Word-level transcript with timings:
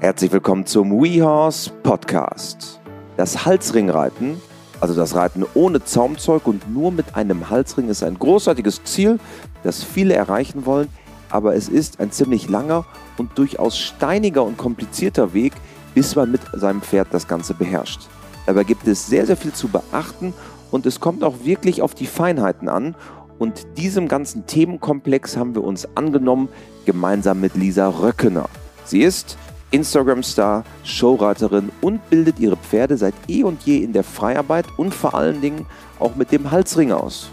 Herzlich 0.00 0.32
willkommen 0.32 0.64
zum 0.64 0.92
WeHorse 0.92 1.70
Podcast. 1.82 2.80
Das 3.18 3.44
Halsringreiten, 3.44 4.40
also 4.80 4.94
das 4.94 5.14
Reiten 5.14 5.44
ohne 5.52 5.84
Zaumzeug 5.84 6.46
und 6.46 6.72
nur 6.72 6.90
mit 6.90 7.16
einem 7.16 7.50
Halsring, 7.50 7.90
ist 7.90 8.02
ein 8.02 8.18
großartiges 8.18 8.82
Ziel, 8.84 9.20
das 9.62 9.84
viele 9.84 10.14
erreichen 10.14 10.64
wollen, 10.64 10.88
aber 11.28 11.54
es 11.54 11.68
ist 11.68 12.00
ein 12.00 12.12
ziemlich 12.12 12.48
langer 12.48 12.86
und 13.18 13.36
durchaus 13.36 13.76
steiniger 13.76 14.42
und 14.42 14.56
komplizierter 14.56 15.34
Weg, 15.34 15.52
bis 15.94 16.16
man 16.16 16.32
mit 16.32 16.40
seinem 16.54 16.80
Pferd 16.80 17.08
das 17.10 17.28
Ganze 17.28 17.52
beherrscht. 17.52 18.08
Dabei 18.46 18.64
gibt 18.64 18.88
es 18.88 19.06
sehr, 19.06 19.26
sehr 19.26 19.36
viel 19.36 19.52
zu 19.52 19.68
beachten 19.68 20.32
und 20.70 20.86
es 20.86 21.00
kommt 21.00 21.22
auch 21.22 21.44
wirklich 21.44 21.82
auf 21.82 21.94
die 21.94 22.06
Feinheiten 22.06 22.70
an. 22.70 22.94
Und 23.38 23.66
diesem 23.76 24.08
ganzen 24.08 24.46
Themenkomplex 24.46 25.36
haben 25.36 25.54
wir 25.54 25.62
uns 25.62 25.86
angenommen, 25.94 26.48
gemeinsam 26.86 27.40
mit 27.40 27.54
Lisa 27.54 27.86
Röckener. 27.86 28.48
Sie 28.86 29.02
ist 29.02 29.36
Instagram-Star, 29.70 30.64
Showreiterin 30.84 31.70
und 31.80 32.08
bildet 32.10 32.38
ihre 32.38 32.56
Pferde 32.56 32.96
seit 32.96 33.14
eh 33.28 33.44
und 33.44 33.62
je 33.62 33.78
in 33.78 33.92
der 33.92 34.04
Freiarbeit 34.04 34.66
und 34.76 34.94
vor 34.94 35.14
allen 35.14 35.40
Dingen 35.40 35.66
auch 35.98 36.16
mit 36.16 36.32
dem 36.32 36.50
Halsring 36.50 36.92
aus. 36.92 37.30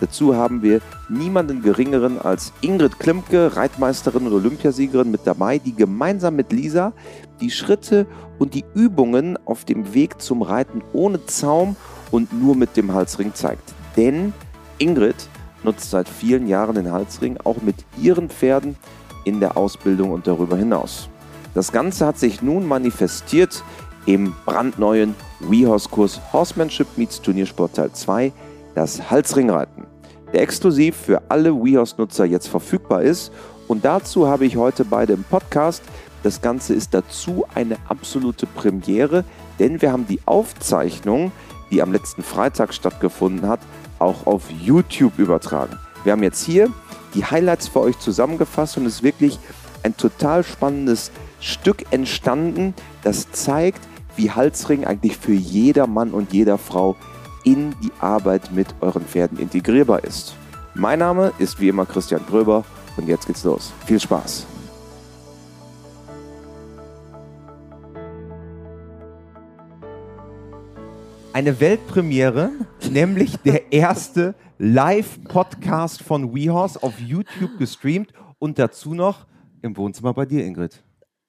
Dazu 0.00 0.34
haben 0.34 0.62
wir 0.62 0.80
niemanden 1.08 1.62
geringeren 1.62 2.20
als 2.20 2.52
Ingrid 2.60 2.98
Klimke, 2.98 3.56
Reitmeisterin 3.56 4.26
und 4.26 4.32
Olympiasiegerin 4.34 5.10
mit 5.10 5.22
dabei, 5.24 5.58
die 5.58 5.74
gemeinsam 5.74 6.36
mit 6.36 6.52
Lisa 6.52 6.92
die 7.40 7.50
Schritte 7.50 8.06
und 8.38 8.54
die 8.54 8.64
Übungen 8.74 9.38
auf 9.46 9.64
dem 9.64 9.94
Weg 9.94 10.20
zum 10.20 10.42
Reiten 10.42 10.82
ohne 10.92 11.24
Zaum 11.26 11.76
und 12.10 12.32
nur 12.32 12.54
mit 12.54 12.76
dem 12.76 12.92
Halsring 12.92 13.34
zeigt. 13.34 13.74
Denn 13.96 14.32
Ingrid 14.78 15.28
nutzt 15.64 15.90
seit 15.90 16.08
vielen 16.08 16.46
Jahren 16.46 16.74
den 16.74 16.92
Halsring 16.92 17.38
auch 17.44 17.62
mit 17.62 17.76
ihren 18.00 18.28
Pferden 18.28 18.76
in 19.24 19.40
der 19.40 19.56
Ausbildung 19.56 20.10
und 20.10 20.26
darüber 20.26 20.56
hinaus. 20.56 21.08
Das 21.56 21.72
Ganze 21.72 22.04
hat 22.04 22.18
sich 22.18 22.42
nun 22.42 22.68
manifestiert 22.68 23.64
im 24.04 24.34
brandneuen 24.44 25.14
WeHorse-Kurs 25.40 26.20
Horsemanship 26.30 26.86
meets 26.98 27.22
Turniersport 27.22 27.76
Teil 27.76 27.90
2, 27.92 28.30
das 28.74 29.10
Halsringreiten, 29.10 29.86
der 30.34 30.42
exklusiv 30.42 30.94
für 30.94 31.22
alle 31.30 31.54
WeHorse-Nutzer 31.54 32.26
jetzt 32.26 32.48
verfügbar 32.48 33.00
ist. 33.00 33.32
Und 33.68 33.86
dazu 33.86 34.26
habe 34.26 34.44
ich 34.44 34.58
heute 34.58 34.84
beide 34.84 35.14
im 35.14 35.24
Podcast. 35.24 35.82
Das 36.22 36.42
Ganze 36.42 36.74
ist 36.74 36.92
dazu 36.92 37.46
eine 37.54 37.78
absolute 37.88 38.44
Premiere, 38.44 39.24
denn 39.58 39.80
wir 39.80 39.92
haben 39.92 40.06
die 40.06 40.20
Aufzeichnung, 40.26 41.32
die 41.70 41.80
am 41.80 41.90
letzten 41.90 42.22
Freitag 42.22 42.74
stattgefunden 42.74 43.48
hat, 43.48 43.60
auch 43.98 44.26
auf 44.26 44.42
YouTube 44.50 45.18
übertragen. 45.18 45.78
Wir 46.04 46.12
haben 46.12 46.22
jetzt 46.22 46.44
hier 46.44 46.68
die 47.14 47.24
Highlights 47.24 47.68
für 47.68 47.80
euch 47.80 47.98
zusammengefasst 47.98 48.76
und 48.76 48.84
es 48.84 48.96
ist 48.96 49.02
wirklich 49.02 49.38
ein 49.82 49.96
total 49.96 50.44
spannendes 50.44 51.12
Stück 51.40 51.92
entstanden, 51.92 52.74
das 53.02 53.30
zeigt, 53.30 53.80
wie 54.16 54.30
Halsring 54.30 54.84
eigentlich 54.84 55.16
für 55.16 55.34
jeder 55.34 55.86
Mann 55.86 56.12
und 56.12 56.32
jeder 56.32 56.58
Frau 56.58 56.96
in 57.44 57.74
die 57.82 57.92
Arbeit 58.00 58.50
mit 58.52 58.68
euren 58.80 59.04
Pferden 59.04 59.38
integrierbar 59.38 60.04
ist. 60.04 60.34
Mein 60.74 60.98
Name 60.98 61.32
ist 61.38 61.60
wie 61.60 61.68
immer 61.68 61.86
Christian 61.86 62.24
Gröber 62.26 62.64
und 62.96 63.08
jetzt 63.08 63.26
geht's 63.26 63.44
los. 63.44 63.72
Viel 63.86 64.00
Spaß! 64.00 64.46
Eine 71.32 71.60
Weltpremiere, 71.60 72.50
nämlich 72.90 73.36
der 73.36 73.70
erste 73.70 74.34
Live-Podcast 74.58 76.02
von 76.02 76.34
WeHorse 76.34 76.82
auf 76.82 76.98
YouTube 76.98 77.58
gestreamt 77.58 78.14
und 78.38 78.58
dazu 78.58 78.94
noch 78.94 79.26
im 79.60 79.76
Wohnzimmer 79.76 80.14
bei 80.14 80.24
dir, 80.24 80.46
Ingrid. 80.46 80.82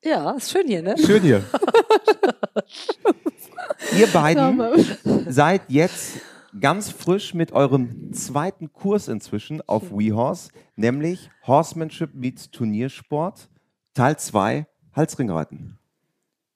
Ja, 0.03 0.31
ist 0.31 0.51
schön 0.51 0.67
hier, 0.67 0.81
ne? 0.81 0.95
Schön 0.97 1.21
hier. 1.21 1.43
Ihr 3.97 4.07
beiden 4.07 4.61
seid 5.27 5.61
jetzt 5.69 6.19
ganz 6.59 6.89
frisch 6.91 7.33
mit 7.33 7.51
eurem 7.51 8.13
zweiten 8.13 8.71
Kurs 8.73 9.07
inzwischen 9.07 9.61
auf 9.67 9.91
WeHorse, 9.91 10.49
nämlich 10.75 11.29
Horsemanship 11.45 12.13
meets 12.13 12.51
Turniersport, 12.51 13.49
Teil 13.93 14.17
2, 14.17 14.67
Halsringreiten. 14.93 15.77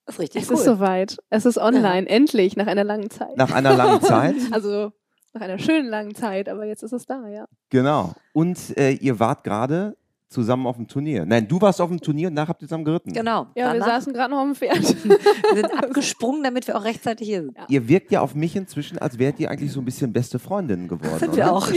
Das 0.05 0.15
ist 0.15 0.19
richtig 0.21 0.43
Es 0.43 0.49
cool. 0.49 0.55
ist 0.55 0.65
soweit. 0.65 1.17
Es 1.29 1.45
ist 1.45 1.57
online, 1.57 2.07
endlich, 2.07 2.55
nach 2.57 2.67
einer 2.67 2.83
langen 2.83 3.09
Zeit. 3.09 3.37
Nach 3.37 3.51
einer 3.51 3.75
langen 3.75 4.01
Zeit. 4.01 4.35
also 4.51 4.91
nach 5.33 5.41
einer 5.41 5.59
schönen 5.59 5.87
langen 5.89 6.13
Zeit, 6.15 6.49
aber 6.49 6.65
jetzt 6.65 6.83
ist 6.83 6.91
es 6.91 7.05
da, 7.05 7.27
ja. 7.27 7.45
Genau. 7.69 8.13
Und 8.33 8.77
äh, 8.77 8.91
ihr 8.91 9.19
wart 9.19 9.43
gerade 9.43 9.95
zusammen 10.31 10.65
auf 10.65 10.77
dem 10.77 10.87
Turnier. 10.87 11.25
Nein, 11.25 11.47
du 11.47 11.59
warst 11.61 11.79
auf 11.81 11.89
dem 11.89 11.99
Turnier 12.01 12.29
und 12.29 12.33
nachher 12.33 12.47
habt 12.47 12.61
ihr 12.61 12.67
zusammen 12.67 12.85
geritten. 12.85 13.11
Genau. 13.13 13.47
Ja, 13.55 13.73
wir 13.73 13.79
Danach- 13.79 13.87
saßen 13.87 14.13
gerade 14.13 14.31
noch 14.33 14.39
auf 14.39 14.45
dem 14.47 14.55
Pferd. 14.55 14.79
wir 15.05 15.61
sind 15.61 15.71
abgesprungen, 15.83 16.41
damit 16.43 16.67
wir 16.67 16.77
auch 16.77 16.83
rechtzeitig 16.83 17.27
hier 17.27 17.41
sind. 17.43 17.57
Ihr 17.67 17.87
wirkt 17.87 18.11
ja 18.11 18.21
auf 18.21 18.33
mich 18.33 18.55
inzwischen, 18.55 18.97
als 18.97 19.19
wärt 19.19 19.39
ihr 19.39 19.51
eigentlich 19.51 19.71
so 19.71 19.79
ein 19.81 19.85
bisschen 19.85 20.11
beste 20.13 20.39
Freundinnen 20.39 20.87
geworden. 20.87 21.19
Sind 21.19 21.29
oder? 21.33 21.37
wir 21.37 21.51
auch. 21.53 21.67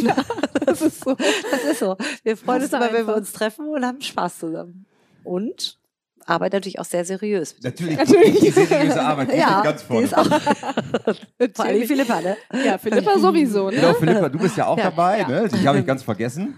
das 0.66 0.80
ist 0.82 1.04
so. 1.04 1.14
Das 1.14 1.64
ist 1.70 1.80
so. 1.80 1.96
Wir 2.22 2.36
freuen 2.36 2.62
uns 2.62 2.72
immer, 2.72 2.92
wenn 2.92 3.06
wir 3.06 3.16
uns 3.16 3.32
treffen 3.32 3.68
und 3.68 3.84
haben 3.84 4.00
Spaß 4.00 4.38
zusammen. 4.38 4.86
Und 5.24 5.78
arbeiten 6.26 6.56
natürlich 6.56 6.78
auch 6.78 6.84
sehr 6.86 7.04
seriös. 7.04 7.56
Natürlich, 7.62 7.98
Natürlich. 7.98 8.40
die 8.40 8.50
seriöse 8.50 9.00
Arbeit. 9.02 9.30
die 9.32 9.36
Ja, 9.36 9.48
steht 9.60 9.64
ganz 9.64 9.80
die 9.82 9.86
vorne. 9.88 10.04
ist 10.04 10.16
auch 10.16 10.24
vor 11.54 11.64
allem. 11.66 11.82
Philippa, 11.86 12.20
ne? 12.20 12.36
Ja, 12.64 12.78
Philippa 12.78 13.18
sowieso, 13.18 13.68
ne? 13.68 13.76
Genau, 13.76 13.92
Philippa, 13.94 14.28
du 14.30 14.38
bist 14.38 14.56
ja 14.56 14.66
auch 14.66 14.78
Ja, 14.78 14.84
dabei, 14.84 15.20
ja. 15.20 15.28
ne? 15.28 15.48
Die 15.48 15.66
habe 15.68 15.80
ich 15.80 15.86
ganz 15.86 16.02
vergessen. 16.02 16.56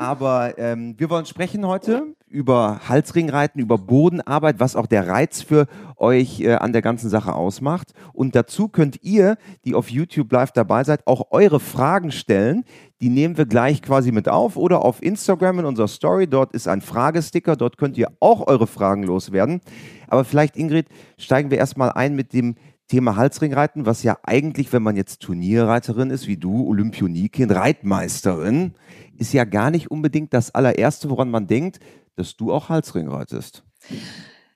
Aber 0.00 0.56
ähm, 0.56 0.94
wir 0.96 1.10
wollen 1.10 1.26
sprechen 1.26 1.66
heute 1.66 2.14
über 2.26 2.80
Halsringreiten, 2.88 3.60
über 3.60 3.76
Bodenarbeit, 3.76 4.58
was 4.58 4.74
auch 4.74 4.86
der 4.86 5.06
Reiz 5.06 5.42
für 5.42 5.66
euch 5.98 6.40
äh, 6.40 6.54
an 6.54 6.72
der 6.72 6.80
ganzen 6.80 7.10
Sache 7.10 7.34
ausmacht. 7.34 7.92
Und 8.14 8.34
dazu 8.34 8.68
könnt 8.68 9.02
ihr, 9.02 9.36
die 9.66 9.74
auf 9.74 9.90
YouTube 9.90 10.32
live 10.32 10.52
dabei 10.52 10.84
seid, 10.84 11.06
auch 11.06 11.32
eure 11.32 11.60
Fragen 11.60 12.12
stellen. 12.12 12.64
Die 13.02 13.10
nehmen 13.10 13.36
wir 13.36 13.44
gleich 13.44 13.82
quasi 13.82 14.10
mit 14.10 14.26
auf 14.26 14.56
oder 14.56 14.86
auf 14.86 15.02
Instagram 15.02 15.58
in 15.58 15.64
unserer 15.66 15.88
Story. 15.88 16.26
Dort 16.26 16.52
ist 16.52 16.66
ein 16.66 16.80
Fragesticker. 16.80 17.54
Dort 17.56 17.76
könnt 17.76 17.98
ihr 17.98 18.08
auch 18.20 18.46
eure 18.46 18.66
Fragen 18.66 19.02
loswerden. 19.02 19.60
Aber 20.08 20.24
vielleicht, 20.24 20.56
Ingrid, 20.56 20.86
steigen 21.18 21.50
wir 21.50 21.58
erstmal 21.58 21.92
ein 21.92 22.16
mit 22.16 22.32
dem 22.32 22.54
Thema 22.90 23.14
Halsringreiten, 23.14 23.86
was 23.86 24.02
ja 24.02 24.18
eigentlich, 24.24 24.72
wenn 24.72 24.82
man 24.82 24.96
jetzt 24.96 25.20
Turnierreiterin 25.22 26.10
ist, 26.10 26.26
wie 26.26 26.36
du, 26.36 26.66
Olympionikin, 26.66 27.50
Reitmeisterin, 27.50 28.74
ist 29.16 29.32
ja 29.32 29.44
gar 29.44 29.70
nicht 29.70 29.92
unbedingt 29.92 30.34
das 30.34 30.54
allererste, 30.54 31.08
woran 31.08 31.30
man 31.30 31.46
denkt, 31.46 31.78
dass 32.16 32.36
du 32.36 32.52
auch 32.52 32.68
Halsring 32.68 33.08
reitest. 33.08 33.62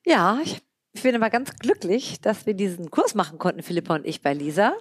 Ja, 0.05 0.41
ich, 0.43 0.61
bin 1.03 1.15
aber 1.15 1.31
ganz 1.31 1.55
glücklich, 1.57 2.21
dass 2.21 2.45
wir 2.45 2.55
diesen 2.55 2.91
Kurs 2.91 3.15
machen 3.15 3.39
konnten, 3.39 3.63
Philippa 3.63 3.95
und 3.95 4.05
ich 4.05 4.21
bei 4.21 4.35
Lisa, 4.35 4.73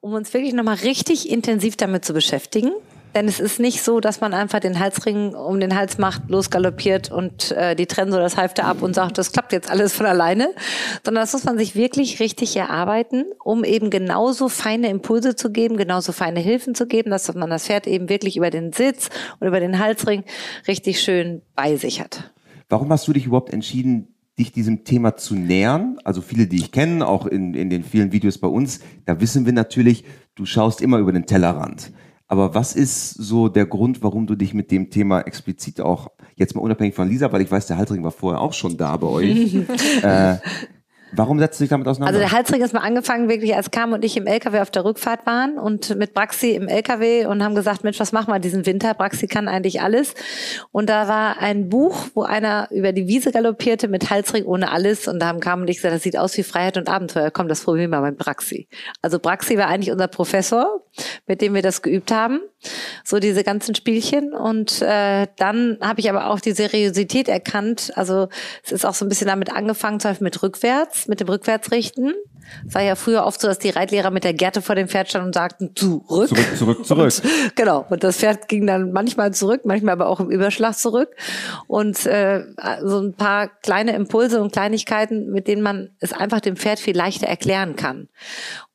um 0.00 0.12
uns 0.12 0.34
wirklich 0.34 0.52
nochmal 0.52 0.76
richtig 0.76 1.30
intensiv 1.30 1.76
damit 1.76 2.04
zu 2.04 2.12
beschäftigen. 2.12 2.70
Denn 3.14 3.26
es 3.26 3.40
ist 3.40 3.58
nicht 3.58 3.82
so, 3.82 4.00
dass 4.00 4.20
man 4.20 4.34
einfach 4.34 4.60
den 4.60 4.78
Halsring 4.78 5.34
um 5.34 5.58
den 5.58 5.76
Hals 5.76 5.98
macht, 5.98 6.28
losgaloppiert 6.28 7.10
und 7.10 7.50
äh, 7.52 7.74
die 7.74 7.86
trennen 7.86 8.12
so 8.12 8.18
das 8.18 8.36
Halfter 8.36 8.64
ab 8.64 8.82
und 8.82 8.94
sagt, 8.94 9.18
das 9.18 9.32
klappt 9.32 9.52
jetzt 9.52 9.70
alles 9.70 9.92
von 9.92 10.06
alleine, 10.06 10.50
sondern 11.04 11.22
das 11.22 11.32
muss 11.32 11.44
man 11.44 11.58
sich 11.58 11.74
wirklich 11.74 12.20
richtig 12.20 12.56
erarbeiten, 12.56 13.24
um 13.42 13.64
eben 13.64 13.90
genauso 13.90 14.48
feine 14.48 14.88
Impulse 14.88 15.34
zu 15.34 15.50
geben, 15.50 15.76
genauso 15.76 16.12
feine 16.12 16.40
Hilfen 16.40 16.74
zu 16.74 16.86
geben, 16.86 17.10
dass 17.10 17.32
man 17.34 17.50
das 17.50 17.66
Pferd 17.66 17.86
eben 17.86 18.08
wirklich 18.08 18.36
über 18.36 18.50
den 18.50 18.72
Sitz 18.72 19.08
und 19.40 19.48
über 19.48 19.60
den 19.60 19.78
Halsring 19.78 20.24
richtig 20.68 21.00
schön 21.00 21.42
bei 21.56 21.76
sich 21.76 22.00
hat. 22.00 22.32
Warum 22.68 22.90
hast 22.90 23.08
du 23.08 23.12
dich 23.12 23.26
überhaupt 23.26 23.52
entschieden, 23.52 24.14
dich 24.38 24.52
diesem 24.52 24.84
Thema 24.84 25.16
zu 25.16 25.34
nähern? 25.34 25.98
Also 26.04 26.22
viele, 26.22 26.46
die 26.46 26.56
ich 26.56 26.70
kenne, 26.70 27.06
auch 27.06 27.26
in, 27.26 27.54
in 27.54 27.70
den 27.70 27.82
vielen 27.82 28.12
Videos 28.12 28.38
bei 28.38 28.46
uns, 28.46 28.80
da 29.06 29.20
wissen 29.20 29.46
wir 29.46 29.52
natürlich, 29.52 30.04
du 30.36 30.46
schaust 30.46 30.80
immer 30.80 30.98
über 30.98 31.12
den 31.12 31.26
Tellerrand. 31.26 31.92
Aber 32.30 32.54
was 32.54 32.76
ist 32.76 33.10
so 33.14 33.48
der 33.48 33.66
Grund, 33.66 34.04
warum 34.04 34.28
du 34.28 34.36
dich 34.36 34.54
mit 34.54 34.70
dem 34.70 34.88
Thema 34.88 35.22
explizit 35.22 35.80
auch, 35.80 36.12
jetzt 36.36 36.54
mal 36.54 36.60
unabhängig 36.60 36.94
von 36.94 37.08
Lisa, 37.08 37.32
weil 37.32 37.42
ich 37.42 37.50
weiß, 37.50 37.66
der 37.66 37.76
Halsring 37.76 38.04
war 38.04 38.12
vorher 38.12 38.40
auch 38.40 38.52
schon 38.52 38.76
da 38.76 38.96
bei 38.96 39.08
euch, 39.08 39.54
äh, 40.02 40.36
warum 41.12 41.38
setzt 41.38 41.60
du 41.60 41.64
dich 41.64 41.70
damit 41.70 41.86
auseinander? 41.86 42.18
Also 42.18 42.28
der 42.28 42.36
Halsring 42.36 42.62
ist 42.62 42.74
mal 42.74 42.80
angefangen, 42.80 43.28
wirklich 43.28 43.54
als 43.54 43.70
Kam 43.70 43.92
und 43.92 44.04
ich 44.04 44.16
im 44.16 44.26
LKW 44.26 44.60
auf 44.60 44.70
der 44.70 44.84
Rückfahrt 44.84 45.26
waren 45.26 45.58
und 45.58 45.96
mit 45.96 46.14
Braxi 46.14 46.50
im 46.50 46.68
LKW 46.68 47.26
und 47.26 47.42
haben 47.42 47.54
gesagt, 47.54 47.84
Mensch, 47.84 48.00
was 48.00 48.12
machen 48.12 48.32
wir 48.32 48.38
diesen 48.38 48.66
Winter? 48.66 48.94
Braxi 48.94 49.26
kann 49.26 49.48
eigentlich 49.48 49.80
alles. 49.80 50.14
Und 50.72 50.88
da 50.88 51.08
war 51.08 51.38
ein 51.38 51.68
Buch, 51.68 51.96
wo 52.14 52.22
einer 52.22 52.68
über 52.70 52.92
die 52.92 53.06
Wiese 53.06 53.32
galoppierte 53.32 53.88
mit 53.88 54.10
Halsring 54.10 54.44
ohne 54.44 54.70
alles 54.70 55.08
und 55.08 55.20
da 55.20 55.26
haben 55.26 55.40
Kam 55.40 55.62
und 55.62 55.70
ich 55.70 55.76
gesagt, 55.76 55.94
das 55.94 56.02
sieht 56.02 56.18
aus 56.18 56.36
wie 56.36 56.42
Freiheit 56.42 56.76
und 56.76 56.88
Abenteuer. 56.88 57.30
Komm, 57.30 57.48
das 57.48 57.62
probieren 57.62 57.90
wir 57.90 58.00
mal 58.00 58.10
mit 58.10 58.18
Braxi. 58.18 58.68
Also 59.02 59.18
Braxi 59.18 59.56
war 59.58 59.68
eigentlich 59.68 59.92
unser 59.92 60.08
Professor, 60.08 60.82
mit 61.26 61.40
dem 61.40 61.54
wir 61.54 61.62
das 61.62 61.82
geübt 61.82 62.12
haben. 62.12 62.40
So 63.04 63.18
diese 63.18 63.44
ganzen 63.44 63.74
Spielchen. 63.74 64.32
Und 64.34 64.82
äh, 64.82 65.26
dann 65.36 65.78
habe 65.80 66.00
ich 66.00 66.10
aber 66.10 66.28
auch 66.28 66.40
die 66.40 66.52
Seriosität 66.52 67.28
erkannt. 67.28 67.92
Also 67.94 68.28
es 68.64 68.72
ist 68.72 68.84
auch 68.84 68.94
so 68.94 69.04
ein 69.04 69.08
bisschen 69.08 69.28
damit 69.28 69.52
angefangen, 69.52 70.00
zum 70.00 70.10
Beispiel 70.10 70.24
mit 70.26 70.42
rückwärts, 70.42 70.99
mit 71.08 71.20
dem 71.20 71.28
Rückwärtsrichten. 71.28 72.14
Es 72.66 72.74
war 72.74 72.82
ja 72.82 72.94
früher 72.94 73.24
oft 73.24 73.40
so, 73.40 73.48
dass 73.48 73.58
die 73.58 73.70
Reitlehrer 73.70 74.10
mit 74.10 74.24
der 74.24 74.34
Gerte 74.34 74.62
vor 74.62 74.74
dem 74.74 74.88
Pferd 74.88 75.08
standen 75.08 75.28
und 75.28 75.34
sagten, 75.34 75.74
zurück. 75.74 76.28
Zurück, 76.28 76.56
zurück, 76.56 76.86
zurück. 76.86 77.12
Und, 77.44 77.56
genau. 77.56 77.86
Und 77.88 78.02
das 78.02 78.16
Pferd 78.16 78.48
ging 78.48 78.66
dann 78.66 78.92
manchmal 78.92 79.32
zurück, 79.32 79.62
manchmal 79.64 79.92
aber 79.92 80.08
auch 80.08 80.20
im 80.20 80.30
Überschlag 80.30 80.76
zurück. 80.76 81.14
Und 81.66 82.06
äh, 82.06 82.44
so 82.82 83.00
ein 83.00 83.14
paar 83.14 83.48
kleine 83.48 83.94
Impulse 83.94 84.40
und 84.40 84.52
Kleinigkeiten, 84.52 85.30
mit 85.30 85.46
denen 85.46 85.62
man 85.62 85.90
es 86.00 86.12
einfach 86.12 86.40
dem 86.40 86.56
Pferd 86.56 86.80
viel 86.80 86.96
leichter 86.96 87.26
erklären 87.26 87.76
kann. 87.76 88.08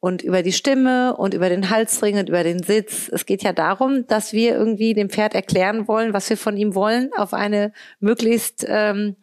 Und 0.05 0.21
über 0.21 0.43
die 0.43 0.51
Stimme 0.51 1.17
und 1.17 1.33
über 1.33 1.49
den 1.49 1.71
Halsring 1.71 2.19
und 2.19 2.29
über 2.29 2.43
den 2.43 2.61
Sitz. 2.61 3.09
Es 3.11 3.25
geht 3.25 3.41
ja 3.41 3.53
darum, 3.53 4.05
dass 4.05 4.33
wir 4.33 4.53
irgendwie 4.53 4.93
dem 4.93 5.09
Pferd 5.09 5.33
erklären 5.33 5.87
wollen, 5.87 6.13
was 6.13 6.29
wir 6.29 6.37
von 6.37 6.57
ihm 6.57 6.75
wollen, 6.75 7.09
auf 7.17 7.33
eine 7.33 7.73
möglichst 7.99 8.63
ähm, 8.69 9.15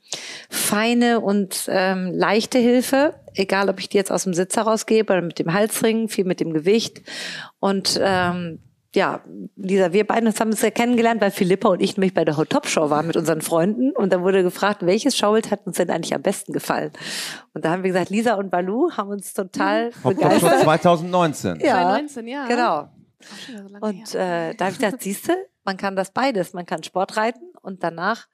feine 0.50 1.20
und 1.20 1.66
ähm, 1.68 2.10
leichte 2.12 2.58
Hilfe, 2.58 3.14
egal 3.36 3.68
ob 3.68 3.78
ich 3.78 3.90
die 3.90 3.96
jetzt 3.96 4.10
aus 4.10 4.24
dem 4.24 4.34
Sitz 4.34 4.56
herausgebe 4.56 5.12
oder 5.12 5.22
mit 5.22 5.38
dem 5.38 5.52
Halsring, 5.52 6.08
viel 6.08 6.24
mit 6.24 6.40
dem 6.40 6.52
Gewicht. 6.52 7.02
Und 7.60 8.00
ähm, 8.02 8.58
ja, 8.94 9.20
Lisa, 9.56 9.92
wir 9.92 10.06
beiden 10.06 10.28
haben 10.32 10.50
uns 10.50 10.62
ja 10.62 10.70
kennengelernt, 10.70 11.20
weil 11.20 11.30
Philippa 11.30 11.68
und 11.68 11.80
ich 11.80 11.96
nämlich 11.96 12.14
bei 12.14 12.24
der 12.24 12.36
Hot 12.36 12.50
Top 12.50 12.66
Show 12.66 12.90
waren 12.90 13.06
mit 13.06 13.16
unseren 13.16 13.40
Freunden 13.40 13.92
und 13.92 14.12
da 14.12 14.20
wurde 14.20 14.42
gefragt, 14.42 14.84
welches 14.84 15.16
Schaubild 15.16 15.50
hat 15.50 15.66
uns 15.66 15.76
denn 15.76 15.90
eigentlich 15.90 16.14
am 16.14 16.22
besten 16.22 16.52
gefallen? 16.52 16.92
Und 17.54 17.64
da 17.64 17.70
haben 17.70 17.82
wir 17.82 17.90
gesagt, 17.90 18.10
Lisa 18.10 18.34
und 18.34 18.50
Balu 18.50 18.90
haben 18.92 19.08
uns 19.08 19.32
total 19.32 19.92
Hot 20.04 20.20
Top 20.20 20.32
Show 20.32 20.40
begeistert. 20.40 20.60
2019. 20.62 21.60
Ja, 21.60 21.82
2019, 21.82 22.28
ja. 22.28 22.46
genau. 22.46 22.88
So 23.20 23.86
Und 23.86 24.14
äh, 24.14 24.54
da 24.54 24.66
habe 24.66 24.72
ich 24.72 24.78
gedacht, 24.78 25.02
siehste, 25.02 25.36
man 25.64 25.76
kann 25.76 25.96
das 25.96 26.10
beides. 26.10 26.52
Man 26.52 26.66
kann 26.66 26.82
Sport 26.82 27.16
reiten 27.16 27.52
und 27.62 27.82
danach 27.82 28.26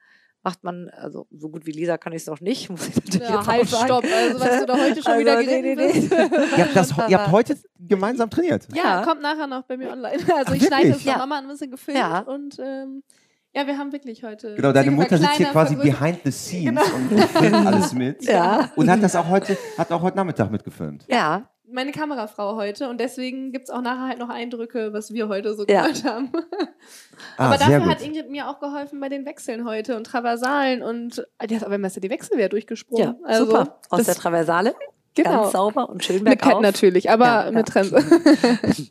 macht 0.49 0.63
man, 0.63 0.89
also 0.89 1.27
so 1.31 1.49
gut 1.49 1.67
wie 1.67 1.71
Lisa 1.71 1.97
kann 1.99 2.11
ich 2.13 2.23
es 2.23 2.27
noch 2.27 2.41
nicht, 2.41 2.69
muss 2.71 2.87
ich 2.87 2.95
natürlich 2.95 3.29
ja, 3.29 3.35
jetzt 3.35 3.47
halt, 3.47 3.61
auch 3.61 3.67
sagen. 3.67 3.85
stopp. 3.85 4.03
Also, 4.11 4.39
was 4.39 4.59
du 4.59 4.65
da 4.65 4.73
heute 4.77 4.95
schon 5.03 5.11
Also, 5.11 5.19
wieder 5.19 5.37
nee, 5.37 5.45
geritten 5.45 5.75
nee, 5.75 5.75
nee. 5.75 5.99
bist. 5.99 6.11
Ihr 6.57 6.65
habt, 6.65 6.75
das, 6.75 6.93
ihr 7.07 7.17
habt 7.19 7.31
heute 7.31 7.57
gemeinsam 7.79 8.29
trainiert. 8.31 8.67
Ja, 8.73 8.83
Ja. 8.83 9.05
kommt 9.05 9.21
nachher 9.21 9.45
noch 9.47 9.63
bei 9.63 9.77
mir 9.77 9.91
online. 9.91 10.17
Also 10.35 10.51
Ach, 10.51 10.55
ich 10.55 10.65
schneide 10.65 10.89
es 10.89 11.05
noch 11.05 11.17
Ja. 11.17 11.25
mal 11.27 11.41
ein 11.41 11.47
bisschen 11.47 11.69
gefilmt 11.69 11.99
Ja. 11.99 12.19
und 12.21 12.57
ähm, 12.59 13.03
ja, 13.53 13.65
wir 13.67 13.77
haben 13.77 13.91
wirklich 13.91 14.23
heute. 14.23 14.55
Genau, 14.55 14.71
deine 14.71 14.91
Mutter 14.91 15.17
sitzt 15.17 15.33
hier 15.33 15.47
quasi 15.47 15.75
behind 15.75 16.19
the 16.23 16.31
scenes 16.31 16.83
und, 16.91 17.11
und 17.11 17.23
filmt 17.29 17.55
alles 17.67 17.93
mit. 17.93 18.23
Ja. 18.23 18.71
Und 18.75 18.89
hat 18.89 19.01
das 19.03 19.15
auch 19.15 19.27
heute, 19.27 19.57
hat 19.77 19.91
auch 19.91 20.01
heute 20.01 20.17
Nachmittag 20.17 20.51
mitgefilmt. 20.51 21.05
Ja, 21.09 21.49
meine 21.71 21.91
Kamerafrau 21.91 22.55
heute 22.55 22.89
und 22.89 22.99
deswegen 22.99 23.51
gibt's 23.51 23.69
auch 23.69 23.81
nachher 23.81 24.07
halt 24.09 24.19
noch 24.19 24.29
Eindrücke, 24.29 24.93
was 24.93 25.13
wir 25.13 25.27
heute 25.27 25.53
so 25.55 25.65
Ja. 25.67 25.81
gehört 25.81 26.03
haben. 26.03 26.31
Ah, 27.37 27.47
aber 27.47 27.57
sehr 27.57 27.67
dafür 27.79 27.91
hat 27.91 28.01
Ingrid 28.01 28.29
mir 28.29 28.47
auch 28.49 28.59
geholfen 28.61 28.99
bei 29.01 29.09
den 29.09 29.25
Wechseln 29.25 29.65
heute 29.67 29.97
und 29.97 30.05
Traversalen 30.05 30.81
und 30.81 31.25
die 31.49 31.55
hat 31.55 31.63
aber 31.65 31.75
im 31.75 31.81
Messer 31.81 31.99
die 31.99 32.09
Wechsel 32.09 32.37
wieder 32.37 32.47
durchgesprungen. 32.47 33.03
ja, 33.03 33.15
also, 33.25 33.45
super. 33.45 33.79
Aus 33.89 33.97
das- 33.99 34.05
der 34.05 34.15
Traversale, 34.15 34.73
genau. 35.15 35.41
ganz 35.41 35.51
sauber 35.51 35.89
und 35.89 36.01
schön 36.03 36.23
Mit 36.23 36.39
Pet 36.39 36.41
bergauf. 36.43 36.61
natürlich, 36.61 37.09
aber 37.11 37.25
Ja, 37.25 37.45
ja. 37.45 37.51
mit 37.51 37.67
Trense. 37.67 37.97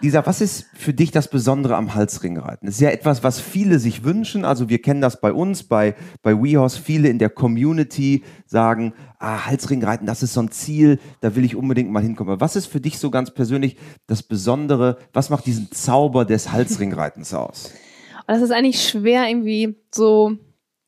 Lisa, 0.00 0.24
was 0.26 0.40
ist 0.40 0.66
für 0.74 0.94
dich 0.94 1.10
das 1.10 1.28
Besondere 1.28 1.74
am 1.74 1.94
Halsringreiten? 1.94 2.66
Das 2.66 2.76
ist 2.76 2.80
ja 2.80 2.90
etwas, 2.90 3.24
was 3.24 3.40
viele 3.40 3.80
sich 3.80 4.04
wünschen. 4.04 4.44
Also 4.44 4.68
wir 4.68 4.80
kennen 4.80 5.00
das 5.00 5.20
bei 5.20 5.32
uns, 5.32 5.64
bei, 5.64 5.96
bei 6.22 6.40
WeHorse. 6.40 6.80
Viele 6.80 7.08
in 7.08 7.18
der 7.18 7.30
Community 7.30 8.22
sagen, 8.46 8.94
ah, 9.18 9.46
Halsringreiten, 9.46 10.06
das 10.06 10.22
ist 10.22 10.34
so 10.34 10.40
ein 10.40 10.52
Ziel, 10.52 11.00
da 11.20 11.34
will 11.34 11.44
ich 11.44 11.56
unbedingt 11.56 11.90
mal 11.90 12.02
hinkommen. 12.02 12.32
Aber 12.32 12.40
was 12.40 12.54
ist 12.54 12.66
für 12.66 12.80
dich 12.80 13.00
so 13.00 13.10
ganz 13.10 13.32
persönlich 13.32 13.76
das 14.06 14.22
Besondere? 14.22 14.98
Was 15.12 15.30
macht 15.30 15.46
diesen 15.46 15.72
Zauber 15.72 16.24
des 16.24 16.52
Halsringreitens 16.52 17.34
aus? 17.34 17.72
Das 18.28 18.40
ist 18.40 18.52
eigentlich 18.52 18.88
schwer 18.88 19.28
irgendwie 19.28 19.76
so 19.92 20.38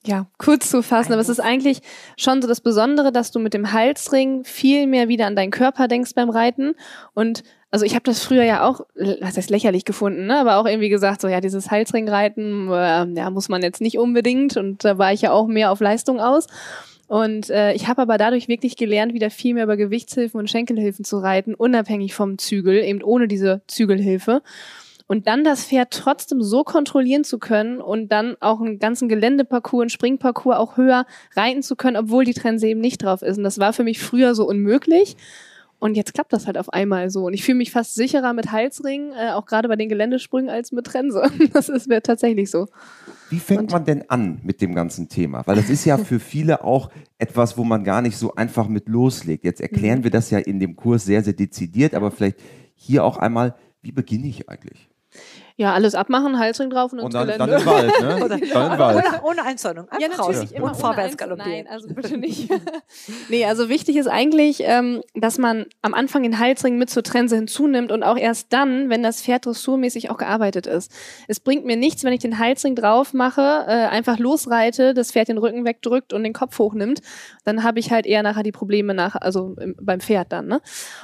ja, 0.07 0.27
kurz 0.39 0.71
zu 0.71 0.83
fassen, 0.83 1.13
aber 1.13 1.21
es 1.21 1.29
ist 1.29 1.41
eigentlich 1.41 1.81
schon 2.17 2.41
so 2.41 2.49
das 2.49 2.63
Besondere, 2.63 3.13
dass 3.13 3.33
du 3.33 3.39
mit 3.39 3.53
dem 3.53 3.73
Halsring 3.73 4.45
viel 4.45 4.87
mehr 4.87 5.09
wieder 5.09 5.27
an 5.27 5.37
deinen 5.37 5.51
Körper 5.51 5.89
denkst 5.89 6.15
beim 6.15 6.31
Reiten. 6.31 6.75
Und 7.13 7.43
also 7.71 7.85
ich 7.85 7.95
habe 7.95 8.05
das 8.05 8.25
früher 8.25 8.45
ja 8.45 8.67
auch, 8.67 8.81
was 9.21 9.37
heißt 9.37 9.51
lächerlich 9.51 9.85
gefunden, 9.85 10.27
ne? 10.27 10.39
aber 10.39 10.57
auch 10.57 10.67
irgendwie 10.67 10.89
gesagt, 10.89 11.21
so 11.21 11.29
ja, 11.29 11.41
dieses 11.41 11.71
Halsringreiten, 11.71 12.69
äh, 12.69 13.07
ja, 13.15 13.31
muss 13.31 13.51
man 13.51 13.63
jetzt 13.63 13.83
nicht 13.83 13.99
unbedingt. 13.99 14.57
Und 14.57 14.85
da 14.85 14.97
war 14.97 15.13
ich 15.13 15.21
ja 15.21 15.33
auch 15.33 15.47
mehr 15.47 15.71
auf 15.71 15.81
Leistung 15.81 16.19
aus. 16.19 16.47
Und 17.07 17.51
äh, 17.51 17.75
ich 17.75 17.87
habe 17.87 18.03
aber 18.03 18.17
dadurch 18.17 18.49
wirklich 18.49 18.77
gelernt, 18.77 19.13
wieder 19.13 19.31
viel 19.31 19.55
mehr 19.55 19.65
über 19.65 19.77
Gewichtshilfen 19.77 20.39
und 20.39 20.49
Schenkelhilfen 20.49 21.05
zu 21.05 21.19
reiten, 21.19 21.55
unabhängig 21.55 22.15
vom 22.15 22.39
Zügel, 22.39 22.85
eben 22.85 23.03
ohne 23.03 23.29
diese 23.29 23.63
Zügelhilfe. 23.67 24.43
Und 25.11 25.27
dann 25.27 25.43
das 25.43 25.65
Pferd 25.65 25.91
trotzdem 25.91 26.41
so 26.41 26.63
kontrollieren 26.63 27.25
zu 27.25 27.41
können 27.41 27.81
und 27.81 28.13
dann 28.13 28.37
auch 28.39 28.61
einen 28.61 28.79
ganzen 28.79 29.09
Geländeparcours, 29.09 29.81
einen 29.83 29.91
Springparcours 29.91 30.57
auch 30.57 30.77
höher 30.77 31.05
reiten 31.35 31.65
zu 31.65 31.75
können, 31.75 31.97
obwohl 31.97 32.25
die 32.25 32.33
Trense 32.33 32.69
eben 32.69 32.81
nicht 32.81 33.03
drauf 33.03 33.23
ist. 33.23 33.37
Und 33.37 33.43
das 33.43 33.59
war 33.59 33.73
für 33.73 33.83
mich 33.83 33.99
früher 33.99 34.37
so 34.37 34.47
unmöglich. 34.47 35.17
Und 35.81 35.97
jetzt 35.97 36.15
klappt 36.15 36.33
das 36.33 36.47
halt 36.47 36.57
auf 36.57 36.73
einmal 36.73 37.11
so. 37.11 37.27
Und 37.27 37.35
ich 37.35 37.43
fühle 37.43 37.59
mich 37.59 37.73
fast 37.73 37.97
sicherer 37.97 38.35
mit 38.35 38.53
Halsringen, 38.53 39.11
äh, 39.11 39.33
auch 39.33 39.47
gerade 39.47 39.67
bei 39.67 39.75
den 39.75 39.89
Geländesprüngen, 39.89 40.49
als 40.49 40.71
mit 40.71 40.85
Trense. 40.85 41.25
Das 41.53 41.69
ist 41.69 41.89
mir 41.89 42.01
tatsächlich 42.03 42.49
so. 42.49 42.69
Wie 43.31 43.41
fängt 43.41 43.73
man 43.73 43.85
denn 43.85 44.09
an 44.09 44.39
mit 44.45 44.61
dem 44.61 44.77
ganzen 44.77 45.09
Thema? 45.09 45.45
Weil 45.45 45.57
das 45.57 45.71
ist 45.71 45.85
ja 45.87 45.99
für 45.99 46.21
viele 46.21 46.63
auch 46.63 46.89
etwas, 47.19 47.59
wo 47.59 47.65
man 47.65 47.83
gar 47.83 48.01
nicht 48.01 48.17
so 48.17 48.37
einfach 48.37 48.69
mit 48.69 48.89
loslegt. 48.89 49.43
Jetzt 49.43 49.61
erklären 49.61 50.05
wir 50.05 50.13
das 50.13 50.31
ja 50.31 50.39
in 50.39 50.61
dem 50.61 50.77
Kurs 50.77 51.05
sehr, 51.05 51.25
sehr 51.25 51.33
dezidiert, 51.33 51.95
aber 51.95 52.13
vielleicht 52.13 52.39
hier 52.77 53.03
auch 53.03 53.17
einmal, 53.17 53.57
wie 53.83 53.91
beginne 53.91 54.29
ich 54.29 54.49
eigentlich? 54.49 54.90
Ja, 55.61 55.75
alles 55.75 55.95
abmachen, 55.95 56.39
Halsring 56.39 56.71
drauf 56.71 56.91
und 56.95 57.01
ins 57.01 57.05
Und 57.05 57.13
dann, 57.13 57.27
Gelände. 57.27 57.47
dann 57.47 57.61
im 57.61 57.67
Wald, 57.67 58.01
ne? 58.01 58.29
dann 58.55 58.73
im 58.73 58.79
Wald. 58.79 59.05
Ohne, 59.05 59.23
ohne 59.25 59.43
Einzäunung. 59.43 59.89
Ja, 59.99 60.07
Einfach 60.07 60.27
natürlich 60.27 60.53
raus 60.53 60.53
immer 60.53 60.69
und 60.69 60.77
vorwärts 60.77 61.19
galoppieren. 61.19 61.65
Nein, 61.65 61.67
also 61.69 61.89
bitte 61.89 62.17
nicht. 62.17 62.49
nee, 63.29 63.45
also 63.45 63.69
wichtig 63.69 63.97
ist 63.97 64.07
eigentlich, 64.07 64.63
ähm, 64.65 65.03
dass 65.15 65.37
man 65.37 65.67
am 65.83 65.93
Anfang 65.93 66.23
den 66.23 66.39
Halsring 66.39 66.79
mit 66.79 66.89
zur 66.89 67.03
Trense 67.03 67.37
hinzunimmt 67.37 67.93
und 67.93 68.03
auch 68.03 68.17
erst 68.17 68.55
dann, 68.55 68.89
wenn 68.89 69.03
das 69.03 69.21
Pferd 69.21 69.45
dressurmäßig 69.45 70.09
auch 70.09 70.17
gearbeitet 70.17 70.67
ist. 70.67 70.93
Es 71.29 71.41
bringt 71.41 71.67
mir 71.67 71.77
nichts, 71.77 72.05
wenn 72.05 72.15
ich 72.15 72.21
den 72.21 72.39
Halsring 72.39 72.75
drauf 72.75 73.13
mache, 73.13 73.43
äh, 73.69 73.87
einfach 73.89 74.19
losreite, 74.19 74.95
das 74.95 75.13
Pferd 75.13 75.29
den 75.29 75.37
Rücken 75.37 75.67
wegdrückt 75.67 76.15
und 76.15 76.25
den 76.25 76.33
Kopf 76.33 76.59
hochnimmt. 76.59 77.03
Dann 77.45 77.65
habe 77.65 77.81
ich 77.81 77.91
halt 77.91 78.07
eher 78.07 78.23
nachher 78.23 78.45
die 78.45 78.51
Probleme 78.51 78.95
nach, 78.95 79.15
also 79.15 79.57
im, 79.61 79.77
beim 79.79 80.01
Pferd 80.01 80.33
dann. 80.33 80.47
Ne? 80.47 80.63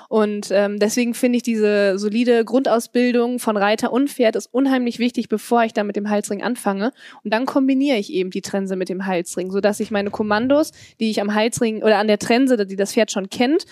Und 0.08 0.48
ähm, 0.50 0.78
deswegen 0.78 1.12
finde 1.12 1.36
ich 1.36 1.42
diese 1.42 1.98
solide 1.98 2.42
Grundausbildung 2.42 3.38
von 3.38 3.58
Reiter 3.58 3.92
und 3.92 4.08
Pferd 4.08 4.34
ist 4.34 4.45
unheimlich 4.46 4.98
wichtig, 4.98 5.28
bevor 5.28 5.64
ich 5.64 5.72
dann 5.72 5.86
mit 5.86 5.96
dem 5.96 6.08
Halsring 6.10 6.42
anfange. 6.42 6.92
Und 7.24 7.32
dann 7.34 7.46
kombiniere 7.46 7.96
ich 7.98 8.12
eben 8.12 8.30
die 8.30 8.42
Trense 8.42 8.76
mit 8.76 8.88
dem 8.88 9.06
Halsring, 9.06 9.50
sodass 9.50 9.80
ich 9.80 9.90
meine 9.90 10.10
Kommandos, 10.10 10.72
die 11.00 11.10
ich 11.10 11.20
am 11.20 11.34
Halsring 11.34 11.82
oder 11.82 11.98
an 11.98 12.06
der 12.08 12.18
Trense, 12.18 12.64
die 12.66 12.76
das 12.76 12.92
Pferd 12.92 13.10
schon 13.10 13.28
kennt, 13.30 13.66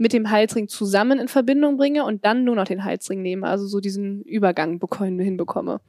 mit 0.00 0.12
dem 0.12 0.30
Halsring 0.30 0.68
zusammen 0.68 1.18
in 1.18 1.26
Verbindung 1.26 1.76
bringe 1.76 2.04
und 2.04 2.24
dann 2.24 2.44
nur 2.44 2.54
noch 2.54 2.66
den 2.66 2.84
Halsring 2.84 3.20
nehme, 3.20 3.48
also 3.48 3.66
so 3.66 3.80
diesen 3.80 4.22
Übergang 4.22 4.78
beko- 4.78 5.04
hinbekomme. 5.04 5.80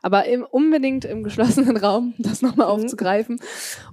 Aber 0.00 0.24
im, 0.24 0.42
unbedingt 0.44 1.04
im 1.04 1.22
geschlossenen 1.22 1.76
Raum, 1.76 2.14
das 2.18 2.40
nochmal 2.40 2.66
Mhm. 2.68 2.72
aufzugreifen 2.84 3.40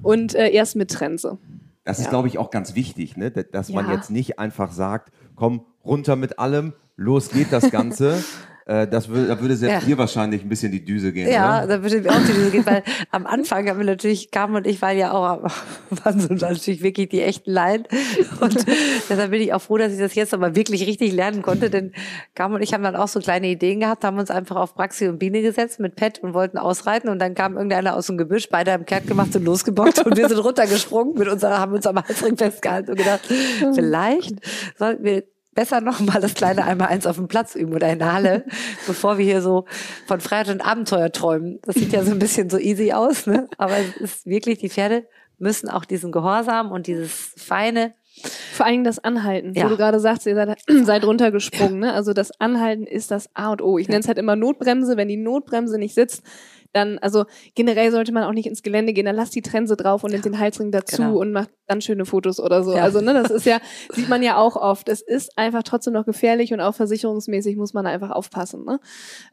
und 0.01 0.33
äh, 0.33 0.49
erst 0.51 0.77
mit 0.77 0.91
Trense. 0.91 1.37
Das 1.83 1.99
ist, 1.99 2.05
Ja. 2.05 2.09
glaube 2.11 2.29
ich, 2.29 2.37
auch 2.37 2.51
ganz 2.51 2.73
wichtig, 2.75 3.17
ne? 3.17 3.31
dass 3.31 3.45
dass 3.51 3.69
man 3.69 3.87
Ja. 3.87 3.95
jetzt 3.95 4.09
nicht 4.11 4.39
einfach 4.39 4.71
sagt, 4.71 5.11
komm, 5.35 5.65
runter 5.83 6.15
mit 6.15 6.39
allem, 6.39 6.71
los 6.95 7.29
geht 7.29 7.51
das 7.51 7.69
Ganze. 7.71 8.23
äh, 8.65 8.87
das 8.87 9.09
würde, 9.09 9.27
da 9.27 9.39
würde 9.39 9.55
selbst 9.55 9.83
Ja. 9.83 9.87
dir 9.87 9.97
wahrscheinlich 9.97 10.41
ein 10.41 10.49
bisschen 10.49 10.71
die 10.71 10.83
Düse 10.83 11.13
gehen. 11.13 11.29
Ja, 11.29 11.59
oder? 11.63 11.77
da 11.77 11.83
würde 11.83 12.01
mir 12.01 12.09
auch 12.09 12.25
die 12.25 12.33
Düse 12.33 12.51
gehen, 12.51 12.65
weil 12.65 12.83
am 13.11 13.27
Anfang 13.27 13.69
haben 13.69 13.77
wir 13.77 13.85
natürlich, 13.85 14.31
Carmen 14.31 14.55
und 14.55 14.65
ich 14.65 14.81
waren 14.81 14.97
ja 14.97 15.11
auch, 15.11 15.43
waren 16.03 16.19
so 16.19 16.33
natürlich 16.33 16.81
wirklich 16.81 17.09
die 17.09 17.21
echten 17.21 17.51
Laien. 17.51 17.83
Und 18.39 18.65
deshalb 19.09 19.29
bin 19.29 19.41
ich 19.41 19.53
auch 19.53 19.61
froh, 19.61 19.77
dass 19.77 19.93
ich 19.93 19.99
das 19.99 20.15
jetzt 20.15 20.33
aber 20.33 20.55
wirklich 20.55 20.87
richtig 20.87 21.13
lernen 21.13 21.43
konnte, 21.43 21.69
denn 21.69 21.91
Carmen 22.33 22.55
und 22.55 22.63
ich 22.63 22.73
haben 22.73 22.83
dann 22.83 22.95
auch 22.95 23.07
so 23.07 23.19
kleine 23.19 23.47
Ideen 23.47 23.81
gehabt, 23.81 24.03
haben 24.03 24.17
uns 24.17 24.31
einfach 24.31 24.55
auf 24.55 24.73
Praxi 24.73 25.07
und 25.07 25.19
Biene 25.19 25.43
gesetzt 25.43 25.79
mit 25.79 25.95
Pet 25.95 26.19
und 26.19 26.33
wollten 26.33 26.57
ausreiten 26.57 27.09
und 27.09 27.19
dann 27.19 27.35
kam 27.35 27.53
irgendeiner 27.55 27.95
aus 27.95 28.07
dem 28.07 28.17
Gebüsch, 28.17 28.49
beide 28.49 28.71
haben 28.71 28.85
kehrt 28.85 29.05
gemacht 29.05 29.35
und 29.35 29.43
losgebockt 29.45 30.03
und 30.03 30.17
wir 30.17 30.27
sind 30.27 30.39
runtergesprungen 30.39 31.13
mit 31.15 31.27
unserer, 31.27 31.59
haben 31.59 31.73
uns 31.73 31.85
am 31.85 31.97
Halsring 31.97 32.35
festgehalten 32.35 32.91
und 32.91 32.97
gedacht, 32.97 33.21
vielleicht 33.75 34.35
sollten 34.77 35.03
wir 35.03 35.23
besser 35.55 35.81
noch 35.81 35.99
mal 36.01 36.21
das 36.21 36.35
kleine 36.35 36.63
einmal 36.65 36.89
eins 36.89 37.07
auf 37.07 37.15
dem 37.15 37.27
Platz 37.27 37.55
üben 37.55 37.73
oder 37.73 37.89
in 37.91 37.99
der 37.99 38.13
Halle, 38.13 38.45
bevor 38.87 39.17
wir 39.17 39.25
hier 39.25 39.41
so 39.41 39.65
von 40.05 40.21
Freiheit 40.21 40.49
und 40.49 40.61
Abenteuer 40.61 41.11
träumen. 41.11 41.59
Das 41.63 41.75
sieht 41.75 41.91
ja 41.93 42.03
so 42.03 42.11
ein 42.11 42.19
bisschen 42.19 42.49
so 42.49 42.57
easy 42.59 42.91
aus, 42.93 43.25
ne? 43.25 43.47
Aber 43.57 43.75
es 43.77 43.97
ist 43.97 44.25
wirklich, 44.27 44.59
die 44.59 44.69
Pferde 44.69 45.05
müssen 45.39 45.69
auch 45.69 45.85
diesen 45.85 46.11
Gehorsam 46.11 46.71
und 46.71 46.87
dieses 46.87 47.33
feine, 47.35 47.93
Vor 48.53 48.65
allem 48.65 48.85
das 48.85 48.99
Anhalten, 49.03 49.53
Ja. 49.53 49.65
wo 49.65 49.69
du 49.69 49.75
gerade 49.77 49.99
sagst, 49.99 50.25
ihr 50.25 50.35
seid, 50.35 50.57
seid 50.85 51.03
runtergesprungen. 51.03 51.79
Ne? 51.79 51.93
Also 51.93 52.13
das 52.13 52.39
Anhalten 52.39 52.85
ist 52.87 53.11
das 53.11 53.29
A 53.33 53.51
und 53.51 53.61
O. 53.61 53.77
Ich 53.77 53.89
nenne 53.89 53.99
es 53.99 54.07
halt 54.07 54.17
immer 54.17 54.37
Notbremse. 54.37 54.95
Wenn 54.95 55.09
die 55.09 55.17
Notbremse 55.17 55.77
nicht 55.77 55.93
sitzt, 55.93 56.23
dann, 56.75 56.97
also 56.99 57.25
generell 57.55 57.91
sollte 57.91 58.11
man 58.11 58.23
auch 58.23 58.33
nicht 58.33 58.47
ins 58.47 58.61
Gelände 58.63 58.93
gehen, 58.93 59.05
dann 59.05 59.15
lasst 59.15 59.33
die 59.35 59.41
Trense 59.41 59.75
drauf 59.77 60.03
und 60.03 60.11
nimmt 60.11 60.25
den 60.25 60.37
Halsring 60.39 60.71
dazu 60.71 60.97
Genau. 60.97 61.17
und 61.17 61.31
macht 61.31 61.49
dann 61.67 61.81
schöne 61.81 62.05
Fotos 62.05 62.39
oder 62.39 62.63
so. 62.63 62.75
Ja. 62.75 62.83
Also, 62.83 63.01
ne, 63.01 63.13
das 63.13 63.31
ist 63.31 63.45
ja, 63.45 63.59
sieht 63.93 64.09
man 64.09 64.21
ja 64.21 64.37
auch 64.37 64.55
oft. 64.55 64.89
Es 64.89 65.01
ist 65.01 65.37
einfach 65.37 65.63
trotzdem 65.63 65.93
noch 65.93 66.05
gefährlich 66.05 66.53
und 66.53 66.59
auch 66.61 66.75
versicherungsmäßig 66.75 67.55
muss 67.55 67.73
man 67.73 67.87
einfach 67.87 68.11
aufpassen, 68.11 68.65
ne? 68.65 68.79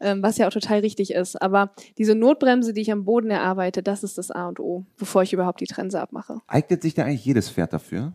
Ähm, 0.01 0.23
was 0.23 0.37
ja 0.37 0.47
auch 0.47 0.51
total 0.53 0.79
richtig 0.79 1.13
ist. 1.13 1.41
Aber 1.41 1.71
diese 1.97 2.15
Notbremse, 2.15 2.73
die 2.73 2.81
ich 2.81 2.91
am 2.91 3.05
Boden 3.05 3.29
erarbeite, 3.29 3.83
das 3.83 4.03
ist 4.03 4.17
das 4.17 4.31
A 4.31 4.47
und 4.47 4.59
O, 4.59 4.85
bevor 4.97 5.21
ich 5.23 5.33
überhaupt 5.33 5.59
die 5.61 5.67
Trense 5.67 5.99
abmache. 6.01 6.39
Eignet 6.47 6.81
sich 6.81 6.93
da 6.93 7.03
eigentlich 7.03 7.25
jedes 7.25 7.49
Pferd 7.49 7.73
dafür? 7.73 8.13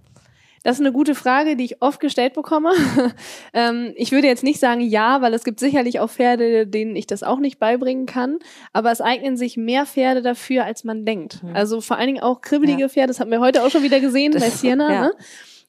Das 0.63 0.77
ist 0.77 0.81
eine 0.81 0.93
gute 0.93 1.15
Frage, 1.15 1.57
die 1.57 1.65
ich 1.65 1.83
oft 1.83 2.01
gestellt 2.01 2.35
bekomme. 2.35 2.73
ähm, 3.53 3.93
ich 3.97 4.13
würde 4.13 4.27
jetzt 4.27 4.45
nicht 4.45 4.61
sagen 4.61 4.81
ja, 4.81 5.21
weil 5.23 5.35
es 5.35 5.45
gibt 5.45 5.61
sicherlich 5.61 6.01
auch 6.01 6.11
Pferde, 6.11 6.67
denen 6.67 6.97
ich 6.97 7.07
das 7.07 7.23
auch 7.23 7.39
nicht 7.39 7.59
beibringen 7.59 8.07
kann. 8.07 8.39
Aber 8.73 8.91
es 8.91 9.01
eignen 9.01 9.37
sich 9.37 9.57
mehr 9.57 9.87
Pferde 9.87 10.23
dafür, 10.23 10.65
als 10.65 10.85
man 10.85 11.05
denkt. 11.05 11.43
Mhm. 11.43 11.55
Also 11.55 11.81
vor 11.81 11.97
allen 11.97 12.09
Dingen 12.09 12.23
auch 12.23 12.41
kribbelige 12.41 12.83
ja. 12.83 12.89
Pferde, 12.89 13.09
das 13.09 13.21
haben 13.21 13.31
wir 13.31 13.41
heute 13.41 13.65
auch 13.65 13.71
schon 13.71 13.83
wieder 13.83 14.01
gesehen 14.01 14.33
das, 14.33 14.43
bei 14.45 14.51
Sienna. 14.51 14.93
Ja. 14.93 15.01
Ne? 15.03 15.13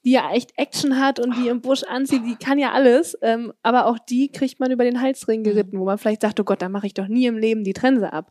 Die 0.04 0.12
ja 0.12 0.32
echt 0.32 0.52
Action 0.56 0.98
hat 0.98 1.20
und 1.20 1.36
die 1.36 1.48
im 1.48 1.60
Busch 1.60 1.82
anzieht, 1.82 2.22
die 2.24 2.36
kann 2.36 2.58
ja 2.58 2.72
alles. 2.72 3.18
Ähm, 3.20 3.52
aber 3.62 3.86
auch 3.86 3.98
die 3.98 4.32
kriegt 4.32 4.58
man 4.58 4.70
über 4.70 4.84
den 4.84 5.02
Halsring 5.02 5.44
geritten, 5.44 5.78
wo 5.78 5.84
man 5.84 5.98
vielleicht 5.98 6.22
sagt, 6.22 6.40
oh 6.40 6.44
Gott, 6.44 6.62
da 6.62 6.70
mache 6.70 6.86
ich 6.86 6.94
doch 6.94 7.06
nie 7.06 7.26
im 7.26 7.36
Leben 7.36 7.64
die 7.64 7.74
Trense 7.74 8.10
ab. 8.10 8.30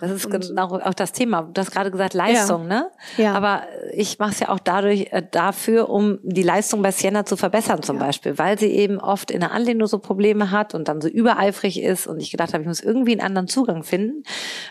Das 0.00 0.12
ist 0.12 0.26
und, 0.26 0.40
genau 0.40 0.76
auch 0.76 0.94
das 0.94 1.10
Thema. 1.10 1.42
Du 1.42 1.60
hast 1.60 1.72
gerade 1.72 1.90
gesagt 1.90 2.14
Leistung, 2.14 2.62
ja. 2.62 2.68
ne? 2.68 2.90
Ja. 3.16 3.34
Aber 3.34 3.62
ich 3.92 4.20
mache 4.20 4.30
es 4.30 4.40
ja 4.40 4.48
auch 4.50 4.60
dadurch 4.60 5.08
äh, 5.10 5.22
dafür, 5.28 5.90
um 5.90 6.20
die 6.22 6.44
Leistung 6.44 6.82
bei 6.82 6.92
Sienna 6.92 7.24
zu 7.24 7.36
verbessern 7.36 7.82
zum 7.82 7.96
ja. 7.96 8.06
Beispiel, 8.06 8.38
weil 8.38 8.56
sie 8.56 8.70
eben 8.70 9.00
oft 9.00 9.32
in 9.32 9.40
der 9.40 9.50
Anlehnung 9.50 9.88
so 9.88 9.98
Probleme 9.98 10.52
hat 10.52 10.72
und 10.74 10.86
dann 10.86 11.00
so 11.00 11.08
übereifrig 11.08 11.82
ist 11.82 12.06
und 12.06 12.20
ich 12.20 12.30
gedacht 12.30 12.52
habe, 12.52 12.62
ich 12.62 12.68
muss 12.68 12.80
irgendwie 12.80 13.12
einen 13.12 13.22
anderen 13.22 13.48
Zugang 13.48 13.82
finden, 13.82 14.22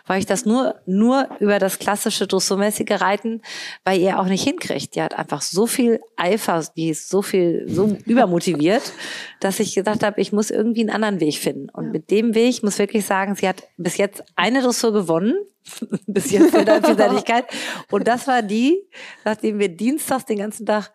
weil 0.05 0.19
ich 0.19 0.25
das 0.25 0.45
nur 0.45 0.75
nur 0.85 1.27
über 1.39 1.59
das 1.59 1.77
klassische 1.77 2.25
dressurmäßige 2.25 3.01
Reiten 3.01 3.41
bei 3.83 3.97
ihr 3.97 4.19
auch 4.19 4.27
nicht 4.27 4.43
hinkriegt. 4.43 4.95
Die 4.95 5.01
hat 5.01 5.17
einfach 5.17 5.41
so 5.41 5.67
viel 5.67 5.99
Eifer 6.15 6.36
Eifer, 6.37 6.63
die 6.75 6.89
ist 6.89 7.09
so 7.09 7.21
viel, 7.21 7.65
so 7.67 7.97
übermotiviert, 8.05 8.93
dass 9.39 9.59
ich 9.59 9.73
gedacht 9.73 10.03
habe, 10.03 10.21
ich 10.21 10.31
muss 10.31 10.51
irgendwie 10.51 10.81
einen 10.81 10.89
anderen 10.91 11.19
Weg 11.19 11.37
finden. 11.37 11.69
Und 11.69 11.85
ja. 11.85 11.91
mit 11.91 12.11
dem 12.11 12.35
Weg 12.35 12.63
muss 12.63 12.79
wirklich 12.79 13.05
sagen, 13.05 13.35
sie 13.35 13.47
hat 13.47 13.63
bis 13.77 13.97
jetzt 13.97 14.23
eine 14.35 14.61
Dressur 14.61 14.93
gewonnen, 14.93 15.35
bis 16.07 16.31
jetzt 16.31 16.53
in 16.53 16.65
der 16.65 16.83
Vielseitigkeit. 16.83 17.45
Und 17.91 18.07
das 18.07 18.27
war 18.27 18.41
die, 18.41 18.87
nachdem 19.25 19.59
wir 19.59 19.69
dienstags 19.69 20.25
den 20.25 20.37
ganzen 20.37 20.65
Tag 20.65 20.91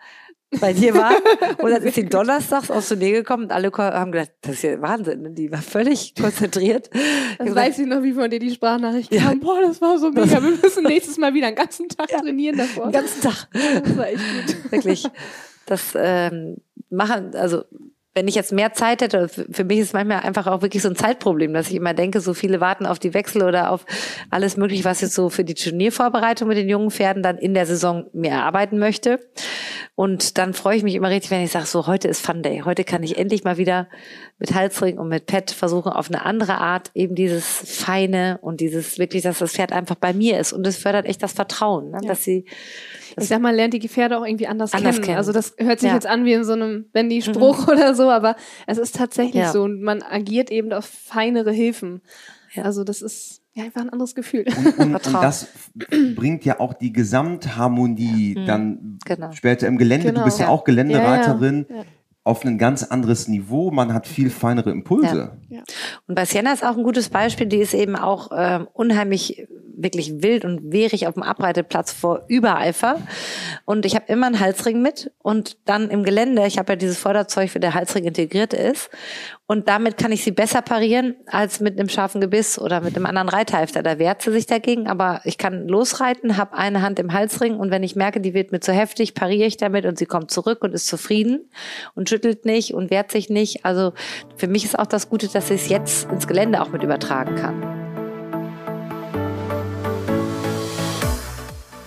bei 0.60 0.72
dir 0.72 0.94
war. 0.94 1.12
Und 1.58 1.70
dann 1.70 1.82
ist 1.82 1.94
sie 1.94 2.04
donnerstags 2.04 2.70
aus 2.70 2.88
der 2.88 2.96
Nähe 2.98 3.12
gekommen 3.12 3.44
und 3.44 3.52
alle 3.52 3.70
haben 3.72 4.12
gedacht, 4.12 4.32
das 4.42 4.54
ist 4.54 4.62
ja 4.62 4.80
Wahnsinn. 4.80 5.22
Ne? 5.22 5.30
Die 5.30 5.50
war 5.50 5.62
völlig 5.62 6.14
konzentriert. 6.20 6.90
Das 7.38 7.48
ich 7.48 7.54
weiß 7.54 7.78
ich 7.78 7.86
noch, 7.86 8.02
wie 8.02 8.12
von 8.12 8.30
dir 8.30 8.38
die 8.38 8.50
Sprachnachricht 8.50 9.12
ja. 9.12 9.22
kam. 9.22 9.40
Boah, 9.40 9.60
das 9.62 9.80
war 9.80 9.98
so 9.98 10.10
mega. 10.10 10.42
Wir 10.42 10.58
müssen 10.62 10.84
nächstes 10.84 11.18
Mal 11.18 11.34
wieder 11.34 11.46
einen 11.46 11.56
ganzen 11.56 11.88
Tag 11.88 12.10
ja. 12.10 12.20
trainieren 12.20 12.58
davor. 12.58 12.86
Den 12.86 12.92
ganzen 12.92 13.22
Tag. 13.22 13.48
Das 13.52 13.96
war 13.96 14.08
echt 14.08 14.18
gut. 14.18 14.72
Wirklich. 14.72 15.04
Das 15.66 15.94
ähm, 15.96 16.56
machen, 16.90 17.34
also 17.34 17.64
wenn 18.14 18.28
ich 18.28 18.34
jetzt 18.34 18.52
mehr 18.52 18.74
Zeit 18.74 19.00
hätte, 19.00 19.28
für 19.28 19.64
mich 19.64 19.78
ist 19.78 19.94
manchmal 19.94 20.20
einfach 20.20 20.46
auch 20.46 20.60
wirklich 20.60 20.82
so 20.82 20.88
ein 20.88 20.96
Zeitproblem, 20.96 21.54
dass 21.54 21.68
ich 21.68 21.76
immer 21.76 21.94
denke, 21.94 22.20
so 22.20 22.34
viele 22.34 22.60
warten 22.60 22.84
auf 22.84 22.98
die 22.98 23.14
Wechsel 23.14 23.42
oder 23.42 23.70
auf 23.70 23.86
alles 24.28 24.58
mögliche, 24.58 24.84
was 24.84 25.00
jetzt 25.00 25.14
so 25.14 25.30
für 25.30 25.44
die 25.44 25.54
Turniervorbereitung 25.54 26.46
mit 26.46 26.58
den 26.58 26.68
jungen 26.68 26.90
Pferden 26.90 27.22
dann 27.22 27.38
in 27.38 27.54
der 27.54 27.64
Saison 27.64 28.06
mehr 28.12 28.32
erarbeiten 28.32 28.78
möchte. 28.78 29.18
Und 29.94 30.36
dann 30.36 30.52
freue 30.52 30.76
ich 30.76 30.82
mich 30.82 30.94
immer 30.94 31.10
richtig, 31.10 31.30
wenn 31.30 31.42
ich 31.42 31.52
sage, 31.52 31.66
so 31.66 31.86
heute 31.86 32.08
ist 32.08 32.24
Fun 32.24 32.42
Day. 32.42 32.62
Heute 32.64 32.84
kann 32.84 33.02
ich 33.02 33.18
endlich 33.18 33.44
mal 33.44 33.56
wieder 33.56 33.88
mit 34.38 34.54
Halsring 34.54 34.98
und 34.98 35.08
mit 35.08 35.26
Pet 35.26 35.50
versuchen, 35.50 35.92
auf 35.92 36.08
eine 36.08 36.24
andere 36.24 36.58
Art 36.58 36.90
eben 36.94 37.14
dieses 37.14 37.46
Feine 37.46 38.38
und 38.42 38.60
dieses 38.60 38.98
wirklich, 38.98 39.22
dass 39.22 39.38
das 39.38 39.52
Pferd 39.52 39.72
einfach 39.72 39.96
bei 39.96 40.12
mir 40.12 40.38
ist. 40.38 40.52
Und 40.52 40.66
es 40.66 40.76
fördert 40.76 41.06
echt 41.06 41.22
das 41.22 41.32
Vertrauen, 41.32 41.90
ne? 41.90 41.98
ja. 42.02 42.08
dass 42.08 42.24
sie 42.24 42.46
ich 43.16 43.28
sag 43.28 43.40
mal, 43.40 43.54
lernt 43.54 43.74
die 43.74 43.88
Pferde 43.88 44.18
auch 44.18 44.26
irgendwie 44.26 44.46
anders, 44.46 44.72
anders 44.72 44.96
kennen. 44.96 45.04
kennen. 45.04 45.18
Also 45.18 45.32
das 45.32 45.54
hört 45.58 45.80
sich 45.80 45.88
ja. 45.88 45.94
jetzt 45.94 46.06
an 46.06 46.24
wie 46.24 46.32
in 46.32 46.44
so 46.44 46.52
einem 46.52 46.86
Bendy-Spruch 46.92 47.66
mhm. 47.66 47.72
oder 47.72 47.94
so, 47.94 48.10
aber 48.10 48.36
es 48.66 48.78
ist 48.78 48.96
tatsächlich 48.96 49.42
ja. 49.42 49.52
so 49.52 49.62
und 49.62 49.82
man 49.82 50.02
agiert 50.02 50.50
eben 50.50 50.72
auf 50.72 50.84
feinere 50.84 51.52
Hilfen. 51.52 52.02
Ja. 52.54 52.64
Also 52.64 52.84
das 52.84 53.02
ist 53.02 53.42
ja 53.54 53.64
einfach 53.64 53.82
ein 53.82 53.90
anderes 53.90 54.14
Gefühl. 54.14 54.44
Und, 54.56 54.78
und, 54.78 55.06
und 55.06 55.14
das 55.14 55.48
bringt 56.14 56.44
ja 56.44 56.60
auch 56.60 56.74
die 56.74 56.92
Gesamtharmonie 56.92 58.36
mhm. 58.38 58.46
dann 58.46 58.98
genau. 59.04 59.32
später 59.32 59.66
im 59.66 59.78
Gelände. 59.78 60.08
Genau. 60.08 60.20
Du 60.20 60.24
bist 60.24 60.40
ja 60.40 60.48
auch 60.48 60.64
Geländereiterin 60.64 61.66
auf 62.24 62.44
ein 62.44 62.56
ganz 62.58 62.84
anderes 62.84 63.26
Niveau. 63.28 63.70
Man 63.70 63.92
hat 63.92 64.06
viel 64.06 64.30
feinere 64.30 64.70
Impulse. 64.70 65.32
Ja. 65.48 65.56
Ja. 65.56 65.62
Und 66.06 66.14
bei 66.14 66.24
Sienna 66.24 66.52
ist 66.52 66.64
auch 66.64 66.76
ein 66.76 66.84
gutes 66.84 67.08
Beispiel. 67.08 67.46
Die 67.46 67.58
ist 67.58 67.74
eben 67.74 67.96
auch 67.96 68.30
äh, 68.30 68.60
unheimlich 68.72 69.46
wirklich 69.76 70.22
wild 70.22 70.44
und 70.44 70.72
wehrig 70.72 71.06
auf 71.06 71.14
dem 71.14 71.22
Abreiteplatz 71.22 71.92
vor 71.92 72.24
Übereifer. 72.28 73.00
Und 73.64 73.86
ich 73.86 73.94
habe 73.94 74.04
immer 74.08 74.26
einen 74.26 74.40
Halsring 74.40 74.82
mit 74.82 75.10
und 75.18 75.56
dann 75.64 75.90
im 75.90 76.04
Gelände, 76.04 76.46
ich 76.46 76.58
habe 76.58 76.72
ja 76.72 76.76
dieses 76.76 76.98
Vorderzeug, 76.98 77.50
für 77.50 77.60
der 77.60 77.74
Halsring 77.74 78.04
integriert 78.04 78.52
ist. 78.52 78.90
Und 79.46 79.68
damit 79.68 79.98
kann 79.98 80.12
ich 80.12 80.24
sie 80.24 80.30
besser 80.30 80.62
parieren 80.62 81.14
als 81.26 81.60
mit 81.60 81.78
einem 81.78 81.88
scharfen 81.88 82.20
Gebiss 82.20 82.58
oder 82.58 82.80
mit 82.80 82.96
einem 82.96 83.06
anderen 83.06 83.28
Reithalfter. 83.28 83.82
Da 83.82 83.98
wehrt 83.98 84.22
sie 84.22 84.32
sich 84.32 84.46
dagegen, 84.46 84.86
aber 84.86 85.20
ich 85.24 85.36
kann 85.36 85.68
losreiten, 85.68 86.36
habe 86.36 86.56
eine 86.56 86.80
Hand 86.80 86.98
im 86.98 87.12
Halsring 87.12 87.56
und 87.56 87.70
wenn 87.70 87.82
ich 87.82 87.96
merke, 87.96 88.20
die 88.20 88.32
wird 88.32 88.52
mir 88.52 88.60
zu 88.60 88.72
heftig, 88.72 89.14
pariere 89.14 89.46
ich 89.46 89.56
damit 89.58 89.84
und 89.84 89.98
sie 89.98 90.06
kommt 90.06 90.30
zurück 90.30 90.62
und 90.62 90.72
ist 90.72 90.86
zufrieden 90.86 91.50
und 91.94 92.08
schüttelt 92.12 92.44
nicht 92.44 92.74
und 92.74 92.90
wehrt 92.90 93.10
sich 93.10 93.30
nicht. 93.30 93.64
Also 93.64 93.94
für 94.36 94.46
mich 94.46 94.66
ist 94.66 94.78
auch 94.78 94.86
das 94.86 95.08
Gute, 95.08 95.28
dass 95.28 95.48
ich 95.48 95.62
es 95.62 95.68
jetzt 95.70 96.10
ins 96.10 96.26
Gelände 96.26 96.60
auch 96.60 96.68
mit 96.68 96.82
übertragen 96.82 97.36
kann. 97.36 97.62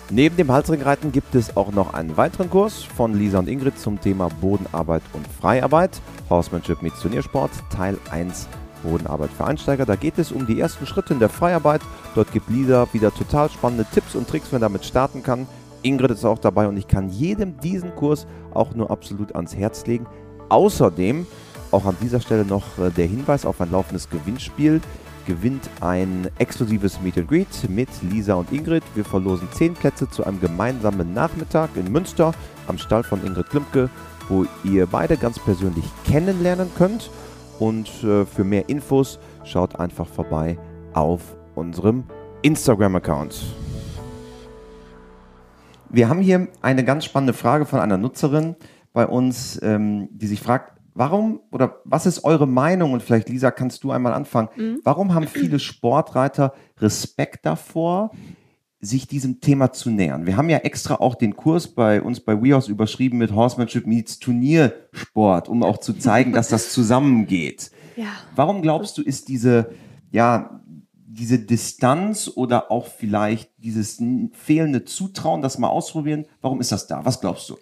Neben 0.10 0.36
dem 0.36 0.52
Halsringreiten 0.52 1.12
gibt 1.12 1.36
es 1.36 1.56
auch 1.56 1.72
noch 1.72 1.94
einen 1.94 2.18
weiteren 2.18 2.50
Kurs 2.50 2.84
von 2.84 3.14
Lisa 3.14 3.38
und 3.38 3.48
Ingrid 3.48 3.78
zum 3.78 4.02
Thema 4.02 4.30
Bodenarbeit 4.42 5.04
und 5.14 5.28
Freiarbeit. 5.28 6.02
Horsemanship 6.30 6.82
mit 6.82 6.94
Turniersport, 7.00 7.52
Teil 7.70 8.00
1 8.10 8.48
Bodenarbeit 8.82 9.30
für 9.30 9.46
Einsteiger. 9.46 9.86
Da 9.86 9.96
geht 9.96 10.18
es 10.18 10.32
um 10.32 10.48
die 10.48 10.60
ersten 10.60 10.88
Schritte 10.88 11.14
in 11.14 11.20
der 11.20 11.30
Freiarbeit. 11.30 11.82
Dort 12.16 12.32
gibt 12.32 12.50
Lisa 12.50 12.88
wieder 12.94 13.14
total 13.14 13.52
spannende 13.52 13.86
Tipps 13.94 14.16
und 14.16 14.28
Tricks, 14.28 14.48
wenn 14.52 14.62
man 14.62 14.72
damit 14.72 14.86
starten 14.86 15.22
kann. 15.22 15.48
Ingrid 15.86 16.12
ist 16.12 16.26
auch 16.26 16.40
dabei 16.40 16.68
und 16.68 16.78
ich 16.78 16.88
kann 16.88 17.10
jedem 17.10 17.58
diesen 17.60 17.96
Kurs 17.96 18.26
auch 18.54 18.74
nur 18.74 18.90
absolut 18.90 19.36
ans 19.36 19.56
Herz 19.56 19.86
legen. 19.86 20.08
Außerdem 20.50 21.26
auch 21.72 21.86
an 21.86 21.96
dieser 22.02 22.20
Stelle 22.20 22.46
noch 22.46 22.78
äh, 22.80 22.90
der 22.90 23.06
Hinweis 23.06 23.46
auf 23.46 23.62
ein 23.62 23.72
laufendes 23.72 24.10
Gewinnspiel 24.10 24.82
gewinnt 25.26 25.70
ein 25.82 26.30
exklusives 26.38 27.02
Meet 27.02 27.18
and 27.18 27.28
Greet 27.28 27.70
mit 27.70 27.90
Lisa 28.04 28.36
und 28.36 28.52
Ingrid. 28.52 28.84
Wir 28.94 29.04
verlosen 29.04 29.48
10 29.52 29.74
Plätze 29.74 30.10
zu 30.10 30.24
einem 30.24 30.40
gemeinsamen 30.40 31.14
Nachmittag 31.14 31.70
in 31.76 31.92
Münster 31.92 32.34
am 32.68 32.78
Stall 32.78 33.04
von 33.04 33.26
Ingrid 33.26 33.50
Klimke, 33.50 33.90
wo 34.30 34.46
ihr 34.64 34.86
beide 34.86 35.18
ganz 35.18 35.40
persönlich 35.40 35.86
kennenlernen 36.06 36.70
könnt. 36.78 37.10
Und 37.60 37.90
äh, 38.04 38.26
für 38.26 38.44
mehr 38.44 38.70
Infos 38.70 39.20
schaut 39.44 39.80
einfach 39.80 40.08
vorbei 40.08 40.58
auf 40.94 41.22
unserem 41.56 42.04
Instagram-Account. 42.42 43.65
Wir 45.96 46.10
haben 46.10 46.20
hier 46.20 46.50
eine 46.62 46.84
ganz 46.84 47.06
spannende 47.06 47.34
Frage 47.34 47.66
von 47.66 47.80
einer 47.80 47.98
Nutzerin 47.98 48.58
bei 48.92 49.08
uns, 49.08 49.60
ähm, 49.64 50.10
die 50.12 50.28
sich 50.28 50.42
fragt, 50.42 50.76
Warum 50.98 51.42
oder 51.52 51.82
was 51.84 52.06
ist 52.06 52.24
eure 52.24 52.48
Meinung? 52.48 52.94
Und 52.94 53.04
vielleicht, 53.04 53.28
Lisa, 53.28 53.52
kannst 53.52 53.84
du 53.84 53.92
einmal 53.92 54.14
anfangen. 54.14 54.48
Mhm. 54.56 54.80
Warum 54.86 55.14
haben 55.14 55.28
viele 55.28 55.60
Sportreiter 55.60 56.54
Respekt 56.80 57.46
davor, 57.46 58.12
sich 58.80 59.06
diesem 59.06 59.42
Thema 59.42 59.74
zu 59.74 59.90
nähern? 59.90 60.26
Wir 60.26 60.38
haben 60.38 60.50
ja 60.50 60.60
extra 60.60 60.96
auch 60.96 61.16
den 61.16 61.36
Kurs 61.36 61.68
bei 61.68 62.02
uns 62.02 62.22
bei 62.22 62.42
WeHorse 62.42 62.72
überschrieben 62.72 63.18
mit 63.18 63.36
Horsemanship 63.36 63.86
meets 63.86 64.20
Turniersport, 64.20 65.50
um 65.50 65.64
auch 65.64 65.80
zu 65.80 65.96
zeigen, 65.96 66.32
dass 66.32 66.48
das 66.48 66.70
zusammengeht. 66.72 67.72
Ja. 67.98 68.14
Warum 68.34 68.62
glaubst 68.62 68.98
du, 68.98 69.02
ist 69.02 69.28
diese, 69.28 69.72
ja, 70.12 70.62
diese 71.16 71.40
Distanz 71.40 72.30
oder 72.36 72.72
auch 72.72 72.88
vielleicht 72.88 73.50
dieses 73.58 74.02
fehlende 74.34 74.84
Zutrauen, 74.84 75.42
das 75.42 75.58
mal 75.58 75.70
ausprobieren, 75.70 76.26
warum 76.42 76.60
ist 76.60 76.72
das 76.72 76.88
da? 76.88 77.06
Was 77.06 77.22
glaubst 77.22 77.50
du? 77.50 77.58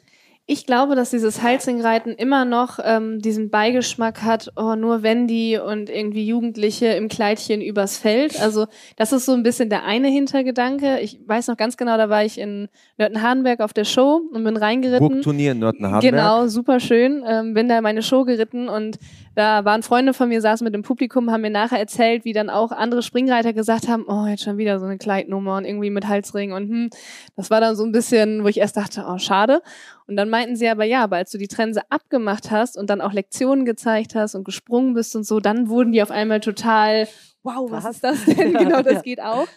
Ich 0.46 0.66
glaube, 0.66 0.96
dass 0.96 1.10
dieses 1.10 1.42
Halsringreiten 1.42 2.12
immer 2.14 2.44
noch 2.44 2.78
ähm, 2.84 3.20
diesen 3.22 3.50
Beigeschmack 3.50 4.24
hat, 4.24 4.52
oh, 4.58 4.76
nur 4.76 5.02
Wendy 5.02 5.58
und 5.58 5.90
irgendwie 5.90 6.28
Jugendliche 6.28 6.88
im 6.88 7.08
Kleidchen 7.08 7.62
übers 7.62 7.98
Feld. 7.98 8.42
Also 8.42 8.66
das 8.98 9.14
ist 9.14 9.26
so 9.26 9.32
ein 9.32 9.44
bisschen 9.44 9.70
der 9.70 9.86
eine 9.86 10.10
Hintergedanke. 10.10 11.00
Ich 11.00 11.18
weiß 11.26 11.48
noch 11.48 11.56
ganz 11.56 11.78
genau, 11.78 11.96
da 11.96 12.10
war 12.10 12.26
ich 12.26 12.38
in 12.38 12.68
Nörten-Hardenberg 12.98 13.62
auf 13.62 13.72
der 13.72 13.86
Show 13.86 14.20
und 14.34 14.44
bin 14.44 14.58
reingeritten. 14.58 15.08
Burgturnier 15.08 15.54
in 15.54 15.60
Nörten-Hardenberg. 15.60 16.14
Genau, 16.14 16.48
super 16.48 16.82
schön. 16.82 17.24
Ähm, 17.26 17.54
bin 17.54 17.70
da 17.70 17.80
meine 17.80 18.04
Show 18.04 18.26
geritten 18.26 18.68
und 18.68 19.00
da 19.36 19.64
waren 19.64 19.82
Freunde 19.82 20.14
von 20.14 20.30
mir, 20.30 20.42
saßen 20.42 20.64
mit 20.66 20.74
dem 20.74 20.84
Publikum, 20.84 21.32
haben 21.32 21.42
mir 21.42 21.50
nachher 21.50 21.80
erzählt, 21.80 22.26
wie 22.26 22.34
dann 22.34 22.50
auch 22.50 22.72
andere 22.72 23.02
Springreiter 23.02 23.54
gesagt 23.54 23.88
haben, 23.88 24.06
oh, 24.08 24.28
jetzt 24.28 24.44
schon 24.44 24.58
wieder 24.58 24.80
so 24.80 24.86
eine 24.86 24.98
Kleidnummer 24.98 25.58
und 25.58 25.66
irgendwie 25.66 25.90
mit 25.90 26.08
Halsring 26.08 26.52
und 26.52 26.70
hm, 26.70 26.90
das 27.36 27.50
war 27.50 27.62
dann 27.62 27.76
so 27.76 27.84
ein 27.84 27.92
bisschen, 27.92 28.44
wo 28.44 28.48
ich 28.48 28.58
erst 28.58 28.78
dachte, 28.78 29.06
oh, 29.08 29.18
schade. 29.18 29.62
Und 30.08 30.16
dann 30.18 30.30
meinten 30.30 30.56
sie 30.56 30.68
aber, 30.68 30.84
ja, 30.84 31.04
aber 31.04 31.18
als 31.18 31.32
du 31.32 31.38
die 31.38 31.48
Trense 31.48 31.82
abgemacht 31.90 32.52
hast 32.52 32.78
und 32.78 32.90
dann 32.90 33.02
auch 33.02 33.14
Lektionen 33.14 33.66
gezeigt 33.66 34.16
hast 34.16 34.36
und 34.36 34.44
gesprungen 34.44 34.94
bist 34.94 35.16
und 35.16 35.26
so, 35.26 35.40
dann 35.40 35.70
wurden 35.70 35.92
die 35.92 36.02
auf 36.02 36.12
einmal 36.12 36.40
total, 36.40 37.08
wow, 37.44 37.72
was, 37.72 37.84
was 37.84 37.96
ist 37.96 38.04
das 38.04 38.26
denn? 38.26 38.54
genau, 38.58 38.82
das 38.82 38.94
ja. 38.96 39.02
geht 39.02 39.22
auch. 39.22 39.48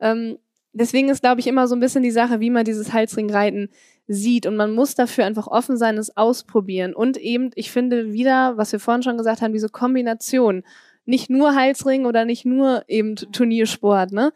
Ähm, 0.00 0.38
deswegen 0.72 1.08
ist, 1.08 1.22
glaube 1.22 1.40
ich, 1.40 1.46
immer 1.46 1.68
so 1.68 1.76
ein 1.76 1.80
bisschen 1.80 2.02
die 2.02 2.10
Sache, 2.10 2.40
wie 2.40 2.50
man 2.50 2.64
dieses 2.64 2.92
Halsringreiten 2.92 3.68
sieht. 4.08 4.46
Und 4.46 4.56
man 4.56 4.74
muss 4.74 4.94
dafür 4.94 5.24
einfach 5.24 5.46
offen 5.46 5.76
sein, 5.76 5.98
es 5.98 6.16
ausprobieren. 6.16 6.94
Und 6.94 7.16
eben, 7.16 7.50
ich 7.54 7.70
finde 7.70 8.12
wieder, 8.12 8.56
was 8.56 8.72
wir 8.72 8.80
vorhin 8.80 9.02
schon 9.02 9.18
gesagt 9.18 9.42
haben, 9.42 9.52
diese 9.52 9.68
Kombination. 9.68 10.64
nicht 11.04 11.30
nur 11.30 11.54
Halsring 11.56 12.06
oder 12.06 12.24
nicht 12.24 12.44
nur 12.44 12.84
eben 12.86 13.16
Turniersport, 13.16 14.12
ne? 14.12 14.32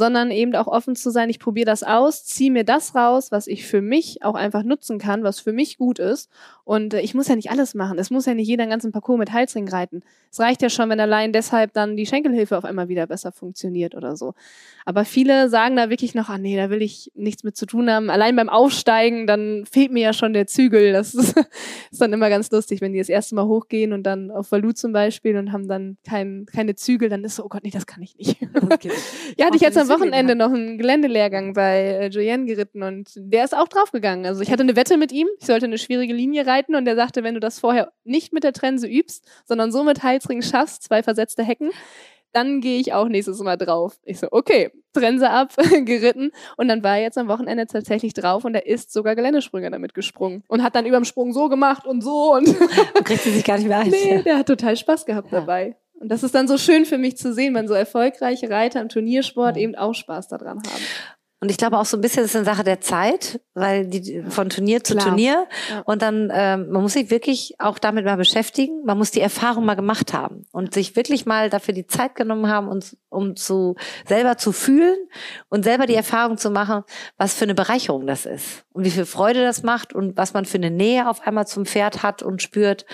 Sondern 0.00 0.30
eben 0.30 0.56
auch 0.56 0.66
offen 0.66 0.96
zu 0.96 1.10
sein, 1.10 1.28
ich 1.28 1.38
probiere 1.38 1.66
das 1.66 1.82
aus, 1.82 2.24
ziehe 2.24 2.50
mir 2.50 2.64
das 2.64 2.94
raus, 2.94 3.30
was 3.30 3.46
ich 3.46 3.66
für 3.66 3.82
mich 3.82 4.22
auch 4.22 4.34
einfach 4.34 4.62
nutzen 4.62 4.98
kann, 4.98 5.24
was 5.24 5.40
für 5.40 5.52
mich 5.52 5.76
gut 5.76 5.98
ist. 5.98 6.30
Und 6.64 6.94
äh, 6.94 7.00
ich 7.00 7.14
muss 7.14 7.28
ja 7.28 7.36
nicht 7.36 7.50
alles 7.50 7.74
machen. 7.74 7.98
Es 7.98 8.10
muss 8.10 8.24
ja 8.24 8.32
nicht 8.32 8.48
jeder 8.48 8.66
ganzen 8.66 8.92
Parcours 8.92 9.18
mit 9.18 9.32
Halsring 9.32 9.68
reiten. 9.68 10.02
Es 10.32 10.40
reicht 10.40 10.62
ja 10.62 10.70
schon, 10.70 10.88
wenn 10.88 11.00
allein 11.00 11.34
deshalb 11.34 11.74
dann 11.74 11.96
die 11.96 12.06
Schenkelhilfe 12.06 12.56
auf 12.56 12.64
einmal 12.64 12.88
wieder 12.88 13.06
besser 13.06 13.32
funktioniert 13.32 13.94
oder 13.94 14.16
so. 14.16 14.34
Aber 14.86 15.04
viele 15.04 15.48
sagen 15.48 15.76
da 15.76 15.90
wirklich 15.90 16.14
noch, 16.14 16.28
ah 16.28 16.38
nee, 16.38 16.56
da 16.56 16.70
will 16.70 16.80
ich 16.80 17.10
nichts 17.14 17.42
mit 17.42 17.56
zu 17.56 17.66
tun 17.66 17.90
haben. 17.90 18.08
Allein 18.08 18.36
beim 18.36 18.48
Aufsteigen, 18.48 19.26
dann 19.26 19.64
fehlt 19.70 19.90
mir 19.90 20.02
ja 20.02 20.12
schon 20.12 20.32
der 20.32 20.46
Zügel. 20.46 20.92
Das 20.92 21.14
ist, 21.14 21.36
ist 21.90 22.00
dann 22.00 22.12
immer 22.12 22.30
ganz 22.30 22.50
lustig, 22.52 22.80
wenn 22.80 22.92
die 22.92 22.98
das 23.00 23.08
erste 23.08 23.34
Mal 23.34 23.46
hochgehen 23.46 23.92
und 23.92 24.04
dann 24.04 24.30
auf 24.30 24.52
Valu 24.52 24.72
zum 24.72 24.92
Beispiel 24.92 25.36
und 25.36 25.52
haben 25.52 25.68
dann 25.68 25.96
kein, 26.08 26.46
keine 26.46 26.76
Zügel, 26.76 27.08
dann 27.08 27.24
ist 27.24 27.36
so, 27.36 27.44
oh 27.44 27.48
Gott, 27.48 27.64
nee, 27.64 27.70
das 27.70 27.86
kann 27.86 28.02
ich 28.02 28.16
nicht. 28.16 28.36
Okay. 28.70 28.92
ja, 29.36 29.46
hatte 29.46 29.56
ich 29.56 29.62
jetzt 29.62 29.76
am 29.76 29.89
Wochenende 29.90 30.34
noch 30.34 30.52
einen 30.52 30.78
Geländelehrgang 30.78 31.52
bei 31.52 31.80
äh, 31.80 32.08
Julienne 32.08 32.46
geritten 32.46 32.82
und 32.82 33.10
der 33.16 33.44
ist 33.44 33.56
auch 33.56 33.68
draufgegangen. 33.68 34.26
Also 34.26 34.40
ich 34.40 34.50
hatte 34.50 34.62
eine 34.62 34.76
Wette 34.76 34.96
mit 34.96 35.12
ihm, 35.12 35.28
ich 35.38 35.46
sollte 35.46 35.66
eine 35.66 35.78
schwierige 35.78 36.14
Linie 36.14 36.46
reiten 36.46 36.74
und 36.74 36.84
der 36.84 36.96
sagte, 36.96 37.22
wenn 37.22 37.34
du 37.34 37.40
das 37.40 37.58
vorher 37.58 37.92
nicht 38.04 38.32
mit 38.32 38.44
der 38.44 38.52
Trense 38.52 38.86
übst, 38.86 39.26
sondern 39.44 39.72
so 39.72 39.84
mit 39.84 40.02
Halsring 40.02 40.42
schaffst, 40.42 40.84
zwei 40.84 41.02
versetzte 41.02 41.42
Hecken, 41.42 41.70
dann 42.32 42.60
gehe 42.60 42.78
ich 42.78 42.92
auch 42.92 43.08
nächstes 43.08 43.40
Mal 43.40 43.56
drauf. 43.56 43.98
Ich 44.04 44.18
so, 44.18 44.28
okay, 44.30 44.70
Trense 44.92 45.30
ab, 45.30 45.54
geritten. 45.84 46.30
Und 46.56 46.68
dann 46.68 46.82
war 46.82 46.96
er 46.96 47.02
jetzt 47.02 47.18
am 47.18 47.28
Wochenende 47.28 47.66
tatsächlich 47.66 48.14
drauf 48.14 48.44
und 48.44 48.54
er 48.54 48.66
ist 48.66 48.92
sogar 48.92 49.16
Geländesprünge 49.16 49.70
damit 49.70 49.94
gesprungen. 49.94 50.44
Und 50.46 50.62
hat 50.62 50.74
dann 50.74 50.86
über 50.86 50.96
dem 50.96 51.04
Sprung 51.04 51.32
so 51.32 51.48
gemacht 51.48 51.86
und 51.86 52.02
so. 52.02 52.34
Und, 52.34 52.48
und 52.96 53.04
kriegt 53.04 53.22
sie 53.22 53.32
sich 53.32 53.44
gar 53.44 53.58
nicht 53.58 53.68
mehr 53.68 53.78
ein. 53.78 53.90
Nee, 53.90 54.22
der 54.22 54.38
hat 54.38 54.46
total 54.46 54.76
Spaß 54.76 55.06
gehabt 55.06 55.32
ja. 55.32 55.40
dabei. 55.40 55.76
Und 56.00 56.08
das 56.08 56.22
ist 56.22 56.34
dann 56.34 56.48
so 56.48 56.56
schön 56.56 56.86
für 56.86 56.96
mich 56.96 57.18
zu 57.18 57.34
sehen, 57.34 57.54
wenn 57.54 57.68
so 57.68 57.74
erfolgreiche 57.74 58.48
Reiter 58.48 58.80
im 58.80 58.88
Turniersport 58.88 59.56
ja. 59.56 59.62
eben 59.62 59.74
auch 59.74 59.94
Spaß 59.94 60.28
daran 60.28 60.58
haben. 60.58 60.82
Und 61.42 61.50
ich 61.50 61.56
glaube 61.56 61.78
auch 61.78 61.86
so 61.86 61.96
ein 61.96 62.02
bisschen 62.02 62.24
ist 62.24 62.36
eine 62.36 62.44
Sache 62.44 62.64
der 62.64 62.82
Zeit, 62.82 63.40
weil 63.54 63.86
die 63.86 64.22
von 64.28 64.50
Turnier 64.50 64.84
zu 64.84 64.94
Klar. 64.94 65.06
Turnier 65.06 65.46
ja. 65.70 65.80
und 65.86 66.02
dann 66.02 66.30
ähm, 66.34 66.68
man 66.68 66.82
muss 66.82 66.92
sich 66.92 67.10
wirklich 67.10 67.54
auch 67.58 67.78
damit 67.78 68.04
mal 68.04 68.18
beschäftigen. 68.18 68.84
Man 68.84 68.98
muss 68.98 69.10
die 69.10 69.22
Erfahrung 69.22 69.64
mal 69.64 69.74
gemacht 69.74 70.12
haben 70.12 70.44
und 70.52 70.74
sich 70.74 70.96
wirklich 70.96 71.24
mal 71.24 71.48
dafür 71.48 71.72
die 71.72 71.86
Zeit 71.86 72.14
genommen 72.14 72.48
haben, 72.48 72.68
und, 72.68 72.94
um 73.08 73.36
zu 73.36 73.76
selber 74.06 74.36
zu 74.36 74.52
fühlen 74.52 74.98
und 75.48 75.64
selber 75.64 75.86
die 75.86 75.94
Erfahrung 75.94 76.36
zu 76.36 76.50
machen, 76.50 76.82
was 77.16 77.32
für 77.32 77.44
eine 77.44 77.54
Bereicherung 77.54 78.06
das 78.06 78.26
ist 78.26 78.66
und 78.74 78.84
wie 78.84 78.90
viel 78.90 79.06
Freude 79.06 79.42
das 79.42 79.62
macht 79.62 79.94
und 79.94 80.18
was 80.18 80.34
man 80.34 80.44
für 80.44 80.58
eine 80.58 80.70
Nähe 80.70 81.08
auf 81.08 81.26
einmal 81.26 81.46
zum 81.46 81.64
Pferd 81.64 82.02
hat 82.02 82.22
und 82.22 82.42
spürt 82.42 82.84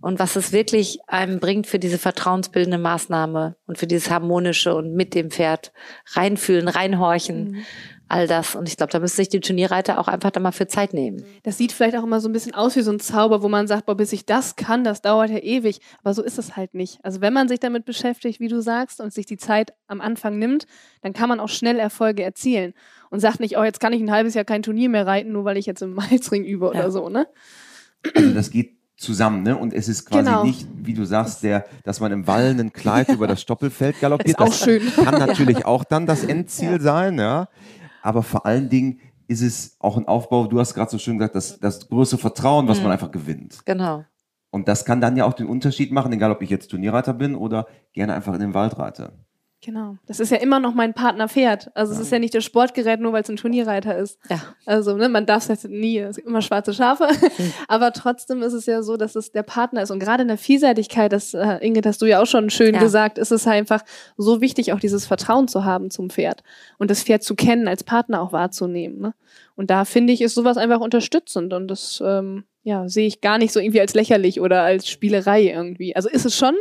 und 0.00 0.18
was 0.18 0.36
es 0.36 0.52
wirklich 0.52 1.00
einem 1.06 1.38
bringt 1.38 1.66
für 1.66 1.78
diese 1.78 1.98
vertrauensbildende 1.98 2.78
Maßnahme 2.78 3.56
und 3.66 3.76
für 3.76 3.86
dieses 3.86 4.10
harmonische 4.10 4.74
und 4.74 4.94
mit 4.94 5.14
dem 5.14 5.30
Pferd 5.30 5.72
reinfühlen, 6.14 6.66
reinhorchen. 6.66 7.50
Mhm 7.50 7.64
all 8.10 8.26
das. 8.26 8.54
Und 8.54 8.68
ich 8.68 8.76
glaube, 8.76 8.92
da 8.92 8.98
müssen 8.98 9.16
sich 9.16 9.28
die 9.28 9.40
Turnierreiter 9.40 9.98
auch 9.98 10.08
einfach 10.08 10.30
da 10.30 10.40
mal 10.40 10.52
für 10.52 10.66
Zeit 10.66 10.92
nehmen. 10.92 11.24
Das 11.42 11.56
sieht 11.58 11.72
vielleicht 11.72 11.96
auch 11.96 12.02
immer 12.02 12.20
so 12.20 12.28
ein 12.28 12.32
bisschen 12.32 12.54
aus 12.54 12.76
wie 12.76 12.82
so 12.82 12.90
ein 12.90 13.00
Zauber, 13.00 13.42
wo 13.42 13.48
man 13.48 13.66
sagt, 13.66 13.86
boah, 13.86 13.96
bis 13.96 14.12
ich 14.12 14.26
das 14.26 14.56
kann, 14.56 14.84
das 14.84 15.00
dauert 15.00 15.30
ja 15.30 15.38
ewig. 15.38 15.80
Aber 16.02 16.12
so 16.12 16.22
ist 16.22 16.38
es 16.38 16.56
halt 16.56 16.74
nicht. 16.74 16.98
Also 17.04 17.20
wenn 17.20 17.32
man 17.32 17.48
sich 17.48 17.60
damit 17.60 17.84
beschäftigt, 17.84 18.40
wie 18.40 18.48
du 18.48 18.60
sagst, 18.60 19.00
und 19.00 19.12
sich 19.12 19.26
die 19.26 19.36
Zeit 19.36 19.72
am 19.86 20.00
Anfang 20.00 20.38
nimmt, 20.38 20.66
dann 21.02 21.12
kann 21.12 21.28
man 21.28 21.40
auch 21.40 21.48
schnell 21.48 21.78
Erfolge 21.78 22.22
erzielen. 22.22 22.74
Und 23.10 23.20
sagt 23.20 23.40
nicht, 23.40 23.56
oh, 23.56 23.64
jetzt 23.64 23.80
kann 23.80 23.92
ich 23.92 24.00
ein 24.00 24.10
halbes 24.10 24.34
Jahr 24.34 24.44
kein 24.44 24.62
Turnier 24.62 24.88
mehr 24.88 25.06
reiten, 25.06 25.32
nur 25.32 25.44
weil 25.44 25.56
ich 25.56 25.66
jetzt 25.66 25.82
im 25.82 25.94
Malzring 25.94 26.44
übe 26.44 26.66
ja. 26.66 26.80
oder 26.80 26.90
so, 26.90 27.08
ne? 27.08 27.26
Also 28.14 28.32
das 28.32 28.50
geht 28.50 28.76
zusammen, 28.96 29.42
ne? 29.42 29.56
Und 29.56 29.72
es 29.72 29.88
ist 29.88 30.04
quasi 30.04 30.24
genau. 30.24 30.44
nicht, 30.44 30.66
wie 30.74 30.94
du 30.94 31.04
sagst, 31.04 31.42
der, 31.42 31.64
dass 31.84 32.00
man 32.00 32.12
im 32.12 32.26
wallenden 32.26 32.72
Kleid 32.72 33.08
über 33.10 33.26
das 33.26 33.40
Stoppelfeld 33.40 34.00
galoppiert. 34.00 34.28
Ist 34.28 34.38
auch 34.38 34.46
das 34.46 34.64
schön. 34.64 34.82
kann 34.94 35.18
natürlich 35.18 35.60
ja. 35.60 35.64
auch 35.66 35.84
dann 35.84 36.06
das 36.06 36.24
Endziel 36.24 36.72
ja. 36.72 36.80
sein, 36.80 37.18
ja 37.18 37.48
aber 38.02 38.22
vor 38.22 38.46
allen 38.46 38.68
Dingen 38.68 39.00
ist 39.28 39.42
es 39.42 39.76
auch 39.78 39.96
ein 39.96 40.08
Aufbau, 40.08 40.46
du 40.46 40.58
hast 40.58 40.74
gerade 40.74 40.90
so 40.90 40.98
schön 40.98 41.18
gesagt, 41.18 41.36
das, 41.36 41.60
das 41.60 41.88
größte 41.88 42.18
Vertrauen, 42.18 42.66
was 42.66 42.78
mhm. 42.78 42.84
man 42.84 42.92
einfach 42.92 43.12
gewinnt. 43.12 43.64
Genau. 43.64 44.04
Und 44.50 44.66
das 44.66 44.84
kann 44.84 45.00
dann 45.00 45.16
ja 45.16 45.24
auch 45.24 45.34
den 45.34 45.46
Unterschied 45.46 45.92
machen, 45.92 46.12
egal 46.12 46.32
ob 46.32 46.42
ich 46.42 46.50
jetzt 46.50 46.70
Turnierreiter 46.70 47.14
bin 47.14 47.36
oder 47.36 47.66
gerne 47.92 48.14
einfach 48.14 48.34
in 48.34 48.40
den 48.40 48.54
Wald 48.54 48.78
reite. 48.78 49.12
Genau. 49.62 49.98
Das 50.06 50.20
ist 50.20 50.30
ja 50.30 50.38
immer 50.38 50.58
noch 50.58 50.74
mein 50.74 50.94
Partnerpferd. 50.94 51.70
Also 51.74 51.92
ja. 51.92 51.98
es 51.98 52.06
ist 52.06 52.12
ja 52.12 52.18
nicht 52.18 52.34
das 52.34 52.44
Sportgerät, 52.44 52.98
nur 52.98 53.12
weil 53.12 53.22
es 53.22 53.28
ein 53.28 53.36
Turnierreiter 53.36 53.96
ist. 53.96 54.18
Ja. 54.30 54.40
Also 54.64 54.96
ne, 54.96 55.10
man 55.10 55.26
darf 55.26 55.50
es 55.50 55.64
nie, 55.64 55.98
es 55.98 56.16
gibt 56.16 56.28
immer 56.28 56.40
schwarze 56.40 56.72
Schafe. 56.72 57.08
Mhm. 57.38 57.52
Aber 57.68 57.92
trotzdem 57.92 58.42
ist 58.42 58.54
es 58.54 58.64
ja 58.64 58.82
so, 58.82 58.96
dass 58.96 59.16
es 59.16 59.32
der 59.32 59.42
Partner 59.42 59.82
ist. 59.82 59.90
Und 59.90 59.98
gerade 59.98 60.22
in 60.22 60.28
der 60.28 60.38
Vielseitigkeit, 60.38 61.12
das 61.12 61.34
äh, 61.34 61.58
Ingrid, 61.60 61.84
hast 61.84 62.00
du 62.00 62.06
ja 62.06 62.22
auch 62.22 62.26
schon 62.26 62.48
schön 62.48 62.74
ja. 62.74 62.80
gesagt, 62.80 63.18
ist 63.18 63.32
es 63.32 63.46
einfach 63.46 63.82
so 64.16 64.40
wichtig, 64.40 64.72
auch 64.72 64.80
dieses 64.80 65.06
Vertrauen 65.06 65.46
zu 65.46 65.64
haben 65.64 65.90
zum 65.90 66.08
Pferd 66.08 66.42
und 66.78 66.90
das 66.90 67.02
Pferd 67.02 67.22
zu 67.22 67.34
kennen, 67.34 67.68
als 67.68 67.84
Partner 67.84 68.22
auch 68.22 68.32
wahrzunehmen. 68.32 68.98
Ne? 68.98 69.14
Und 69.56 69.70
da 69.70 69.84
finde 69.84 70.14
ich, 70.14 70.22
ist 70.22 70.34
sowas 70.34 70.56
einfach 70.56 70.80
unterstützend 70.80 71.52
und 71.52 71.68
das 71.68 72.02
ähm, 72.04 72.44
ja, 72.62 72.88
sehe 72.88 73.06
ich 73.06 73.20
gar 73.20 73.36
nicht 73.36 73.52
so 73.52 73.60
irgendwie 73.60 73.80
als 73.80 73.94
lächerlich 73.94 74.40
oder 74.40 74.62
als 74.62 74.88
Spielerei 74.88 75.42
irgendwie. 75.42 75.96
Also 75.96 76.08
ist 76.08 76.24
es 76.24 76.36
schon, 76.36 76.54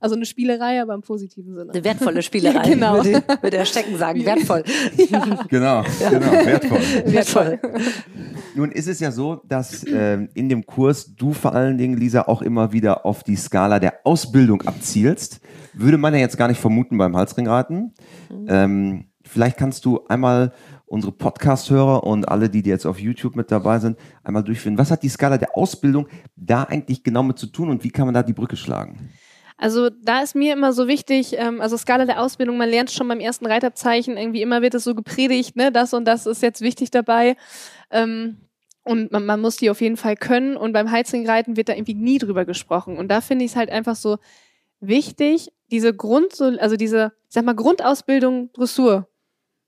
also 0.00 0.14
eine 0.14 0.26
Spielerei, 0.26 0.80
aber 0.80 0.94
im 0.94 1.02
positiven 1.02 1.54
Sinne. 1.54 1.72
Eine 1.72 1.84
wertvolle 1.84 2.22
Spielerei, 2.28 2.68
genau. 2.70 2.96
würde, 2.96 3.22
würde 3.26 3.50
der 3.50 3.64
Stecken 3.64 3.96
sagen. 3.96 4.24
Wertvoll. 4.24 4.64
Ja. 5.10 5.24
Genau, 5.48 5.84
genau, 6.10 6.32
wertvoll. 6.32 6.80
Wertvoll. 7.06 7.60
Nun 8.54 8.72
ist 8.72 8.88
es 8.88 9.00
ja 9.00 9.10
so, 9.10 9.40
dass 9.48 9.84
äh, 9.84 10.26
in 10.34 10.48
dem 10.48 10.66
Kurs 10.66 11.14
du 11.14 11.32
vor 11.32 11.54
allen 11.54 11.78
Dingen, 11.78 11.96
Lisa, 11.96 12.22
auch 12.22 12.42
immer 12.42 12.72
wieder 12.72 13.06
auf 13.06 13.22
die 13.22 13.36
Skala 13.36 13.78
der 13.78 14.00
Ausbildung 14.04 14.62
abzielst. 14.62 15.40
Würde 15.72 15.98
man 15.98 16.14
ja 16.14 16.20
jetzt 16.20 16.36
gar 16.36 16.48
nicht 16.48 16.60
vermuten 16.60 16.98
beim 16.98 17.16
Halsringreiten. 17.16 17.94
Mhm. 18.30 18.46
Ähm, 18.48 19.04
vielleicht 19.24 19.56
kannst 19.56 19.84
du 19.84 20.04
einmal 20.08 20.52
unsere 20.86 21.12
Podcast-Hörer 21.12 22.04
und 22.04 22.28
alle, 22.28 22.48
die 22.48 22.60
jetzt 22.60 22.86
auf 22.86 22.98
YouTube 22.98 23.36
mit 23.36 23.50
dabei 23.50 23.78
sind, 23.78 23.98
einmal 24.24 24.42
durchführen. 24.42 24.78
Was 24.78 24.90
hat 24.90 25.02
die 25.02 25.08
Skala 25.08 25.38
der 25.38 25.56
Ausbildung 25.56 26.08
da 26.36 26.64
eigentlich 26.64 27.02
genau 27.02 27.22
mit 27.22 27.38
zu 27.38 27.46
tun 27.46 27.70
und 27.70 27.84
wie 27.84 27.90
kann 27.90 28.06
man 28.06 28.14
da 28.14 28.22
die 28.22 28.32
Brücke 28.32 28.56
schlagen? 28.56 29.10
Also 29.58 29.90
da 29.90 30.22
ist 30.22 30.36
mir 30.36 30.52
immer 30.52 30.72
so 30.72 30.86
wichtig, 30.86 31.34
ähm, 31.36 31.60
also 31.60 31.76
Skala 31.76 32.04
der 32.04 32.22
Ausbildung, 32.22 32.56
man 32.56 32.70
lernt 32.70 32.92
schon 32.92 33.08
beim 33.08 33.18
ersten 33.18 33.44
Reitabzeichen, 33.44 34.16
irgendwie 34.16 34.40
immer 34.40 34.62
wird 34.62 34.74
es 34.74 34.84
so 34.84 34.94
gepredigt, 34.94 35.56
ne, 35.56 35.72
das 35.72 35.92
und 35.92 36.04
das 36.04 36.26
ist 36.26 36.42
jetzt 36.42 36.60
wichtig 36.60 36.92
dabei. 36.92 37.36
Ähm, 37.90 38.38
und 38.84 39.12
man, 39.12 39.26
man 39.26 39.40
muss 39.40 39.56
die 39.56 39.68
auf 39.68 39.80
jeden 39.80 39.96
Fall 39.98 40.16
können. 40.16 40.56
Und 40.56 40.72
beim 40.72 40.90
Heizringreiten 40.90 41.56
wird 41.56 41.68
da 41.68 41.74
irgendwie 41.74 41.94
nie 41.94 42.18
drüber 42.18 42.46
gesprochen. 42.46 42.96
Und 42.96 43.08
da 43.08 43.20
finde 43.20 43.44
ich 43.44 43.50
es 43.50 43.56
halt 43.56 43.68
einfach 43.68 43.96
so 43.96 44.16
wichtig, 44.80 45.52
diese 45.70 45.94
Grund, 45.94 46.40
also 46.40 46.76
diese, 46.76 47.12
sag 47.28 47.44
mal, 47.44 47.54
Grundausbildung 47.54 48.50
Dressur 48.52 49.07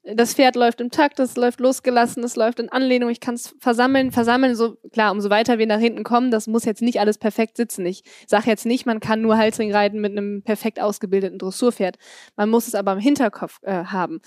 das 0.03 0.35
Pferd 0.35 0.57
läuft 0.57 0.81
im 0.81 0.91
Takt, 0.91 1.21
es 1.21 1.37
läuft 1.37 1.61
losgelassen, 1.61 2.25
es 2.25 2.37
läuft 2.37 2.59
in 2.59 2.71
Anlehnung, 2.71 3.11
ich 3.11 3.21
kann 3.21 3.35
es 3.35 3.55
versammeln, 3.59 4.13
versammeln, 4.13 4.55
so 4.55 4.77
klar, 4.93 5.13
umso 5.13 5.29
weiter 5.29 5.59
wir 5.59 5.67
nach 5.67 5.79
hinten 5.79 6.05
kommen, 6.05 6.31
das 6.31 6.47
muss 6.47 6.65
jetzt 6.65 6.81
nicht 6.81 7.01
alles 7.01 7.19
perfekt 7.19 7.57
sitzen. 7.57 7.85
Ich 7.85 8.03
sage 8.27 8.49
jetzt 8.49 8.65
nicht, 8.65 8.87
man 8.87 9.01
kann 9.01 9.21
nur 9.21 9.37
Halsring 9.37 9.73
reiten 9.73 10.01
mit 10.01 10.13
einem 10.13 10.43
perfekt 10.43 10.81
ausgebildeten 10.81 11.39
Dressurpferd. 11.39 11.97
Man 12.37 12.49
muss 12.49 12.67
es 12.67 12.75
aber 12.75 12.93
im 12.95 12.99
Hinterkopf 12.99 13.61
äh, 13.63 13.85
haben. 13.85 14.21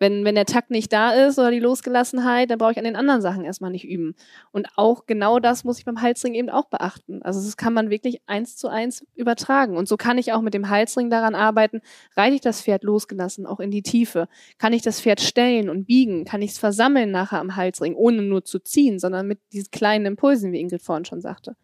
Wenn, 0.00 0.24
wenn 0.24 0.34
der 0.34 0.46
Takt 0.46 0.70
nicht 0.70 0.92
da 0.92 1.12
ist 1.12 1.38
oder 1.38 1.50
die 1.50 1.60
Losgelassenheit, 1.60 2.50
dann 2.50 2.58
brauche 2.58 2.72
ich 2.72 2.78
an 2.78 2.84
den 2.84 2.96
anderen 2.96 3.20
Sachen 3.20 3.44
erstmal 3.44 3.70
nicht 3.70 3.86
üben. 3.86 4.14
Und 4.50 4.66
auch 4.76 5.04
genau 5.06 5.38
das 5.38 5.62
muss 5.62 5.78
ich 5.78 5.84
beim 5.84 6.00
Halsring 6.00 6.34
eben 6.34 6.48
auch 6.48 6.64
beachten. 6.64 7.22
Also 7.22 7.40
das 7.40 7.58
kann 7.58 7.74
man 7.74 7.90
wirklich 7.90 8.22
eins 8.26 8.56
zu 8.56 8.68
eins 8.68 9.06
übertragen. 9.14 9.76
Und 9.76 9.86
so 9.86 9.98
kann 9.98 10.16
ich 10.16 10.32
auch 10.32 10.40
mit 10.40 10.54
dem 10.54 10.70
Halsring 10.70 11.10
daran 11.10 11.34
arbeiten, 11.34 11.82
reite 12.16 12.34
ich 12.34 12.40
das 12.40 12.62
Pferd 12.62 12.82
losgelassen, 12.82 13.46
auch 13.46 13.60
in 13.60 13.70
die 13.70 13.82
Tiefe. 13.82 14.26
Kann 14.58 14.72
ich 14.72 14.80
das 14.82 15.00
Pferd 15.00 15.20
stellen 15.20 15.68
und 15.68 15.84
biegen? 15.84 16.24
Kann 16.24 16.40
ich 16.42 16.52
es 16.52 16.58
versammeln 16.58 17.10
nachher 17.10 17.38
am 17.38 17.54
Halsring, 17.54 17.94
ohne 17.94 18.22
nur 18.22 18.42
zu 18.42 18.58
ziehen, 18.58 18.98
sondern 18.98 19.28
mit 19.28 19.38
diesen 19.52 19.70
kleinen 19.70 20.06
Impulsen, 20.06 20.50
wie 20.52 20.60
Ingrid 20.60 20.82
vorhin 20.82 21.04
schon 21.04 21.20
sagte. 21.20 21.56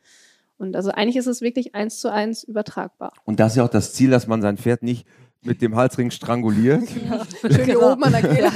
Und 0.59 0.75
also 0.75 0.91
eigentlich 0.91 1.17
ist 1.17 1.27
es 1.27 1.41
wirklich 1.41 1.75
eins 1.75 2.01
zu 2.01 2.11
eins 2.11 2.43
übertragbar. 2.43 3.13
Und 3.25 3.41
das 3.41 3.53
ist 3.53 3.57
ja 3.57 3.65
auch 3.65 3.71
das 3.71 3.93
Ziel, 3.93 4.11
dass 4.11 4.27
man 4.27 4.41
sein 4.41 4.57
Pferd 4.57 4.83
nicht 4.83 5.07
mit 5.47 5.63
dem 5.63 5.77
Halsring 5.77 6.11
stranguliert. 6.11 6.83
Genau. 7.07 7.23
Schön 7.41 7.65
hier 7.65 7.83
oben 7.83 8.03
an 8.05 8.13
der 8.13 8.23
Kehle. 8.23 8.51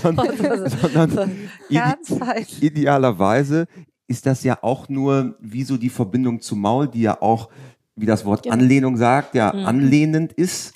sondern, 0.00 0.68
sondern 0.68 1.30
ide 1.68 1.96
idealerweise 2.60 3.66
ist 4.06 4.26
das 4.26 4.42
ja 4.44 4.58
auch 4.62 4.88
nur 4.88 5.36
wie 5.40 5.64
so 5.64 5.76
die 5.76 5.90
Verbindung 5.90 6.40
zum 6.40 6.60
Maul, 6.60 6.88
die 6.88 7.02
ja 7.02 7.20
auch, 7.20 7.50
wie 7.96 8.06
das 8.06 8.24
Wort 8.24 8.50
Anlehnung 8.50 8.96
sagt, 8.96 9.34
ja 9.34 9.52
mhm. 9.52 9.66
anlehnend 9.66 10.32
ist 10.32 10.74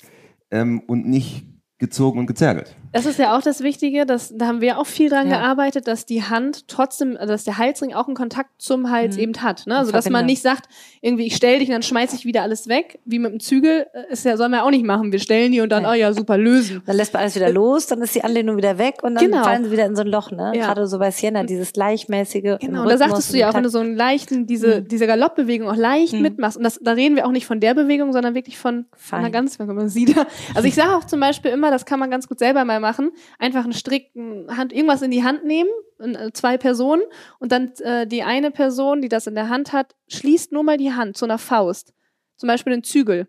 ähm, 0.51 0.81
und 0.87 1.07
nicht 1.07 1.45
gezogen 1.79 2.19
und 2.19 2.27
gezergelt. 2.27 2.76
Das 2.93 3.05
ist 3.05 3.19
ja 3.19 3.37
auch 3.37 3.41
das 3.41 3.61
Wichtige, 3.61 4.05
dass, 4.05 4.33
da 4.35 4.47
haben 4.47 4.61
wir 4.61 4.79
auch 4.79 4.85
viel 4.85 5.09
dran 5.09 5.29
Ja. 5.29 5.37
gearbeitet, 5.39 5.87
dass 5.87 6.05
die 6.05 6.23
Hand 6.23 6.67
trotzdem, 6.67 7.17
also 7.19 7.33
dass 7.33 7.43
der 7.43 7.57
Halsring 7.57 7.93
auch 7.93 8.07
einen 8.07 8.15
Kontakt 8.15 8.49
zum 8.61 8.89
Hals 8.89 9.15
Mhm. 9.17 9.21
eben 9.23 9.41
hat. 9.41 9.67
Ne? 9.67 9.77
Also 9.77 9.91
dass 9.91 10.09
man 10.09 10.25
nicht 10.25 10.41
sagt, 10.41 10.69
irgendwie 11.01 11.25
ich 11.27 11.35
stell 11.35 11.59
dich 11.59 11.67
und 11.67 11.73
dann 11.73 11.83
schmeiß 11.83 12.13
ich 12.13 12.25
wieder 12.25 12.41
alles 12.43 12.67
weg, 12.67 12.99
wie 13.05 13.19
mit 13.19 13.31
dem 13.31 13.39
Zügel, 13.39 13.87
äh, 13.93 14.11
ist 14.11 14.25
ja, 14.25 14.37
soll 14.37 14.49
man 14.49 14.59
ja 14.59 14.65
auch 14.65 14.71
nicht 14.71 14.85
machen. 14.85 15.11
Wir 15.11 15.19
stellen 15.19 15.51
die 15.51 15.61
und 15.61 15.69
dann, 15.69 15.83
Ja. 15.83 15.91
oh 15.91 15.93
ja, 15.93 16.13
super, 16.13 16.37
lösen. 16.37 16.81
Dann 16.85 16.95
lässt 16.97 17.13
man 17.13 17.21
alles 17.21 17.35
wieder 17.35 17.49
los, 17.49 17.87
dann 17.87 18.01
ist 18.01 18.15
die 18.15 18.23
Anlehnung 18.23 18.57
wieder 18.57 18.77
weg 18.77 18.95
und 19.03 19.15
dann 19.15 19.25
Genau. 19.25 19.43
fallen 19.43 19.65
sie 19.65 19.71
wieder 19.71 19.85
in 19.85 19.95
so 19.95 20.01
ein 20.01 20.07
Loch, 20.07 20.31
ne? 20.31 20.53
Ja. 20.55 20.67
Gerade 20.67 20.87
so 20.87 20.97
bei 20.99 21.11
Sienna, 21.11 21.43
dieses 21.43 21.73
gleichmäßige. 21.73 22.57
Genau, 22.59 22.83
und 22.83 22.89
da 22.89 22.97
sagtest 22.97 23.33
du 23.33 23.37
ja 23.37 23.49
auch, 23.49 23.53
wenn 23.53 23.63
du 23.63 23.69
so 23.69 23.79
einen 23.79 23.95
leichten, 23.95 24.47
diese, 24.47 24.81
Mhm. 24.81 24.87
diese 24.87 25.07
Galoppbewegung 25.07 25.69
auch 25.69 25.75
leicht 25.75 26.13
Mhm. 26.13 26.21
mitmachst. 26.21 26.57
Und 26.57 26.63
das, 26.63 26.79
da 26.81 26.91
reden 26.91 27.15
wir 27.15 27.25
auch 27.27 27.31
nicht 27.31 27.45
von 27.45 27.59
der 27.59 27.73
Bewegung, 27.73 28.13
sondern 28.13 28.33
wirklich 28.35 28.57
von, 28.57 28.85
einer 29.11 29.29
ganz, 29.29 29.59
wenn 29.59 29.67
man 29.67 29.89
sieht. 29.89 30.15
Also 30.55 30.67
ich 30.67 30.75
sage 30.75 30.95
auch 30.95 31.03
zum 31.03 31.19
Beispiel 31.19 31.51
immer, 31.51 31.69
das 31.71 31.85
kann 31.85 31.99
man 31.99 32.09
ganz 32.09 32.27
gut 32.27 32.39
selber 32.39 32.63
mal 32.65 32.76
machen, 32.79 33.11
einfach 33.39 33.63
einen 33.63 33.73
Strick, 33.73 34.15
ein 34.15 34.55
Hand, 34.55 34.73
irgendwas 34.73 35.01
in 35.01 35.11
die 35.11 35.23
Hand 35.23 35.45
nehmen, 35.45 35.69
äh, 35.99 36.31
zwei 36.33 36.57
Personen, 36.57 37.03
und 37.39 37.51
dann 37.51 37.71
äh, 37.79 38.07
die 38.07 38.23
eine 38.23 38.51
Person, 38.51 39.01
die 39.01 39.09
das 39.09 39.27
in 39.27 39.35
der 39.35 39.49
Hand 39.49 39.73
hat, 39.73 39.95
schließt 40.07 40.51
nur 40.51 40.63
mal 40.63 40.77
die 40.77 40.93
Hand 40.93 41.17
zu 41.17 41.25
einer 41.25 41.37
Faust. 41.37 41.93
Zum 42.37 42.47
Beispiel 42.47 42.73
den 42.73 42.83
Zügel. 42.83 43.27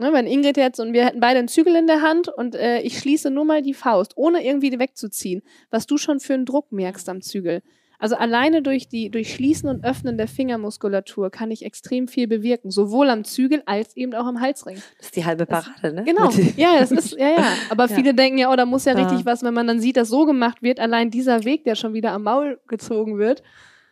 Ne, 0.00 0.12
wenn 0.12 0.28
Ingrid 0.28 0.56
jetzt 0.56 0.78
und 0.78 0.92
wir 0.92 1.04
hätten 1.04 1.18
beide 1.18 1.40
einen 1.40 1.48
Zügel 1.48 1.74
in 1.74 1.88
der 1.88 2.02
Hand 2.02 2.28
und 2.28 2.54
äh, 2.54 2.80
ich 2.82 2.98
schließe 2.98 3.30
nur 3.30 3.44
mal 3.44 3.62
die 3.62 3.74
Faust, 3.74 4.12
ohne 4.16 4.46
irgendwie 4.46 4.78
wegzuziehen, 4.78 5.42
was 5.70 5.86
du 5.86 5.96
schon 5.96 6.20
für 6.20 6.34
einen 6.34 6.46
Druck 6.46 6.70
merkst 6.70 7.08
am 7.08 7.20
Zügel. 7.20 7.62
Also 8.00 8.14
alleine 8.14 8.62
durch 8.62 8.88
die 8.88 9.10
durch 9.10 9.34
Schließen 9.34 9.68
und 9.68 9.84
Öffnen 9.84 10.16
der 10.16 10.28
Fingermuskulatur 10.28 11.30
kann 11.30 11.50
ich 11.50 11.64
extrem 11.64 12.06
viel 12.06 12.28
bewirken, 12.28 12.70
sowohl 12.70 13.10
am 13.10 13.24
Zügel 13.24 13.62
als 13.66 13.96
eben 13.96 14.14
auch 14.14 14.26
am 14.26 14.40
Halsring. 14.40 14.76
Das 14.98 15.06
ist 15.06 15.16
die 15.16 15.24
halbe 15.24 15.46
Parade, 15.46 15.92
ne? 15.92 16.04
Genau. 16.04 16.30
Ja, 16.56 16.78
das 16.78 16.92
ist 16.92 17.12
ja 17.18 17.30
ja. 17.30 17.52
Aber 17.70 17.86
Ja. 17.88 17.96
viele 17.96 18.14
denken 18.14 18.38
ja, 18.38 18.52
oh, 18.52 18.56
da 18.56 18.66
muss 18.66 18.84
ja 18.84 18.96
Ja. 18.96 19.04
richtig 19.06 19.26
was, 19.26 19.42
wenn 19.42 19.54
man 19.54 19.66
dann 19.66 19.80
sieht, 19.80 19.96
dass 19.96 20.08
so 20.08 20.26
gemacht 20.26 20.62
wird. 20.62 20.78
Allein 20.78 21.10
dieser 21.10 21.44
Weg, 21.44 21.64
der 21.64 21.74
schon 21.74 21.92
wieder 21.92 22.12
am 22.12 22.22
Maul 22.22 22.60
gezogen 22.68 23.18
wird, 23.18 23.42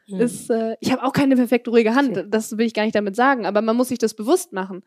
Mhm. 0.08 0.20
ist. 0.20 0.50
Äh, 0.50 0.76
ich 0.78 0.92
habe 0.92 1.02
auch 1.02 1.12
keine 1.12 1.34
perfekt 1.34 1.66
ruhige 1.66 1.96
Hand. 1.96 2.26
Das 2.30 2.56
will 2.56 2.64
ich 2.66 2.74
gar 2.74 2.84
nicht 2.84 2.94
damit 2.94 3.16
sagen. 3.16 3.44
Aber 3.44 3.60
man 3.60 3.74
muss 3.76 3.88
sich 3.88 3.98
das 3.98 4.14
bewusst 4.14 4.52
machen, 4.52 4.84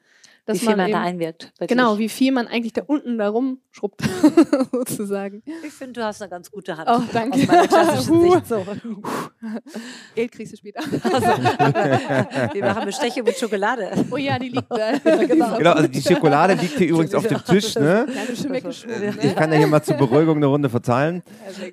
wie 0.55 0.59
viel 0.59 0.69
man, 0.69 0.77
man, 0.77 0.87
eben, 0.87 0.93
da 0.93 1.01
einwirkt. 1.01 1.53
genau, 1.67 1.97
wie 1.97 2.09
viel 2.09 2.31
man 2.31 2.47
eigentlich 2.47 2.73
da 2.73 2.81
unten 2.85 3.17
da 3.17 3.29
rumschrubbt, 3.29 4.01
sozusagen. 4.71 5.41
Ich 5.65 5.73
finde, 5.73 5.93
du 5.93 6.03
hast 6.05 6.21
eine 6.21 6.29
ganz 6.29 6.49
gute 6.51 6.75
Hand. 6.77 6.89
Oh, 6.91 7.01
danke. 7.13 7.39
Sicht 7.39 8.47
so. 8.47 8.65
Geld 10.15 10.31
kriegst 10.31 10.53
du 10.53 10.57
später. 10.57 10.81
Also, 10.81 11.27
wir 12.53 12.63
machen 12.63 12.85
Besteche 12.85 13.23
mit 13.23 13.37
Schokolade. 13.37 13.89
Oh 14.11 14.17
ja, 14.17 14.37
die 14.39 14.49
liegt 14.49 14.71
da. 14.71 14.97
Genau. 14.97 15.57
Genau, 15.57 15.71
also 15.73 15.87
die 15.87 16.01
Schokolade 16.01 16.53
liegt 16.55 16.77
hier 16.77 16.87
übrigens 16.89 17.13
auf 17.15 17.27
dem 17.27 17.43
Tisch. 17.43 17.75
Ne? 17.75 18.07
Weggeschoben. 18.49 19.09
Ich 19.19 19.23
Ne? 19.23 19.35
kann 19.35 19.51
ja 19.51 19.57
hier 19.59 19.67
mal 19.67 19.81
zur 19.83 19.95
Beruhigung 19.95 20.37
eine 20.37 20.45
Runde 20.47 20.69
verteilen. 20.69 21.23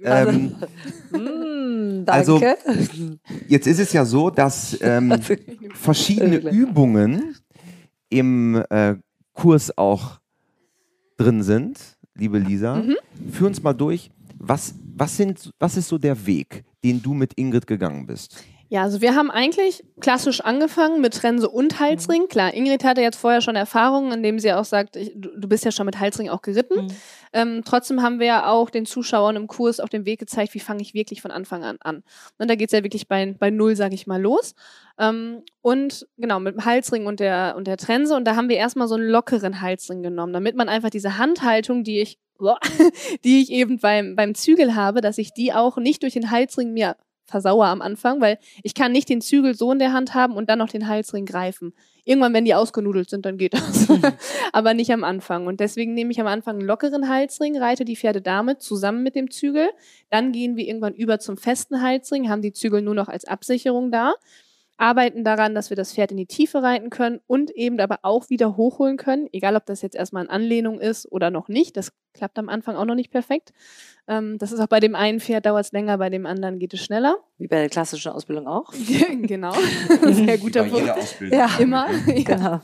Ja. 0.02 0.26
Ähm, 0.26 0.54
Mm, 1.10 2.04
Also- 2.06 2.38
danke. 2.38 2.58
jetzt 3.48 3.66
ist 3.66 3.78
es 3.80 3.92
ja 3.92 4.04
so, 4.04 4.30
dass 4.30 4.76
ähm, 4.80 5.12
verschiedene. 5.74 6.36
Übungen 6.50 7.36
im 8.08 8.62
äh, 8.70 8.96
Kurs 9.32 9.76
auch 9.76 10.20
drin 11.16 11.42
sind, 11.42 11.98
liebe 12.14 12.38
Lisa. 12.38 12.76
Mhm. 12.76 12.96
Führ 13.30 13.46
uns 13.48 13.62
mal 13.62 13.72
durch. 13.72 14.10
Was, 14.38 14.74
was, 14.94 15.16
sind, 15.16 15.52
was 15.58 15.76
ist 15.76 15.88
so 15.88 15.98
der 15.98 16.26
Weg, 16.26 16.64
den 16.84 17.02
du 17.02 17.14
mit 17.14 17.34
Ingrid 17.34 17.66
gegangen 17.66 18.06
bist? 18.06 18.44
Ja, 18.68 18.82
also 18.82 19.00
wir 19.00 19.14
haben 19.14 19.30
eigentlich 19.30 19.84
klassisch 20.00 20.40
angefangen 20.40 21.00
mit 21.00 21.14
Trense 21.14 21.48
und 21.48 21.78
Halsring. 21.78 22.26
Klar, 22.28 22.52
Ingrid 22.52 22.82
hatte 22.82 23.00
jetzt 23.00 23.18
vorher 23.18 23.40
schon 23.40 23.54
Erfahrungen, 23.54 24.12
indem 24.12 24.40
sie 24.40 24.52
auch 24.52 24.64
sagt, 24.64 24.96
ich, 24.96 25.12
du, 25.14 25.48
bist 25.48 25.64
ja 25.64 25.70
schon 25.70 25.86
mit 25.86 26.00
Halsring 26.00 26.28
auch 26.30 26.42
geritten. 26.42 26.86
Mhm. 26.86 26.90
Ähm, 27.32 27.62
trotzdem 27.64 28.02
haben 28.02 28.18
wir 28.18 28.26
ja 28.26 28.48
auch 28.48 28.70
den 28.70 28.84
Zuschauern 28.84 29.36
im 29.36 29.46
Kurs 29.46 29.78
auf 29.78 29.88
dem 29.88 30.04
Weg 30.04 30.18
gezeigt, 30.18 30.52
wie 30.54 30.60
fange 30.60 30.82
ich 30.82 30.94
wirklich 30.94 31.22
von 31.22 31.30
Anfang 31.30 31.62
an 31.62 31.76
an. 31.80 32.02
Und 32.38 32.50
da 32.50 32.56
geht's 32.56 32.72
ja 32.72 32.82
wirklich 32.82 33.06
bei, 33.06 33.36
bei 33.38 33.50
Null, 33.50 33.76
sage 33.76 33.94
ich 33.94 34.08
mal, 34.08 34.20
los. 34.20 34.54
Ähm, 34.98 35.42
und 35.62 36.06
genau, 36.16 36.40
mit 36.40 36.54
dem 36.54 36.64
Halsring 36.64 37.06
und 37.06 37.20
der, 37.20 37.54
und 37.56 37.68
der 37.68 37.76
Trense. 37.76 38.16
Und 38.16 38.24
da 38.24 38.34
haben 38.34 38.48
wir 38.48 38.56
erstmal 38.56 38.88
so 38.88 38.96
einen 38.96 39.08
lockeren 39.08 39.60
Halsring 39.60 40.02
genommen, 40.02 40.32
damit 40.32 40.56
man 40.56 40.68
einfach 40.68 40.90
diese 40.90 41.18
Handhaltung, 41.18 41.84
die 41.84 42.00
ich, 42.00 42.18
die 43.24 43.42
ich 43.42 43.50
eben 43.52 43.78
beim, 43.78 44.16
beim 44.16 44.34
Zügel 44.34 44.74
habe, 44.74 45.00
dass 45.00 45.18
ich 45.18 45.32
die 45.32 45.52
auch 45.52 45.76
nicht 45.76 46.02
durch 46.02 46.14
den 46.14 46.32
Halsring 46.32 46.72
mir 46.72 46.96
versauere 47.26 47.68
am 47.68 47.82
Anfang, 47.82 48.20
weil 48.20 48.38
ich 48.62 48.74
kann 48.74 48.92
nicht 48.92 49.08
den 49.08 49.20
Zügel 49.20 49.54
so 49.54 49.72
in 49.72 49.78
der 49.78 49.92
Hand 49.92 50.14
haben 50.14 50.34
und 50.34 50.48
dann 50.48 50.58
noch 50.58 50.68
den 50.68 50.88
Halsring 50.88 51.26
greifen. 51.26 51.74
Irgendwann, 52.04 52.32
wenn 52.34 52.44
die 52.44 52.54
ausgenudelt 52.54 53.10
sind, 53.10 53.26
dann 53.26 53.36
geht 53.36 53.54
das. 53.54 53.88
Aber 54.52 54.74
nicht 54.74 54.92
am 54.92 55.02
Anfang. 55.02 55.48
Und 55.48 55.58
deswegen 55.58 55.92
nehme 55.92 56.12
ich 56.12 56.20
am 56.20 56.28
Anfang 56.28 56.58
einen 56.58 56.66
lockeren 56.66 57.08
Halsring, 57.08 57.58
reite 57.58 57.84
die 57.84 57.96
Pferde 57.96 58.22
damit 58.22 58.62
zusammen 58.62 59.02
mit 59.02 59.16
dem 59.16 59.30
Zügel. 59.30 59.68
Dann 60.08 60.30
gehen 60.30 60.56
wir 60.56 60.66
irgendwann 60.66 60.94
über 60.94 61.18
zum 61.18 61.36
festen 61.36 61.82
Halsring, 61.82 62.30
haben 62.30 62.42
die 62.42 62.52
Zügel 62.52 62.80
nur 62.80 62.94
noch 62.94 63.08
als 63.08 63.24
Absicherung 63.24 63.90
da, 63.90 64.14
arbeiten 64.78 65.24
daran, 65.24 65.54
dass 65.54 65.70
wir 65.70 65.76
das 65.76 65.92
Pferd 65.92 66.10
in 66.10 66.16
die 66.16 66.26
Tiefe 66.26 66.62
reiten 66.62 66.90
können 66.90 67.20
und 67.26 67.50
eben 67.50 67.80
aber 67.80 68.00
auch 68.02 68.28
wieder 68.30 68.56
hochholen 68.56 68.96
können, 68.96 69.28
egal 69.32 69.56
ob 69.56 69.66
das 69.66 69.82
jetzt 69.82 69.96
erstmal 69.96 70.24
in 70.24 70.30
Anlehnung 70.30 70.80
ist 70.80 71.10
oder 71.10 71.30
noch 71.30 71.48
nicht. 71.48 71.76
Das 71.76 71.92
klappt 72.12 72.38
am 72.38 72.48
Anfang 72.48 72.76
auch 72.76 72.84
noch 72.84 72.94
nicht 72.94 73.10
perfekt. 73.10 73.52
Ähm, 74.08 74.38
das 74.38 74.52
ist 74.52 74.60
auch 74.60 74.66
bei 74.66 74.80
dem 74.80 74.94
einen 74.94 75.20
Pferd 75.20 75.46
dauert 75.46 75.64
es 75.64 75.72
länger, 75.72 75.98
bei 75.98 76.10
dem 76.10 76.26
anderen 76.26 76.58
geht 76.58 76.74
es 76.74 76.80
schneller. 76.80 77.16
Wie 77.38 77.48
bei 77.48 77.56
der 77.56 77.68
klassischen 77.68 78.12
Ausbildung 78.12 78.46
auch. 78.46 78.72
genau. 79.22 79.52
Sehr 80.10 80.38
guter 80.38 80.64
Punkt. 80.64 80.90
Ausbildung. 80.90 81.38
Ja. 81.38 81.50
Immer. 81.58 81.88
ja. 82.06 82.22
Genau. 82.22 82.60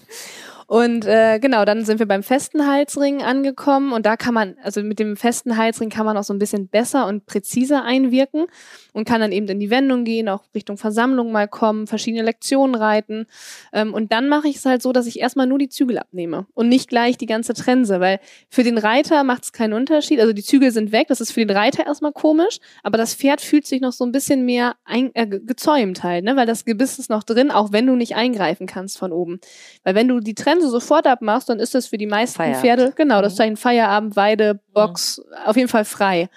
Und 0.72 1.04
äh, 1.04 1.38
genau, 1.38 1.66
dann 1.66 1.84
sind 1.84 1.98
wir 1.98 2.06
beim 2.06 2.22
festen 2.22 2.66
Halsring 2.66 3.22
angekommen 3.22 3.92
und 3.92 4.06
da 4.06 4.16
kann 4.16 4.32
man, 4.32 4.56
also 4.62 4.82
mit 4.82 4.98
dem 4.98 5.18
festen 5.18 5.58
Halsring 5.58 5.90
kann 5.90 6.06
man 6.06 6.16
auch 6.16 6.24
so 6.24 6.32
ein 6.32 6.38
bisschen 6.38 6.68
besser 6.68 7.06
und 7.08 7.26
präziser 7.26 7.84
einwirken 7.84 8.46
und 8.94 9.06
kann 9.06 9.20
dann 9.20 9.32
eben 9.32 9.46
in 9.48 9.60
die 9.60 9.68
Wendung 9.68 10.04
gehen, 10.04 10.30
auch 10.30 10.44
Richtung 10.54 10.78
Versammlung 10.78 11.30
mal 11.30 11.46
kommen, 11.46 11.86
verschiedene 11.86 12.22
Lektionen 12.22 12.74
reiten. 12.74 13.26
Ähm, 13.74 13.92
und 13.92 14.12
dann 14.12 14.30
mache 14.30 14.48
ich 14.48 14.56
es 14.56 14.64
halt 14.64 14.80
so, 14.80 14.94
dass 14.94 15.06
ich 15.06 15.20
erstmal 15.20 15.46
nur 15.46 15.58
die 15.58 15.68
Zügel 15.68 15.98
abnehme 15.98 16.46
und 16.54 16.70
nicht 16.70 16.88
gleich 16.88 17.18
die 17.18 17.26
ganze 17.26 17.52
Trense, 17.52 18.00
weil 18.00 18.18
für 18.48 18.62
den 18.62 18.78
Reiter 18.78 19.24
macht 19.24 19.42
es 19.44 19.52
keinen 19.52 19.74
Unterschied. 19.74 20.20
Also 20.20 20.32
die 20.32 20.42
Zügel 20.42 20.70
sind 20.70 20.90
weg, 20.90 21.08
das 21.08 21.20
ist 21.20 21.32
für 21.32 21.44
den 21.44 21.54
Reiter 21.54 21.84
erstmal 21.84 22.12
komisch, 22.12 22.60
aber 22.82 22.96
das 22.96 23.14
Pferd 23.14 23.42
fühlt 23.42 23.66
sich 23.66 23.82
noch 23.82 23.92
so 23.92 24.06
ein 24.06 24.12
bisschen 24.12 24.46
mehr 24.46 24.76
ein, 24.86 25.10
äh, 25.12 25.26
ge- 25.26 25.42
gezäumt 25.44 26.02
halt, 26.02 26.24
ne? 26.24 26.34
weil 26.34 26.46
das 26.46 26.64
Gebiss 26.64 26.98
ist 26.98 27.10
noch 27.10 27.24
drin, 27.24 27.50
auch 27.50 27.72
wenn 27.72 27.86
du 27.86 27.94
nicht 27.94 28.16
eingreifen 28.16 28.66
kannst 28.66 28.96
von 28.96 29.12
oben. 29.12 29.38
Weil 29.84 29.94
wenn 29.94 30.08
du 30.08 30.20
die 30.20 30.34
Trense 30.34 30.61
sofort 30.68 31.06
abmachst, 31.06 31.48
dann 31.48 31.60
ist 31.60 31.74
das 31.74 31.86
für 31.86 31.98
die 31.98 32.06
meisten 32.06 32.36
Feierabend. 32.36 32.60
Pferde, 32.60 32.92
genau, 32.96 33.22
das 33.22 33.34
Mhm. 33.34 33.36
Zeichen 33.36 33.56
Feierabend, 33.56 34.16
Weide, 34.16 34.60
Box, 34.72 35.22
auf 35.44 35.56
jeden 35.56 35.68
Fall 35.68 35.84
frei. 35.84 36.28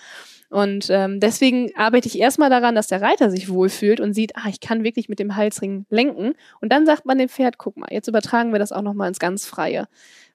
Und 0.49 0.89
ähm, 0.89 1.19
deswegen 1.19 1.71
arbeite 1.75 2.07
ich 2.07 2.19
erstmal 2.19 2.49
daran, 2.49 2.75
dass 2.75 2.87
der 2.87 3.01
Reiter 3.01 3.29
sich 3.29 3.49
wohlfühlt 3.49 3.99
und 3.99 4.13
sieht, 4.13 4.37
ah, 4.37 4.47
ich 4.47 4.59
kann 4.61 4.83
wirklich 4.83 5.09
mit 5.09 5.19
dem 5.19 5.35
Halsring 5.35 5.85
lenken. 5.89 6.33
Und 6.61 6.71
dann 6.71 6.85
sagt 6.85 7.05
man 7.05 7.17
dem 7.17 7.29
Pferd, 7.29 7.57
guck 7.57 7.75
mal, 7.77 7.89
jetzt 7.91 8.07
übertragen 8.07 8.53
wir 8.53 8.59
das 8.59 8.71
auch 8.71 8.83
nochmal 8.83 9.09
ins 9.09 9.19
ganz 9.19 9.45
Freie. 9.45 9.87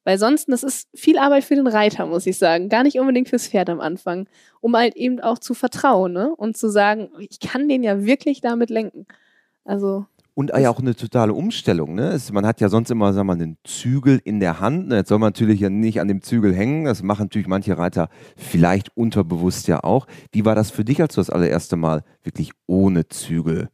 Weil 0.05 0.19
sonst, 0.19 0.49
das 0.49 0.63
ist 0.63 0.89
viel 0.95 1.19
Arbeit 1.19 1.45
für 1.45 1.55
den 1.55 1.67
Reiter, 1.67 2.07
muss 2.07 2.27
ich 2.27 2.39
sagen. 2.39 2.69
Gar 2.69 2.83
nicht 2.83 2.99
unbedingt 2.99 3.29
fürs 3.29 3.49
Pferd 3.49 3.71
am 3.71 3.81
Anfang. 3.81 4.29
Um 4.61 4.77
halt 4.77 4.97
eben 4.97 5.21
auch 5.21 5.39
zu 5.39 5.55
vertrauen 5.55 6.13
ne? 6.13 6.35
und 6.37 6.57
zu 6.57 6.69
sagen, 6.69 7.11
ich 7.19 7.39
kann 7.39 7.69
den 7.69 7.83
ja 7.83 8.05
wirklich 8.05 8.41
damit 8.41 8.71
lenken. 8.71 9.07
Also, 9.65 10.07
Und 10.35 10.51
ja 10.57 10.71
auch 10.71 10.79
eine 10.79 10.95
totale 10.95 11.35
Umstellung. 11.35 11.95
Ne? 11.95 12.09
Es, 12.09 12.33
man 12.33 12.47
hat 12.47 12.61
ja 12.61 12.69
sonst 12.69 12.91
immer 12.91 13.13
sagen 13.13 13.29
wir, 13.29 13.37
mal, 13.37 13.43
einen 13.43 13.59
Zügel 13.65 14.21
in 14.25 14.41
der 14.41 14.61
Hand. 14.61 14.89
Ne? 14.89 14.97
Jetzt 14.97 15.09
soll 15.09 15.19
man 15.19 15.29
natürlich 15.29 15.61
ja 15.61 15.71
nicht 15.71 16.01
an 16.01 16.09
dem 16.09 16.23
Zügel 16.23 16.55
hängen. 16.55 16.85
Das 16.85 17.03
machen 17.03 17.25
natürlich 17.25 17.49
manche 17.49 17.77
Reiter 17.77 18.09
vielleicht 18.37 18.97
unterbewusst 18.97 19.69
ja 19.69 19.85
auch. 19.85 20.07
Wie 20.33 20.45
war 20.45 20.55
das 20.55 20.71
für 20.71 20.85
dich, 20.85 21.01
als 21.03 21.15
du 21.15 21.21
das 21.21 21.31
allererste 21.31 21.77
Mal 21.77 22.03
wirklich 22.23 22.53
ohne 22.67 23.09
Zügel 23.09 23.69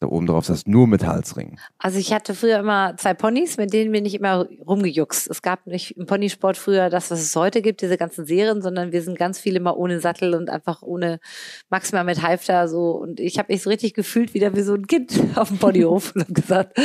da 0.00 0.06
oben 0.06 0.26
drauf 0.26 0.46
saß, 0.46 0.66
nur 0.66 0.86
mit 0.86 1.06
Halsring? 1.06 1.58
Also 1.78 1.98
ich 1.98 2.12
hatte 2.14 2.34
früher 2.34 2.58
immer 2.58 2.96
zwei 2.96 3.12
Ponys, 3.12 3.58
mit 3.58 3.72
denen 3.74 3.92
bin 3.92 4.06
ich 4.06 4.14
immer 4.14 4.48
rumgejuckst. 4.66 5.28
Es 5.28 5.42
gab 5.42 5.66
nicht 5.66 5.96
im 5.98 6.06
Ponysport 6.06 6.56
früher 6.56 6.88
das, 6.88 7.10
was 7.10 7.20
es 7.20 7.36
heute 7.36 7.60
gibt, 7.60 7.82
diese 7.82 7.98
ganzen 7.98 8.24
Serien, 8.24 8.62
sondern 8.62 8.92
wir 8.92 9.02
sind 9.02 9.18
ganz 9.18 9.38
viel 9.38 9.56
immer 9.56 9.76
ohne 9.76 10.00
Sattel 10.00 10.34
und 10.34 10.48
einfach 10.48 10.80
ohne 10.80 11.20
maximal 11.68 12.04
mit 12.04 12.22
Halfter 12.22 12.66
so. 12.66 12.92
Und 12.92 13.20
ich 13.20 13.38
habe 13.38 13.52
mich 13.52 13.62
so 13.62 13.68
richtig 13.68 13.92
gefühlt 13.92 14.32
wieder 14.32 14.56
wie 14.56 14.62
so 14.62 14.72
ein 14.72 14.86
Kind 14.86 15.12
auf 15.36 15.48
dem 15.48 15.58
Ponyhof 15.58 16.14
und 16.14 16.22
hab 16.22 16.34
gesagt, 16.34 16.78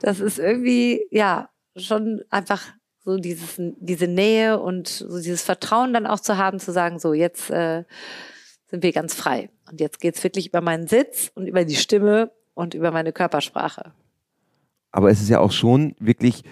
das 0.00 0.20
ist 0.20 0.38
irgendwie 0.38 1.04
ja 1.10 1.50
schon 1.76 2.22
einfach 2.30 2.62
so 3.04 3.16
dieses 3.16 3.56
diese 3.58 4.06
Nähe 4.06 4.60
und 4.60 4.86
so 4.86 5.16
dieses 5.16 5.42
Vertrauen 5.42 5.92
dann 5.92 6.06
auch 6.06 6.20
zu 6.20 6.38
haben, 6.38 6.60
zu 6.60 6.70
sagen, 6.70 7.00
so 7.00 7.14
jetzt 7.14 7.50
äh, 7.50 7.82
sind 8.68 8.84
wir 8.84 8.92
ganz 8.92 9.12
frei 9.12 9.50
und 9.68 9.80
jetzt 9.80 10.00
geht's 10.00 10.22
wirklich 10.22 10.46
über 10.46 10.60
meinen 10.60 10.86
Sitz 10.86 11.32
und 11.34 11.48
über 11.48 11.64
die 11.64 11.74
Stimme 11.74 12.30
und 12.54 12.74
über 12.74 12.90
meine 12.90 13.12
Körpersprache. 13.12 13.92
Aber 14.92 15.10
es 15.10 15.20
ist 15.20 15.28
ja 15.28 15.40
auch 15.40 15.52
schon 15.52 15.94
wirklich 15.98 16.44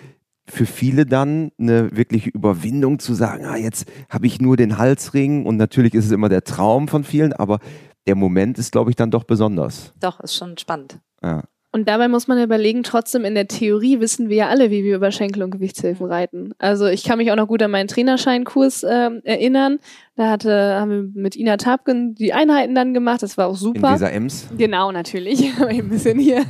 für 0.46 0.66
viele 0.66 1.06
dann 1.06 1.52
eine 1.58 1.96
wirkliche 1.96 2.30
Überwindung 2.30 2.98
zu 2.98 3.14
sagen, 3.14 3.44
ah, 3.46 3.56
jetzt 3.56 3.86
habe 4.08 4.26
ich 4.26 4.40
nur 4.40 4.56
den 4.56 4.78
Halsring 4.78 5.46
und 5.46 5.56
natürlich 5.56 5.94
ist 5.94 6.06
es 6.06 6.10
immer 6.10 6.28
der 6.28 6.42
Traum 6.42 6.88
von 6.88 7.04
vielen, 7.04 7.32
aber 7.32 7.60
der 8.06 8.16
Moment 8.16 8.58
ist, 8.58 8.72
glaube 8.72 8.90
ich, 8.90 8.96
dann 8.96 9.12
doch 9.12 9.24
besonders. 9.24 9.94
Doch, 10.00 10.18
ist 10.20 10.34
schon 10.34 10.58
spannend. 10.58 10.98
Ja. 11.22 11.44
Und 11.74 11.88
dabei 11.88 12.06
muss 12.08 12.28
man 12.28 12.40
überlegen, 12.40 12.82
trotzdem 12.82 13.24
in 13.24 13.34
der 13.34 13.48
Theorie 13.48 13.98
wissen 13.98 14.28
wir 14.28 14.36
ja 14.36 14.48
alle, 14.48 14.70
wie 14.70 14.84
wir 14.84 14.94
über 14.94 15.10
Schenkel- 15.10 15.42
und 15.42 15.52
Gewichtshilfen 15.52 16.06
reiten. 16.06 16.52
Also 16.58 16.86
ich 16.86 17.02
kann 17.02 17.16
mich 17.16 17.32
auch 17.32 17.36
noch 17.36 17.48
gut 17.48 17.62
an 17.62 17.70
meinen 17.70 17.88
Trainerscheinkurs 17.88 18.82
äh, 18.82 19.10
erinnern. 19.24 19.78
Da 20.14 20.28
hatte, 20.28 20.74
haben 20.78 20.90
wir 20.90 21.22
mit 21.22 21.34
Ina 21.34 21.56
Tapken 21.56 22.14
die 22.14 22.34
Einheiten 22.34 22.74
dann 22.74 22.92
gemacht. 22.92 23.22
Das 23.22 23.38
war 23.38 23.46
auch 23.46 23.56
super. 23.56 23.88
In 23.88 23.94
dieser 23.94 24.12
Ems. 24.12 24.48
Genau, 24.58 24.92
natürlich. 24.92 25.50
ein 25.66 25.88
bisschen 25.88 26.18
hier. 26.18 26.44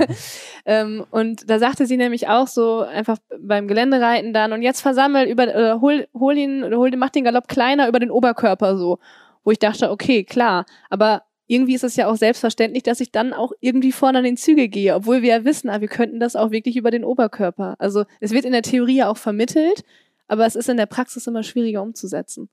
ähm, 0.66 1.04
und 1.12 1.48
da 1.48 1.60
sagte 1.60 1.86
sie 1.86 1.96
nämlich 1.96 2.26
auch 2.26 2.48
so 2.48 2.80
einfach 2.80 3.18
beim 3.40 3.68
Geländereiten 3.68 4.32
dann 4.32 4.52
und 4.52 4.62
jetzt 4.62 4.80
versammel 4.80 5.28
über, 5.28 5.54
äh, 5.54 5.74
hol, 5.80 6.08
hol 6.14 6.36
ihn, 6.36 6.64
hol 6.74 6.90
den, 6.90 6.98
mach 6.98 7.10
den 7.10 7.22
Galopp 7.22 7.46
kleiner 7.46 7.86
über 7.86 8.00
den 8.00 8.10
Oberkörper 8.10 8.76
so. 8.76 8.98
Wo 9.44 9.52
ich 9.52 9.60
dachte, 9.60 9.92
okay, 9.92 10.24
klar. 10.24 10.66
Aber 10.90 11.22
irgendwie 11.46 11.74
ist 11.74 11.84
es 11.84 11.96
ja 11.96 12.06
auch 12.08 12.16
selbstverständlich, 12.16 12.82
dass 12.82 13.00
ich 13.00 13.10
dann 13.12 13.32
auch 13.32 13.52
irgendwie 13.60 13.92
vorne 13.92 14.18
an 14.18 14.24
den 14.24 14.36
Zügel 14.36 14.68
gehe, 14.68 14.94
obwohl 14.94 15.22
wir 15.22 15.30
ja 15.30 15.44
wissen, 15.44 15.68
ah, 15.70 15.80
wir 15.80 15.88
könnten 15.88 16.20
das 16.20 16.36
auch 16.36 16.50
wirklich 16.50 16.76
über 16.76 16.90
den 16.90 17.04
Oberkörper. 17.04 17.76
Also 17.78 18.04
es 18.20 18.30
wird 18.32 18.44
in 18.44 18.52
der 18.52 18.62
Theorie 18.62 18.96
ja 18.98 19.08
auch 19.10 19.16
vermittelt, 19.16 19.84
aber 20.28 20.46
es 20.46 20.56
ist 20.56 20.68
in 20.68 20.76
der 20.76 20.86
Praxis 20.86 21.26
immer 21.26 21.42
schwieriger 21.42 21.82
umzusetzen. 21.82 22.48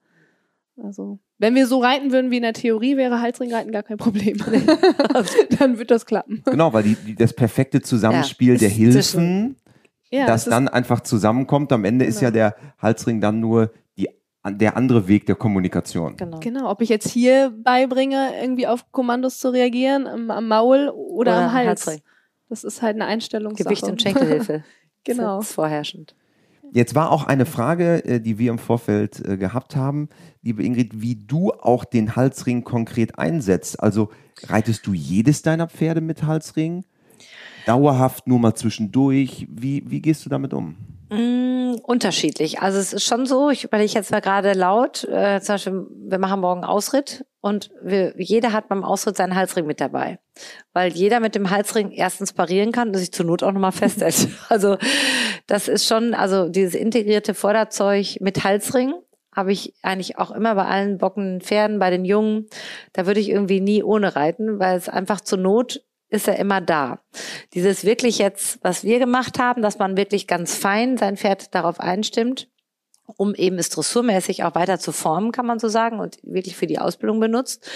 Also 0.82 1.19
wenn 1.38 1.56
wir 1.56 1.67
so 1.67 1.80
reiten 1.80 2.12
würden 2.12 2.32
wie 2.32 2.38
in 2.38 2.43
der 2.43 2.54
Theorie, 2.54 2.97
wäre 2.97 3.21
Halsringreiten 3.21 3.71
gar 3.71 3.84
kein 3.84 3.97
Problem. 3.97 4.38
dann 5.60 5.78
wird 5.78 5.91
das 5.91 6.06
klappen. 6.06 6.41
Genau, 6.45 6.73
weil 6.73 6.84
die, 6.84 6.95
die, 6.95 7.15
das 7.15 7.34
perfekte 7.34 7.82
Zusammenspiel 7.82 8.54
Ja, 8.54 8.60
der 8.60 8.67
ist 8.69 8.75
Hilfen, 8.75 9.56
Ja, 10.10 10.25
das 10.25 10.43
ist- 10.47 10.52
dann 10.52 10.67
einfach 10.67 11.02
zusammenkommt. 11.02 11.71
Am 11.71 11.86
Ende 11.86 12.06
ist 12.06 12.19
Genau. 12.19 12.28
ja 12.28 12.32
der 12.32 12.56
Halsring 12.82 13.21
dann 13.21 13.39
nur 13.39 13.71
der 14.45 14.78
andere 14.78 15.08
Weg 15.08 15.25
der 15.25 15.36
Kommunikation. 15.36 16.15
Genau. 16.15 16.39
Genau, 16.39 16.69
ob 16.69 16.82
ich 16.82 16.89
jetzt 16.89 17.10
hier 17.10 17.54
beibringe, 17.63 18.32
irgendwie 18.41 18.67
auf 18.67 18.91
Kommandos 18.91 19.38
zu 19.38 19.49
reagieren, 19.49 20.08
am, 20.08 20.32
am 20.32 20.47
Maul 20.47 20.89
oder, 20.89 21.36
am 21.36 21.54
Hals. 21.54 21.88
Halsring. 21.88 22.02
Das 22.49 22.63
ist 22.63 22.82
halt 22.82 22.95
eine 22.95 23.06
Einstellungssache. 23.06 23.63
Gewicht 23.63 23.84
und 23.84 24.02
Schenkelhilfe. 24.02 24.63
Genau. 25.06 25.38
Das 25.38 25.47
ist 25.47 25.56
vorherrschend. 25.56 26.13
Jetzt 26.73 26.93
war 26.93 27.12
auch 27.12 27.23
eine 27.23 27.45
Frage, 27.45 28.04
äh, 28.04 28.19
die 28.19 28.38
wir 28.38 28.52
im 28.52 28.60
Vorfeld 28.60 29.25
äh, 29.25 29.38
gehabt 29.38 29.78
haben, 29.78 30.10
liebe 30.41 30.62
Ingrid, 30.62 31.02
wie 31.02 31.15
du 31.15 31.52
auch 31.52 31.86
den 31.86 32.17
Halsring 32.17 32.63
konkret 32.63 33.17
einsetzt. 33.17 33.82
Also 33.82 34.10
reitest 34.43 34.86
du 34.86 34.93
jedes 34.93 35.41
deiner 35.41 35.67
Pferde 35.67 36.02
mit 36.02 36.23
Halsring? 36.23 36.86
Dauerhaft 37.65 38.28
nur 38.28 38.39
mal 38.39 38.56
zwischendurch? 38.56 39.47
Wie, 39.49 39.89
wie 39.89 40.02
gehst 40.02 40.25
du 40.25 40.30
damit 40.30 40.54
um? 40.54 40.75
Mm, 41.10 41.76
unterschiedlich. 41.84 42.62
Also 42.62 42.78
es 42.78 42.93
ist 42.93 43.04
schon 43.04 43.26
so, 43.26 43.50
ich 43.50 43.63
überlege 43.63 43.93
jetzt 43.93 44.12
mal 44.12 44.22
gerade 44.22 44.54
laut, 44.54 45.04
äh, 45.06 45.41
zum 45.41 45.56
Beispiel, 45.56 45.88
wir 45.89 46.19
machen 46.19 46.41
morgen 46.41 46.63
Ausritt 46.63 47.26
und 47.41 47.72
wir, 47.82 48.13
jeder 48.17 48.52
hat 48.52 48.67
beim 48.69 48.84
Ausritt 48.84 49.17
seinen 49.17 49.36
Halsring 49.36 49.65
mit 49.65 49.82
dabei. 49.82 50.19
Weil 50.72 50.91
jeder 50.91 51.19
mit 51.19 51.34
dem 51.34 51.50
Halsring 51.50 51.91
erstens 51.91 52.34
parieren 52.34 52.72
kann 52.72 52.89
und 52.89 52.98
sich 52.98 53.12
zur 53.12 53.26
Not 53.26 53.41
auch 53.41 53.52
nochmal 53.52 53.72
festhält. 53.72 54.28
Also 54.50 54.78
das 55.48 55.67
ist 55.67 55.88
schon, 55.88 56.13
also 56.13 56.48
dieses 56.50 56.76
integrierte 56.76 57.34
Vorderzeug 57.34 58.17
mit 58.19 58.43
Halsring 58.43 58.93
habe 59.36 59.52
ich 59.52 59.74
eigentlich 59.82 60.17
auch 60.17 60.32
immer 60.32 60.56
bei 60.56 60.65
allen 60.65 60.98
bockenden 60.98 61.41
Pferden, 61.41 61.80
bei 61.80 61.89
den 61.89 62.04
Jungen. 62.04 62.48
Da 62.93 63.06
würde 63.06 63.19
ich 63.19 63.30
irgendwie 63.30 63.62
nie 63.62 63.84
ohne 63.84 64.15
reiten, 64.15 64.60
weil 64.60 64.78
es 64.78 64.89
einfach 64.89 65.22
zur 65.22 65.38
Not 65.38 65.82
ist 66.10 66.28
er 66.28 66.38
immer 66.38 66.62
da. 66.62 67.00
Dieses 67.54 67.86
wirklich 67.86 68.17
jetzt, 68.17 68.60
was 68.63 68.84
wir 68.84 69.00
gemacht 69.00 69.39
haben, 69.39 69.62
dass 69.62 69.80
man 69.80 69.98
wirklich 69.98 70.28
ganz 70.28 70.56
fein 70.56 70.98
sein 70.98 71.17
Pferd 71.17 71.54
darauf 71.54 71.80
einstimmt, 71.80 72.50
um 73.17 73.36
eben 73.36 73.58
es 73.58 73.69
dressurmäßig 73.69 74.43
auch 74.43 74.56
weiter 74.56 74.80
zu 74.80 74.91
formen, 74.91 75.32
kann 75.32 75.45
man 75.45 75.60
so 75.60 75.67
sagen, 75.67 76.00
und 76.00 76.17
wirklich 76.24 76.56
für 76.56 76.67
die 76.67 76.80
Ausbildung 76.80 77.19
benutzt. 77.19 77.67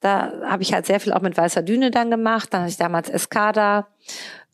Da 0.00 0.32
habe 0.44 0.62
ich 0.62 0.72
halt 0.72 0.86
sehr 0.86 1.00
viel 1.00 1.12
auch 1.12 1.22
mit 1.22 1.36
Weißer 1.36 1.62
Düne 1.62 1.90
dann 1.90 2.10
gemacht. 2.10 2.52
Dann 2.52 2.62
hatte 2.62 2.70
ich 2.70 2.76
damals 2.76 3.08
Escada. 3.08 3.88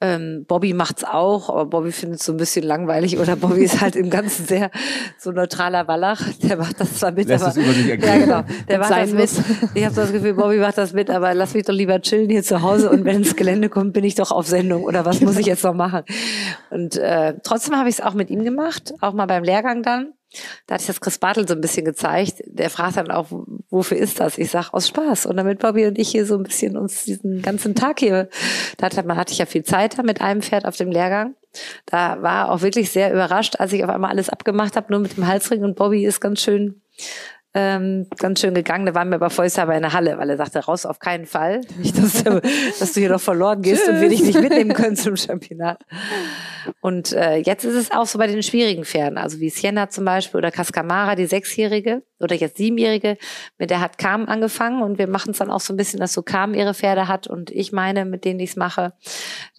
Ähm, 0.05 0.45
Bobby 0.47 0.75
macht's 0.75 1.03
auch, 1.03 1.49
aber 1.49 1.65
Bobby 1.65 1.91
findet 1.91 2.21
es 2.21 2.27
so 2.27 2.33
ein 2.33 2.37
bisschen 2.37 2.63
langweilig 2.63 3.19
oder 3.19 3.37
Bobby 3.37 3.65
ist 3.65 3.81
halt 3.81 3.97
im 3.97 4.11
Ganzen 4.11 4.45
sehr 4.45 4.71
so 5.19 5.33
neutraler 5.33 5.89
Wallach. 5.89 6.21
Der 6.43 6.59
macht 6.59 6.79
das 6.79 6.99
zwar 6.99 7.13
mit, 7.13 7.27
Lässt 7.27 7.43
aber 7.43 7.53
es 7.53 7.57
über 7.57 7.73
sich 7.73 7.87
ja 7.87 7.97
genau, 7.97 8.43
der 8.69 8.79
macht 8.81 8.91
das 8.91 9.13
mit. 9.13 9.31
Ich 9.75 9.83
habe 9.83 9.95
das 9.95 10.13
Gefühl, 10.13 10.35
Bobby 10.35 10.59
macht 10.59 10.77
das 10.77 10.93
mit, 10.93 11.09
aber 11.09 11.33
lass 11.33 11.55
mich 11.55 11.65
doch 11.65 11.73
lieber 11.73 12.03
chillen 12.03 12.29
hier 12.29 12.43
zu 12.43 12.61
Hause 12.61 12.91
und 12.91 13.07
wenn 13.07 13.17
ins 13.17 13.35
Gelände 13.35 13.71
kommt, 13.71 13.95
bin 13.95 14.05
ich 14.05 14.15
doch 14.15 14.31
auf 14.31 14.47
Sendung 14.47 14.85
oder 14.85 15.07
was 15.07 15.23
muss 15.23 15.39
ich 15.39 15.47
jetzt 15.47 15.65
noch 15.65 15.73
machen? 15.73 16.03
Und 16.69 16.97
äh, 16.97 17.35
trotzdem 17.43 17.75
habe 17.77 17.89
ich 17.89 17.95
es 17.95 18.01
auch 18.03 18.13
mit 18.13 18.29
ihm 18.29 18.45
gemacht, 18.45 18.93
auch 19.01 19.15
mal 19.15 19.25
beim 19.25 19.43
Lehrgang 19.43 19.83
dann. 19.83 20.13
Da 20.67 20.75
hatte 20.75 20.83
ich 20.83 20.87
das 20.89 21.01
Chris 21.01 21.19
Bartel 21.19 21.49
so 21.49 21.55
ein 21.55 21.61
bisschen 21.61 21.85
gezeigt. 21.85 22.43
Der 22.47 22.69
fragt 22.69 22.97
dann 22.97 23.11
auch, 23.11 23.29
wofür 23.75 23.99
ist 23.99 24.21
das? 24.21 24.39
Ich 24.39 24.51
sag 24.51 24.73
aus 24.73 24.89
Spaß. 24.89 25.27
Und 25.27 25.37
damit 25.37 25.59
Bobby 25.59 25.87
und 25.87 25.99
ich 25.99 26.09
hier 26.09 26.25
so 26.27 26.37
ein 26.37 26.43
bisschen 26.45 26.77
uns 26.77 27.05
diesen 27.05 27.43
ganzen 27.43 27.75
Tag 27.75 28.01
hier, 28.01 28.29
da 28.79 28.87
hatte, 28.87 29.03
man 29.03 29.17
hatte 29.17 29.33
ich 29.33 29.39
ja 29.39 29.47
viel 29.47 29.65
Zeit 29.65 29.99
da 29.99 30.03
mit 30.03 30.21
einem 30.21 30.41
Pferd 30.43 30.65
auf 30.65 30.77
dem 30.77 30.91
Lehrgang. 30.91 31.35
Da 31.87 32.23
war 32.23 32.51
auch 32.51 32.63
wirklich 32.63 32.91
sehr 32.91 33.13
überrascht, 33.13 33.57
als 33.61 33.73
ich 33.73 33.85
auf 33.85 33.91
einmal 33.91 34.11
alles 34.11 34.29
abgemacht 34.31 34.77
habe, 34.77 34.87
nur 34.91 35.01
mit 35.01 35.17
dem 35.17 35.27
Halsring 35.27 35.63
und 35.63 35.77
Bobby 35.77 36.05
ist 36.07 36.21
ganz 36.21 36.41
schön 36.41 36.81
ähm, 37.57 38.09
ganz 38.19 38.41
schön 38.41 38.53
gegangen. 38.53 38.85
Da 38.85 38.95
waren 38.97 39.11
wir 39.11 39.15
aber 39.15 39.31
vollstabber 39.31 39.77
in 39.77 39.83
der 39.83 39.93
Halle, 39.93 40.19
weil 40.19 40.29
er 40.29 40.37
sagte, 40.37 40.59
raus 40.59 40.85
auf 40.87 40.99
keinen 40.99 41.25
Fall. 41.25 41.61
Nicht, 41.79 41.97
dass, 41.97 42.25
du- 42.25 42.41
dass 42.81 42.93
du 42.95 42.99
hier 43.01 43.11
noch 43.11 43.21
verloren 43.21 43.63
gehst 43.63 43.89
und 43.89 44.01
wir 44.01 44.09
dich 44.09 44.25
nicht 44.25 44.41
mitnehmen 44.41 44.73
können 44.75 44.97
zum 44.97 45.17
Championat. 45.17 45.81
Und 46.81 47.13
äh, 47.13 47.37
jetzt 47.37 47.65
ist 47.65 47.75
es 47.77 47.91
auch 47.93 48.07
so 48.07 48.19
bei 48.19 48.27
den 48.27 48.43
schwierigen 48.43 48.85
Pferden, 48.85 49.19
also 49.19 49.39
wie 49.39 49.51
Sienna 49.51 49.89
zum 49.89 50.05
Beispiel 50.05 50.39
oder 50.39 50.51
Cascamara, 50.51 51.15
die 51.15 51.27
Sechsjährige 51.27 52.03
oder 52.25 52.35
jetzt 52.35 52.57
Siebenjährige, 52.57 53.17
mit 53.59 53.71
der 53.71 53.81
hat 53.81 53.99
Carmen 53.99 54.27
angefangen 54.29 54.83
und 54.83 54.99
wir 54.99 55.07
machen 55.07 55.31
es 55.31 55.39
dann 55.39 55.51
auch 55.51 55.61
so 55.61 55.73
ein 55.73 55.77
bisschen, 55.77 56.01
dass 56.01 56.13
so 56.13 56.23
Carmen 56.23 56.55
ihre 56.55 56.75
Pferde 56.75 57.07
hat 57.07 57.27
und 57.29 57.51
ich 57.51 57.71
meine, 57.73 58.05
mit 58.05 58.25
denen 58.25 58.41
ich 58.41 58.51
es 58.51 58.57
mache, 58.57 58.93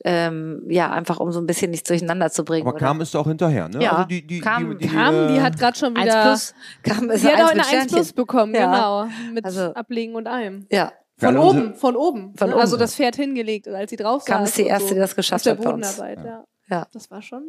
ähm, 0.04 0.63
ja, 0.67 0.91
einfach 0.91 1.19
um 1.19 1.32
so 1.32 1.39
ein 1.39 1.45
bisschen 1.45 1.71
nichts 1.71 1.88
durcheinander 1.88 2.30
zu 2.32 2.43
bringen. 2.43 2.67
Aber 2.67 2.78
Carmen 2.78 3.01
ist 3.01 3.15
auch 3.15 3.28
hinterher, 3.28 3.69
ne? 3.69 3.82
Ja, 3.82 3.91
also 3.93 4.04
die, 4.08 4.25
die, 4.25 4.39
Carmen- 4.41 4.78
die, 4.78 4.88
die, 4.88 4.93
Carmen, 4.93 5.28
die 5.30 5.36
äh, 5.38 5.41
hat 5.41 5.58
gerade 5.58 5.78
schon 5.78 5.95
wieder. 5.95 6.23
plus, 6.23 6.54
Carmen 6.84 7.10
ist 7.12 7.21
Sie 7.21 7.28
hat 7.30 7.41
auch 7.41 7.49
eine 7.51 7.62
mit 7.62 7.73
1 7.73 7.91
plus 7.93 8.13
bekommen, 8.13 8.54
Ja. 8.54 8.65
genau. 8.65 9.08
Mit 9.34 9.45
Also- 9.45 9.73
Ablegen 9.73 10.15
und 10.15 10.28
allem. 10.28 10.65
Ja, 10.71 10.91
Von 11.17 11.38
oben, 11.38 11.75
von 11.75 11.95
oben. 11.95 12.34
Von 12.36 12.49
ne? 12.49 12.56
Also 12.56 12.75
oben. 12.75 12.82
das 12.82 12.95
Pferd 12.95 13.15
hingelegt, 13.15 13.67
als 13.67 13.89
sie 13.89 13.95
drauf 13.95 14.23
saß 14.23 14.49
ist 14.49 14.58
die 14.58 14.63
erste, 14.63 14.89
so. 14.89 14.93
die 14.95 14.99
das 14.99 15.15
geschafft 15.15 15.45
hat 15.45 15.62
bei 15.62 15.69
uns. 15.73 15.95
Bodenarbeit, 15.97 16.25
ja. 16.25 16.43
Ja. 16.67 16.88
Das 16.93 17.10
war 17.12 17.21
schon. 17.21 17.43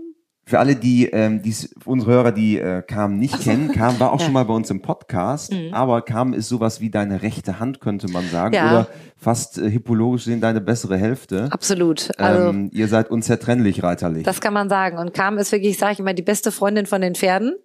Für 0.48 0.60
alle, 0.60 0.76
die 0.76 1.06
ähm, 1.06 1.42
die's, 1.42 1.74
unsere 1.86 2.12
Hörer, 2.12 2.30
die 2.30 2.56
äh, 2.58 2.80
Carmen 2.82 3.18
nicht 3.18 3.40
kennen, 3.40 3.72
Carmen 3.72 3.98
war 3.98 4.12
auch 4.12 4.20
Ja. 4.20 4.26
schon 4.26 4.32
mal 4.32 4.44
bei 4.44 4.54
uns 4.54 4.70
im 4.70 4.80
Podcast, 4.80 5.52
Mhm. 5.52 5.74
aber 5.74 6.02
Carmen 6.02 6.34
ist 6.34 6.48
sowas 6.48 6.80
wie 6.80 6.88
deine 6.88 7.22
rechte 7.22 7.58
Hand, 7.58 7.80
könnte 7.80 8.08
man 8.12 8.24
sagen, 8.28 8.54
Ja. 8.54 8.66
oder 8.70 8.86
fast 9.16 9.58
äh, 9.58 9.68
hippologisch 9.68 10.22
sehen 10.24 10.40
deine 10.40 10.60
bessere 10.60 10.96
Hälfte. 10.98 11.48
Absolut. 11.50 12.16
Also 12.20 12.50
ähm, 12.50 12.70
ihr 12.72 12.86
seid 12.86 13.10
unzertrennlich 13.10 13.82
reiterlich. 13.82 14.22
Das 14.22 14.40
kann 14.40 14.54
man 14.54 14.68
sagen. 14.68 14.98
Und 14.98 15.12
Carmen 15.14 15.38
ist 15.40 15.50
wirklich, 15.50 15.78
sage 15.78 15.94
ich 15.94 15.98
immer, 15.98 16.14
die 16.14 16.22
beste 16.22 16.52
Freundin 16.52 16.86
von 16.86 17.00
den 17.00 17.16
Pferden 17.16 17.56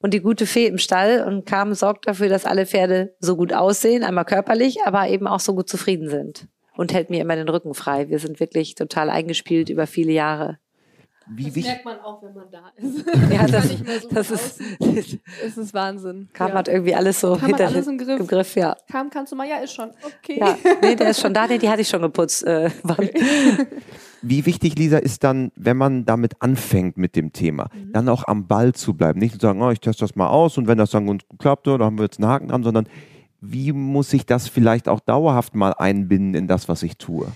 und 0.00 0.12
die 0.12 0.20
gute 0.20 0.46
Fee 0.46 0.66
im 0.66 0.78
Stall. 0.78 1.24
Und 1.24 1.46
Carmen 1.46 1.74
sorgt 1.74 2.08
dafür, 2.08 2.28
dass 2.28 2.46
alle 2.46 2.66
Pferde 2.66 3.14
so 3.20 3.36
gut 3.36 3.52
aussehen, 3.52 4.02
einmal 4.02 4.24
körperlich, 4.24 4.78
aber 4.84 5.08
eben 5.08 5.28
auch 5.28 5.38
so 5.40 5.54
gut 5.54 5.68
zufrieden 5.68 6.08
sind. 6.08 6.48
Und 6.76 6.92
hält 6.92 7.10
mir 7.10 7.20
immer 7.20 7.36
den 7.36 7.48
Rücken 7.48 7.74
frei. 7.74 8.08
Wir 8.08 8.18
sind 8.18 8.40
wirklich 8.40 8.74
total 8.74 9.08
eingespielt 9.08 9.68
über 9.68 9.86
viele 9.86 10.10
Jahre. 10.10 10.58
Wie 11.28 11.54
wichtig? 11.54 11.84
man 11.84 11.98
auch, 12.00 12.22
wenn 12.22 12.34
man 12.34 12.50
da 12.50 12.70
ist. 12.76 13.04
Ja, 13.32 13.46
das, 13.46 13.68
nicht 13.70 13.84
mehr 13.86 14.00
so 14.00 14.08
das 14.08 14.30
ist, 14.30 14.60
Es 15.44 15.56
ist 15.56 15.74
Wahnsinn. 15.74 16.28
Carmen 16.32 16.52
ja. 16.54 16.58
hat 16.58 16.68
irgendwie 16.68 16.94
alles 16.94 17.20
so 17.20 17.28
Carmen 17.36 17.42
hat 17.42 17.48
hinter 17.48 17.66
alles 17.66 17.86
im 17.86 17.98
Griff. 17.98 18.20
im 18.20 18.26
Griff, 18.26 18.54
ja. 18.56 18.76
Kam, 18.90 19.10
kannst 19.10 19.32
du 19.32 19.36
mal? 19.36 19.48
Ja, 19.48 19.56
ist 19.56 19.72
schon. 19.74 19.90
Okay. 20.22 20.38
Ja, 20.38 20.56
nee, 20.82 20.94
der 20.94 21.10
ist 21.10 21.20
schon 21.20 21.32
da, 21.34 21.46
nee, 21.48 21.58
die 21.58 21.68
hatte 21.68 21.80
ich 21.82 21.88
schon 21.88 22.02
geputzt. 22.02 22.44
Äh, 22.46 22.70
wann? 22.82 23.08
Wie 24.22 24.46
wichtig, 24.46 24.78
Lisa, 24.78 24.98
ist 24.98 25.22
dann, 25.24 25.52
wenn 25.56 25.76
man 25.76 26.04
damit 26.04 26.40
anfängt 26.40 26.96
mit 26.96 27.14
dem 27.16 27.32
Thema, 27.32 27.68
Mhm. 27.74 27.92
dann 27.92 28.08
auch 28.08 28.26
am 28.26 28.46
Ball 28.46 28.72
zu 28.72 28.94
bleiben. 28.94 29.18
Nicht 29.18 29.34
zu 29.34 29.40
sagen, 29.40 29.60
oh, 29.62 29.70
ich 29.70 29.80
teste 29.80 30.04
das 30.04 30.16
mal 30.16 30.28
aus 30.28 30.56
und 30.58 30.66
wenn 30.66 30.78
das 30.78 30.90
dann 30.90 31.06
gut 31.06 31.24
klappt, 31.38 31.66
oh, 31.68 31.76
da 31.78 31.84
haben 31.84 31.98
wir 31.98 32.04
jetzt 32.04 32.18
einen 32.20 32.28
Haken 32.28 32.48
dran, 32.48 32.62
sondern 32.62 32.86
wie 33.40 33.72
muss 33.72 34.12
ich 34.12 34.24
das 34.26 34.48
vielleicht 34.48 34.88
auch 34.88 35.00
dauerhaft 35.00 35.54
mal 35.54 35.72
einbinden 35.72 36.34
in 36.34 36.48
das, 36.48 36.68
was 36.68 36.82
ich 36.82 36.96
tue? 36.96 37.26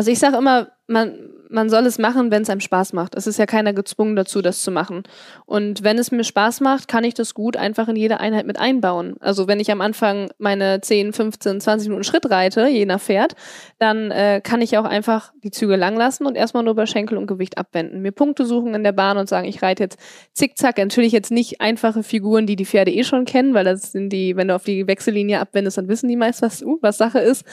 Also 0.00 0.10
ich 0.10 0.18
sage 0.18 0.38
immer, 0.38 0.68
man, 0.86 1.28
man 1.50 1.68
soll 1.68 1.84
es 1.84 1.98
machen, 1.98 2.30
wenn 2.30 2.40
es 2.40 2.48
einem 2.48 2.62
Spaß 2.62 2.94
macht. 2.94 3.14
Es 3.14 3.26
ist 3.26 3.38
ja 3.38 3.44
keiner 3.44 3.74
gezwungen 3.74 4.16
dazu, 4.16 4.40
das 4.40 4.62
zu 4.62 4.70
machen. 4.70 5.02
Und 5.44 5.84
wenn 5.84 5.98
es 5.98 6.10
mir 6.10 6.24
Spaß 6.24 6.62
macht, 6.62 6.88
kann 6.88 7.04
ich 7.04 7.12
das 7.12 7.34
gut 7.34 7.58
einfach 7.58 7.86
in 7.86 7.96
jede 7.96 8.18
Einheit 8.18 8.46
mit 8.46 8.58
einbauen. 8.58 9.16
Also 9.20 9.46
wenn 9.46 9.60
ich 9.60 9.70
am 9.70 9.82
Anfang 9.82 10.30
meine 10.38 10.80
10, 10.80 11.12
15, 11.12 11.60
20 11.60 11.88
Minuten 11.90 12.04
Schritt 12.04 12.30
reite, 12.30 12.66
je 12.66 12.86
nach 12.86 12.98
Pferd, 12.98 13.34
dann 13.78 14.10
äh, 14.10 14.40
kann 14.42 14.62
ich 14.62 14.78
auch 14.78 14.86
einfach 14.86 15.34
die 15.44 15.50
Züge 15.50 15.76
lang 15.76 15.98
lassen 15.98 16.24
und 16.24 16.34
erstmal 16.34 16.62
nur 16.62 16.76
bei 16.76 16.86
Schenkel 16.86 17.18
und 17.18 17.26
Gewicht 17.26 17.58
abwenden. 17.58 18.00
Mir 18.00 18.12
Punkte 18.12 18.46
suchen 18.46 18.72
in 18.72 18.82
der 18.82 18.92
Bahn 18.92 19.18
und 19.18 19.28
sagen, 19.28 19.46
ich 19.46 19.60
reite 19.60 19.82
jetzt 19.82 19.98
zickzack. 20.32 20.78
Natürlich 20.78 21.12
jetzt 21.12 21.30
nicht 21.30 21.60
einfache 21.60 22.02
Figuren, 22.02 22.46
die 22.46 22.56
die 22.56 22.64
Pferde 22.64 22.90
eh 22.90 23.04
schon 23.04 23.26
kennen, 23.26 23.52
weil 23.52 23.66
das 23.66 23.92
sind 23.92 24.14
die, 24.14 24.34
wenn 24.34 24.48
du 24.48 24.54
auf 24.54 24.64
die 24.64 24.86
Wechsellinie 24.86 25.40
abwendest, 25.40 25.76
dann 25.76 25.88
wissen 25.88 26.08
die 26.08 26.16
meist, 26.16 26.40
was, 26.40 26.62
uh, 26.62 26.78
was 26.80 26.96
Sache 26.96 27.18
ist. 27.18 27.44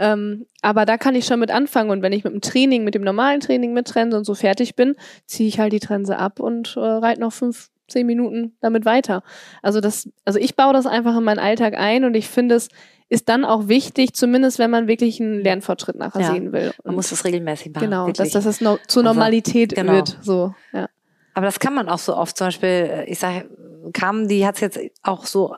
Ähm, 0.00 0.46
aber 0.62 0.86
da 0.86 0.96
kann 0.96 1.14
ich 1.14 1.26
schon 1.26 1.38
mit 1.40 1.50
anfangen 1.50 1.90
und 1.90 2.00
wenn 2.00 2.12
ich 2.14 2.24
mit 2.24 2.32
dem 2.32 2.40
Training, 2.40 2.84
mit 2.84 2.94
dem 2.94 3.02
normalen 3.02 3.40
Training 3.40 3.74
mit 3.74 3.86
Trense 3.86 4.16
und 4.16 4.24
so 4.24 4.34
fertig 4.34 4.74
bin, 4.74 4.96
ziehe 5.26 5.46
ich 5.46 5.60
halt 5.60 5.74
die 5.74 5.78
Trense 5.80 6.18
ab 6.18 6.40
und 6.40 6.74
äh, 6.76 6.80
reite 6.80 7.20
noch 7.20 7.32
fünf, 7.34 7.68
zehn 7.86 8.06
Minuten 8.06 8.56
damit 8.60 8.86
weiter. 8.86 9.22
Also 9.62 9.80
das, 9.80 10.08
also 10.24 10.38
ich 10.38 10.56
baue 10.56 10.72
das 10.72 10.86
einfach 10.86 11.16
in 11.18 11.24
meinen 11.24 11.38
Alltag 11.38 11.74
ein 11.76 12.04
und 12.04 12.14
ich 12.14 12.28
finde 12.28 12.54
es 12.54 12.68
ist 13.10 13.28
dann 13.28 13.44
auch 13.44 13.66
wichtig, 13.68 14.14
zumindest 14.14 14.58
wenn 14.60 14.70
man 14.70 14.86
wirklich 14.86 15.20
einen 15.20 15.42
Lernfortschritt 15.42 15.96
nachher 15.96 16.20
Ja. 16.20 16.32
sehen 16.32 16.52
will. 16.52 16.72
Man 16.84 16.94
muss 16.94 17.10
das 17.10 17.24
regelmäßig 17.24 17.74
machen. 17.74 17.84
genau, 17.84 18.06
wirklich. 18.06 18.32
dass, 18.32 18.44
dass 18.44 18.46
es 18.46 18.60
no, 18.60 18.78
zur 18.86 19.02
Also, 19.02 19.12
Normalität 19.14 19.74
genau. 19.74 19.92
wird. 19.92 20.16
So, 20.22 20.54
ja. 20.72 20.88
Aber 21.34 21.46
das 21.46 21.58
kann 21.58 21.74
man 21.74 21.88
auch 21.88 21.98
so 21.98 22.16
oft. 22.16 22.38
Zum 22.38 22.46
Beispiel, 22.46 22.68
äh, 22.68 23.04
ich 23.10 23.18
sage, 23.18 23.50
kam, 23.92 24.28
die 24.28 24.46
hat 24.46 24.54
es 24.54 24.60
jetzt 24.60 24.78
auch 25.02 25.26
so 25.26 25.56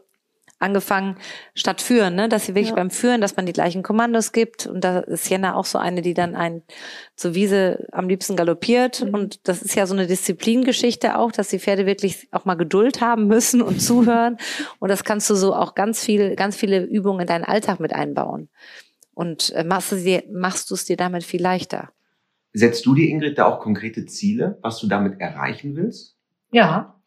angefangen 0.62 1.16
statt 1.54 1.82
führen, 1.82 2.14
ne? 2.14 2.28
dass 2.28 2.46
sie 2.46 2.54
wirklich 2.54 2.70
Ja. 2.70 2.76
beim 2.76 2.90
Führen, 2.90 3.20
dass 3.20 3.36
man 3.36 3.46
die 3.46 3.52
gleichen 3.52 3.82
Kommandos 3.82 4.32
gibt. 4.32 4.66
Und 4.66 4.82
da 4.84 5.00
ist 5.00 5.28
Jena 5.28 5.54
auch 5.54 5.64
so 5.64 5.78
eine, 5.78 6.02
die 6.02 6.14
dann 6.14 6.34
ein 6.34 6.62
zur 7.16 7.34
Wiese 7.34 7.86
am 7.92 8.08
liebsten 8.08 8.36
galoppiert. 8.36 9.04
Mhm. 9.04 9.14
Und 9.14 9.48
das 9.48 9.62
ist 9.62 9.74
ja 9.74 9.86
so 9.86 9.94
eine 9.94 10.06
Disziplingeschichte 10.06 11.18
auch, 11.18 11.32
dass 11.32 11.48
die 11.48 11.58
Pferde 11.58 11.86
wirklich 11.86 12.28
auch 12.32 12.44
mal 12.44 12.54
Geduld 12.54 13.00
haben 13.00 13.26
müssen 13.26 13.60
und 13.62 13.80
zuhören. 13.82 14.38
Und 14.78 14.88
das 14.88 15.04
kannst 15.04 15.28
du 15.28 15.34
so 15.34 15.54
auch 15.54 15.74
ganz 15.74 16.02
viel, 16.02 16.36
ganz 16.36 16.56
viele 16.56 16.84
Übungen 16.84 17.20
in 17.20 17.26
deinen 17.26 17.44
Alltag 17.44 17.80
mit 17.80 17.92
einbauen. 17.92 18.48
Und 19.14 19.50
äh, 19.50 19.64
machst 19.64 19.92
du 19.92 19.96
dir, 19.96 20.22
machst 20.32 20.70
du 20.70 20.74
es 20.74 20.84
dir 20.84 20.96
damit 20.96 21.24
viel 21.24 21.42
leichter. 21.42 21.90
Setzt 22.54 22.84
du 22.86 22.94
dir, 22.94 23.08
Ingrid, 23.08 23.38
da 23.38 23.46
auch 23.46 23.60
konkrete 23.60 24.06
Ziele, 24.06 24.58
was 24.62 24.78
du 24.78 24.86
damit 24.86 25.20
erreichen 25.20 25.74
willst? 25.76 26.16
Ja, 26.50 27.00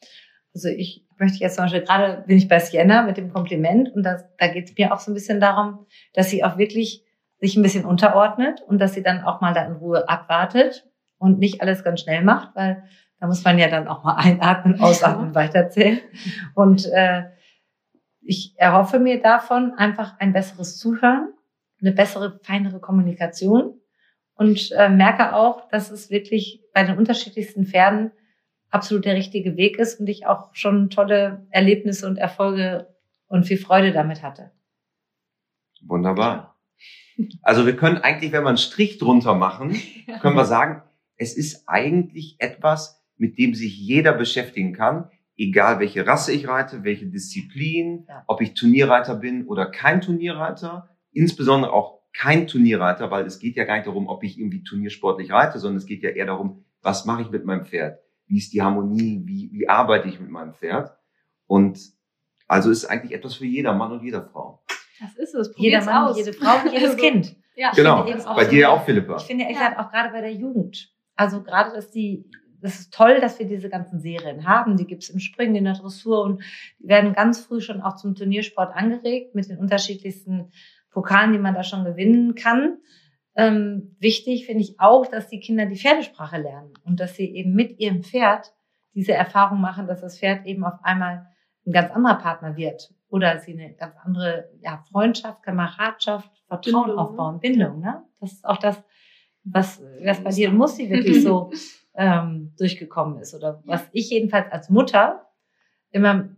also 0.55 0.69
ich 0.69 1.05
möchte 1.19 1.39
jetzt 1.39 1.55
zum 1.55 1.65
Beispiel, 1.65 1.83
gerade 1.83 2.23
bin 2.25 2.37
ich 2.37 2.47
bei 2.47 2.59
Sienna 2.59 3.03
mit 3.03 3.17
dem 3.17 3.31
Kompliment 3.31 3.93
und 3.93 4.03
das, 4.03 4.23
da 4.37 4.47
geht 4.47 4.69
es 4.69 4.77
mir 4.77 4.93
auch 4.93 4.99
so 4.99 5.11
ein 5.11 5.13
bisschen 5.13 5.41
darum, 5.41 5.85
dass 6.13 6.29
sie 6.29 6.43
auch 6.43 6.57
wirklich 6.57 7.03
sich 7.41 7.57
ein 7.57 7.61
bisschen 7.61 7.85
unterordnet 7.85 8.61
und 8.61 8.79
dass 8.79 8.93
sie 8.93 9.03
dann 9.03 9.21
auch 9.21 9.41
mal 9.41 9.53
da 9.53 9.65
in 9.65 9.73
Ruhe 9.73 10.07
abwartet 10.07 10.87
und 11.17 11.39
nicht 11.39 11.61
alles 11.61 11.83
ganz 11.83 12.01
schnell 12.01 12.23
macht, 12.23 12.55
weil 12.55 12.83
da 13.19 13.27
muss 13.27 13.43
man 13.43 13.59
ja 13.59 13.67
dann 13.67 13.87
auch 13.89 14.03
mal 14.03 14.15
einatmen, 14.17 14.79
ausatmen, 14.79 15.35
weiterzählen. 15.35 15.99
Und 16.53 16.85
äh, 16.91 17.23
ich 18.21 18.53
erhoffe 18.57 18.99
mir 18.99 19.21
davon 19.21 19.73
einfach 19.77 20.17
ein 20.19 20.31
besseres 20.31 20.77
Zuhören, 20.77 21.33
eine 21.81 21.91
bessere, 21.91 22.39
feinere 22.43 22.79
Kommunikation 22.79 23.81
und 24.35 24.71
äh, 24.71 24.87
merke 24.87 25.35
auch, 25.35 25.67
dass 25.67 25.91
es 25.91 26.09
wirklich 26.09 26.63
bei 26.73 26.83
den 26.83 26.97
unterschiedlichsten 26.97 27.65
Pferden 27.65 28.11
absolut 28.75 29.05
der 29.05 29.15
richtige 29.15 29.55
Weg 29.57 29.79
ist 29.79 29.99
und 29.99 30.07
ich 30.07 30.27
auch 30.27 30.53
schon 30.53 30.89
tolle 30.89 31.47
Erlebnisse 31.49 32.05
und 32.07 32.17
Erfolge 32.17 32.87
und 33.27 33.45
viel 33.45 33.57
Freude 33.57 33.91
damit 33.93 34.21
hatte. 34.21 34.51
Wunderbar. 35.81 36.59
Also 37.41 37.65
wir 37.65 37.75
können 37.75 37.97
eigentlich, 37.97 38.31
wenn 38.31 38.43
wir 38.43 38.49
einen 38.49 38.57
Strich 38.57 38.97
drunter 38.97 39.33
machen, 39.35 39.75
können 40.21 40.35
wir 40.35 40.45
sagen, 40.45 40.81
es 41.15 41.35
ist 41.37 41.63
eigentlich 41.67 42.35
etwas, 42.39 43.01
mit 43.17 43.37
dem 43.37 43.53
sich 43.53 43.77
jeder 43.77 44.11
beschäftigen 44.13 44.73
kann, 44.73 45.09
egal 45.37 45.79
welche 45.79 46.05
Rasse 46.05 46.33
ich 46.33 46.47
reite, 46.47 46.83
welche 46.83 47.07
Disziplin, 47.07 48.05
Ja. 48.09 48.23
ob 48.27 48.41
ich 48.41 48.53
Turnierreiter 48.53 49.15
bin 49.15 49.47
oder 49.47 49.67
kein 49.67 50.01
Turnierreiter, 50.01 50.89
insbesondere 51.13 51.71
auch 51.71 52.01
kein 52.13 52.47
Turnierreiter, 52.47 53.11
weil 53.11 53.25
es 53.25 53.39
geht 53.39 53.55
ja 53.55 53.63
gar 53.63 53.75
nicht 53.75 53.87
darum, 53.87 54.07
ob 54.07 54.23
ich 54.23 54.37
irgendwie 54.37 54.63
turniersportlich 54.63 55.31
reite, 55.31 55.59
sondern 55.59 55.77
es 55.77 55.85
geht 55.85 56.03
ja 56.03 56.09
eher 56.09 56.25
darum, 56.25 56.65
was 56.81 57.05
mache 57.05 57.21
ich 57.21 57.29
mit 57.29 57.45
meinem 57.45 57.65
Pferd? 57.65 57.99
Wie 58.27 58.37
ist 58.37 58.53
die 58.53 58.61
Harmonie? 58.61 59.21
Wie, 59.25 59.49
wie 59.51 59.67
arbeite 59.69 60.07
ich 60.07 60.19
mit 60.19 60.29
meinem 60.29 60.53
Pferd? 60.53 60.91
Und 61.47 61.79
also 62.47 62.69
ist 62.71 62.85
eigentlich 62.85 63.11
etwas 63.13 63.35
für 63.35 63.45
jeder 63.45 63.73
Mann 63.73 63.91
und 63.91 64.03
jede 64.03 64.21
Frau. 64.23 64.63
Das 64.99 65.15
ist 65.15 65.33
es. 65.35 65.47
Jeder 65.57 65.79
Probiert's 65.79 65.85
Mann, 65.85 66.07
aus. 66.07 66.17
jede 66.17 66.33
Frau 66.33 66.55
und 66.63 66.71
jedes 66.71 66.89
Also, 66.91 66.97
Kind. 66.97 67.35
Ja. 67.55 67.71
Genau. 67.75 68.05
Bei 68.35 68.45
dir 68.45 68.59
ja 68.59 68.69
auch, 68.69 68.83
Philippa. 68.85 69.17
Ich 69.17 69.23
finde 69.23 69.43
ehrlich 69.45 69.57
Ja. 69.57 69.69
gesagt 69.69 69.85
auch 69.87 69.91
gerade 69.91 70.09
bei 70.11 70.21
der 70.21 70.33
Jugend. 70.33 70.91
Also 71.15 71.41
gerade, 71.43 71.73
dass 71.73 71.91
die, 71.91 72.29
das 72.61 72.79
ist 72.79 72.93
toll, 72.93 73.19
dass 73.21 73.39
wir 73.39 73.45
diese 73.47 73.69
ganzen 73.69 73.99
Serien 73.99 74.45
haben. 74.47 74.75
Die 74.77 74.85
gibt's 74.85 75.09
im 75.09 75.19
Springen, 75.19 75.55
in 75.55 75.63
der 75.65 75.73
Dressur 75.75 76.23
und 76.23 76.41
die 76.79 76.87
werden 76.87 77.13
ganz 77.13 77.39
früh 77.39 77.61
schon 77.61 77.81
auch 77.81 77.95
zum 77.95 78.15
Turniersport 78.15 78.75
angeregt 78.75 79.35
mit 79.35 79.47
den 79.49 79.57
unterschiedlichsten 79.57 80.51
Pokalen, 80.91 81.31
die 81.33 81.39
man 81.39 81.53
da 81.55 81.63
schon 81.63 81.83
gewinnen 81.85 82.35
kann. 82.35 82.77
Ähm, 83.35 83.95
wichtig 83.99 84.45
finde 84.45 84.61
ich 84.61 84.79
auch, 84.79 85.05
dass 85.05 85.27
die 85.27 85.39
Kinder 85.39 85.65
die 85.65 85.77
Pferdesprache 85.77 86.37
lernen 86.37 86.73
und 86.83 86.99
dass 86.99 87.15
sie 87.15 87.35
eben 87.35 87.53
mit 87.53 87.79
ihrem 87.79 88.03
Pferd 88.03 88.53
diese 88.93 89.13
Erfahrung 89.13 89.59
machen, 89.59 89.87
dass 89.87 90.01
das 90.01 90.19
Pferd 90.19 90.45
eben 90.45 90.63
auf 90.63 90.79
einmal 90.83 91.27
ein 91.65 91.73
ganz 91.73 91.91
anderer 91.91 92.15
Partner 92.15 92.55
wird 92.55 92.93
oder 93.09 93.39
sie 93.39 93.53
eine 93.53 93.73
ganz 93.73 93.95
andere 94.03 94.49
ja, 94.61 94.83
Freundschaft, 94.89 95.43
Kameradschaft, 95.43 96.31
Vertrauen 96.47 96.85
Bindung, 96.85 96.99
aufbauen, 96.99 97.39
Bindung. 97.39 97.79
Ne? 97.81 98.03
Das 98.19 98.31
ist 98.31 98.45
auch 98.45 98.57
das, 98.57 98.81
was, 99.43 99.81
was 100.03 100.23
bei 100.23 100.31
dir 100.31 100.49
und 100.49 100.57
Musti 100.57 100.89
wirklich 100.89 101.21
so 101.21 101.51
ähm, 101.95 102.53
durchgekommen 102.57 103.19
ist 103.19 103.33
oder 103.35 103.61
was 103.65 103.87
ich 103.91 104.09
jedenfalls 104.09 104.51
als 104.51 104.69
Mutter 104.69 105.27
immer 105.91 106.29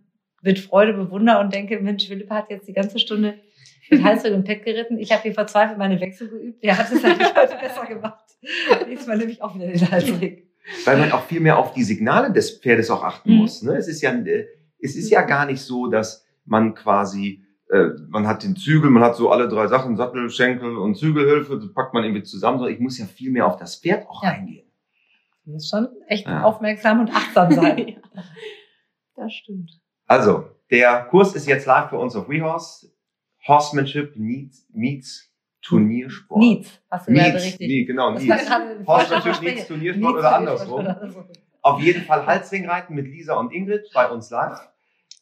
mit 0.42 0.60
Freude 0.60 0.94
bewundere 0.94 1.40
und 1.40 1.54
denke, 1.54 1.80
Mensch, 1.80 2.08
Philipp 2.08 2.30
hat 2.30 2.50
jetzt 2.50 2.68
die 2.68 2.74
ganze 2.74 3.00
Stunde 3.00 3.40
mit 3.90 4.04
Halsring 4.04 4.34
und 4.36 4.44
Pet 4.44 4.64
geritten. 4.64 4.98
Ich 5.00 5.12
habe 5.12 5.24
hier 5.24 5.34
verzweifelt 5.34 5.78
meine 5.78 6.00
Wechsel 6.00 6.30
geübt. 6.30 6.64
Der 6.64 6.78
hat 6.78 6.92
es 6.92 7.02
natürlich 7.02 7.36
heute 7.36 7.56
besser 7.62 7.86
gemacht. 7.86 8.24
Nächstes 8.88 9.08
Mal 9.08 9.18
nehme 9.18 9.32
ich 9.32 9.42
auch 9.42 9.56
wieder 9.56 9.68
den 9.68 9.92
Halsring. 9.92 10.44
weil 10.86 10.98
man 10.98 11.12
auch 11.12 11.24
viel 11.24 11.40
mehr 11.40 11.58
auf 11.58 11.74
die 11.74 11.84
Signale 11.84 12.32
des 12.32 12.60
Pferdes 12.60 12.90
auch 12.92 13.04
achten 13.04 13.32
Mhm. 13.32 13.38
muss. 13.38 13.62
Ne? 13.64 13.76
Es 13.78 13.88
ist 13.88 14.02
ja, 14.02 14.12
äh, 14.12 14.46
es 14.82 14.96
ist 14.96 15.10
ja 15.10 15.22
gar 15.22 15.46
nicht 15.46 15.62
so, 15.62 15.88
dass 15.88 16.26
man 16.46 16.76
quasi, 16.76 17.44
äh, 17.72 17.88
man 18.10 18.28
hat 18.28 18.44
den 18.44 18.56
Zügel, 18.56 18.90
man 18.90 19.04
hat 19.04 19.16
so 19.16 19.32
alle 19.32 19.48
drei 19.48 19.68
Sachen, 19.68 19.96
Sattel, 19.98 20.30
Schenkel 20.30 20.78
und 20.78 20.96
Zügelhilfe, 20.96 21.58
das 21.58 21.74
packt 21.74 21.94
man 21.94 22.04
irgendwie 22.04 22.24
zusammen. 22.24 22.60
sondern 22.60 22.74
Ich 22.76 22.80
muss 22.82 22.98
ja 22.98 23.06
viel 23.06 23.32
mehr 23.32 23.48
auf 23.48 23.58
das 23.58 23.76
Pferd 23.78 24.08
auch 24.10 24.24
Ja. 24.24 24.32
eingehen. 24.32 24.66
Du 25.46 25.52
musst 25.54 25.70
schon 25.70 25.88
echt 26.08 26.28
Ja. 26.28 26.44
aufmerksam 26.44 27.00
und 27.02 27.10
achtsam 27.16 27.52
sein. 27.52 28.02
Das 29.16 29.34
stimmt. 29.34 29.72
Also, 30.06 30.46
der 30.70 31.06
Kurs 31.10 31.34
ist 31.36 31.48
jetzt 31.48 31.66
live 31.66 31.90
bei 31.90 31.98
uns 31.98 32.16
auf 32.16 32.30
WeHorse. 32.30 32.92
Horsemanship 33.48 34.16
meets, 34.16 34.68
meets 34.74 35.32
Turniersport. 35.62 36.40
Needs, 36.40 36.82
hast 36.90 37.08
du 37.08 37.14
gerade 37.14 37.34
Meets, 37.34 37.46
richtig. 37.46 37.68
nee, 37.68 37.84
genau, 37.86 38.12
Needs. 38.12 38.26
gerade 38.26 38.86
Horsemanship 38.86 39.42
meets 39.42 39.68
Turniersport 39.68 40.14
Needs 40.14 40.20
oder 40.20 40.36
andersrum. 40.36 40.88
Auf 41.62 41.82
jeden 41.82 42.04
Fall 42.04 42.26
Halsringreiten 42.26 42.96
mit 42.96 43.08
Lisa 43.08 43.36
und 43.36 43.52
Ingrid 43.52 43.90
bei 43.94 44.10
uns 44.10 44.30
live. 44.30 44.60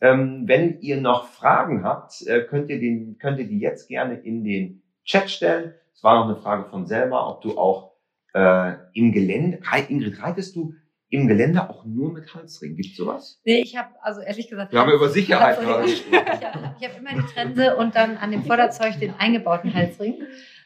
Ähm, 0.01 0.43
wenn 0.45 0.79
ihr 0.81 0.99
noch 0.99 1.27
Fragen 1.29 1.83
habt, 1.83 2.21
äh, 2.27 2.41
könnt, 2.41 2.69
ihr 2.69 2.79
den, 2.79 3.17
könnt 3.17 3.39
ihr 3.39 3.47
die 3.47 3.59
jetzt 3.59 3.87
gerne 3.87 4.15
in 4.15 4.43
den 4.43 4.83
Chat 5.05 5.29
stellen. 5.29 5.73
Es 5.93 6.03
war 6.03 6.19
noch 6.19 6.25
eine 6.25 6.35
Frage 6.35 6.65
von 6.65 6.85
Selma, 6.85 7.27
ob 7.29 7.41
du 7.41 7.57
auch 7.57 7.93
äh, 8.33 8.73
im 8.93 9.11
Gelände, 9.13 9.59
Ingrid, 9.87 10.21
reitest 10.21 10.55
du 10.55 10.73
im 11.09 11.27
Gelände 11.27 11.69
auch 11.69 11.85
nur 11.85 12.11
mit 12.13 12.33
Halsring? 12.33 12.75
Gibt 12.75 12.95
sowas? 12.95 13.39
Nee, 13.45 13.61
ich 13.61 13.75
habe, 13.77 13.89
also 14.01 14.21
ehrlich 14.21 14.47
gesagt. 14.49 14.71
Wir 14.71 14.79
haben 14.79 14.89
ja 14.89 14.95
über 14.95 15.09
Sicherheit 15.09 15.59
gerade 15.59 15.85
Ich 15.89 16.09
gesprochen. 16.09 16.41
habe 16.43 16.75
hab 16.81 16.97
immer 16.97 17.21
die 17.21 17.33
Trense 17.33 17.75
und 17.77 17.95
dann 17.95 18.17
an 18.17 18.31
dem 18.31 18.43
Vorderzeug 18.43 18.99
den 18.99 19.13
eingebauten 19.17 19.73
Halsring. 19.73 20.15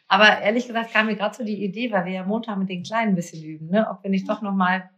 Aber 0.07 0.39
ehrlich 0.41 0.65
gesagt 0.65 0.91
kam 0.91 1.05
mir 1.05 1.15
gerade 1.15 1.35
so 1.35 1.43
die 1.43 1.63
Idee, 1.63 1.91
weil 1.91 2.05
wir 2.05 2.13
ja 2.13 2.23
Montag 2.23 2.57
mit 2.57 2.69
den 2.69 2.83
Kleinen 2.83 3.11
ein 3.11 3.15
bisschen 3.15 3.43
üben, 3.43 3.69
ne? 3.69 3.87
ob 3.89 4.03
wir 4.03 4.09
nicht 4.09 4.27
doch 4.27 4.41
nochmal 4.41 4.89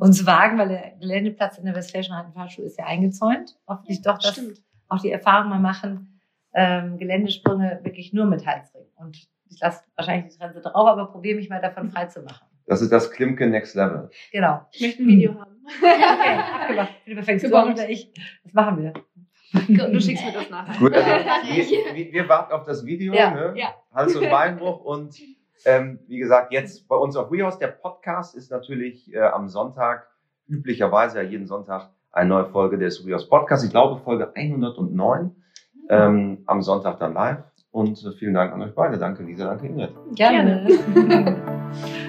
uns 0.00 0.24
wagen, 0.24 0.56
weil 0.58 0.68
der 0.68 0.92
Geländeplatz 0.98 1.58
in 1.58 1.66
der 1.66 1.74
Westfälischen 1.74 2.14
Reitenfahrschule 2.14 2.66
ist 2.66 2.78
ja 2.78 2.86
eingezäunt, 2.86 3.56
ob 3.66 3.86
nicht 3.86 4.06
doch 4.06 4.18
das, 4.18 4.32
Stimmt. 4.32 4.62
auch 4.88 5.00
die 5.02 5.10
Erfahrung 5.10 5.50
mal 5.50 5.60
machen, 5.60 6.18
ähm, 6.54 6.96
Geländesprünge 6.96 7.80
wirklich 7.82 8.14
nur 8.14 8.24
mit 8.24 8.46
Halsring. 8.46 8.86
Und 8.96 9.18
ich 9.50 9.60
lasse 9.60 9.84
wahrscheinlich 9.96 10.32
die 10.32 10.38
Trense 10.38 10.62
drauf, 10.62 10.88
aber 10.88 11.06
probiere 11.06 11.36
mich 11.36 11.50
mal 11.50 11.60
davon 11.60 11.90
frei 11.90 12.06
zu 12.06 12.22
machen. 12.22 12.46
Das 12.66 12.80
ist 12.82 12.90
das 12.92 13.10
Klimke 13.10 13.46
Next 13.46 13.74
Level. 13.74 14.10
Genau. 14.32 14.62
Ich 14.72 14.80
möchte 14.82 15.02
ein 15.02 15.06
Video 15.08 15.34
haben. 15.34 15.50
Okay, 15.82 16.38
abgemacht. 16.62 16.88
Philippa, 17.04 17.22
fängst 17.22 17.46
du 17.46 17.54
an 17.56 17.72
oder 17.72 17.88
ich? 17.88 18.12
Das 18.44 18.52
machen 18.52 18.82
wir. 18.82 18.92
Du 19.90 20.00
schickst 20.00 20.24
mir 20.24 20.32
das 20.32 20.50
nachher. 20.50 20.78
Gut, 20.78 20.92
also 20.94 21.08
Ja. 21.10 21.36
wir, 21.46 21.94
wir, 21.94 22.12
wir 22.12 22.28
warten 22.28 22.52
auf 22.52 22.64
das 22.64 22.84
Video, 22.84 23.14
Ja, 23.14 23.30
ne? 23.30 23.52
ja. 23.56 23.68
Hals- 23.94 24.16
und 24.16 24.28
Beinbruch 24.28 24.80
und 24.84 25.14
ähm, 25.64 26.00
wie 26.08 26.18
gesagt, 26.18 26.52
jetzt 26.52 26.86
bei 26.88 26.96
uns 26.96 27.16
auf 27.16 27.30
WeHouse, 27.30 27.58
der 27.58 27.68
Podcast 27.68 28.34
ist 28.34 28.50
natürlich 28.50 29.12
äh, 29.14 29.20
am 29.20 29.48
Sonntag, 29.48 30.06
üblicherweise 30.48 31.22
ja 31.22 31.28
jeden 31.28 31.46
Sonntag 31.46 31.90
eine 32.12 32.28
neue 32.28 32.46
Folge 32.46 32.76
des 32.76 33.06
WeHouse 33.06 33.28
Podcasts. 33.28 33.64
Ich 33.64 33.70
glaube 33.70 34.02
Folge 34.02 34.32
109, 34.34 35.34
ähm, 35.88 36.42
am 36.46 36.60
Sonntag 36.62 36.98
dann 36.98 37.14
live. 37.14 37.38
Und 37.70 38.04
äh, 38.04 38.12
vielen 38.18 38.34
Dank 38.34 38.52
an 38.52 38.60
euch 38.62 38.74
beide. 38.74 38.98
Danke 38.98 39.22
Lisa, 39.22 39.46
danke 39.46 39.66
Ingrid. 39.66 39.90
Gerne. 40.14 40.68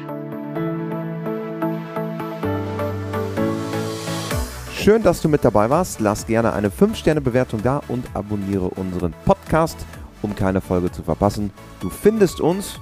Schön, 4.86 5.02
dass 5.02 5.19
du 5.19 5.30
mit 5.30 5.43
dabei 5.43 5.67
warst. 5.71 6.00
Lass 6.00 6.28
gerne 6.28 6.54
eine 6.54 6.69
5-Sterne-Bewertung 6.69 7.63
da 7.63 7.82
und 7.88 8.06
abonniere 8.13 8.65
unseren 8.65 9.15
Podcast, 9.26 9.84
um 10.21 10.36
keine 10.36 10.62
Folge 10.62 10.91
zu 10.91 11.02
verpassen. 11.02 11.50
Du 11.80 11.89
findest 11.89 12.39
uns 12.39 12.80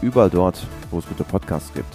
überall 0.00 0.30
dort, 0.30 0.66
wo 0.90 0.98
es 0.98 1.06
gute 1.06 1.24
Podcasts 1.24 1.70
gibt. 1.74 1.94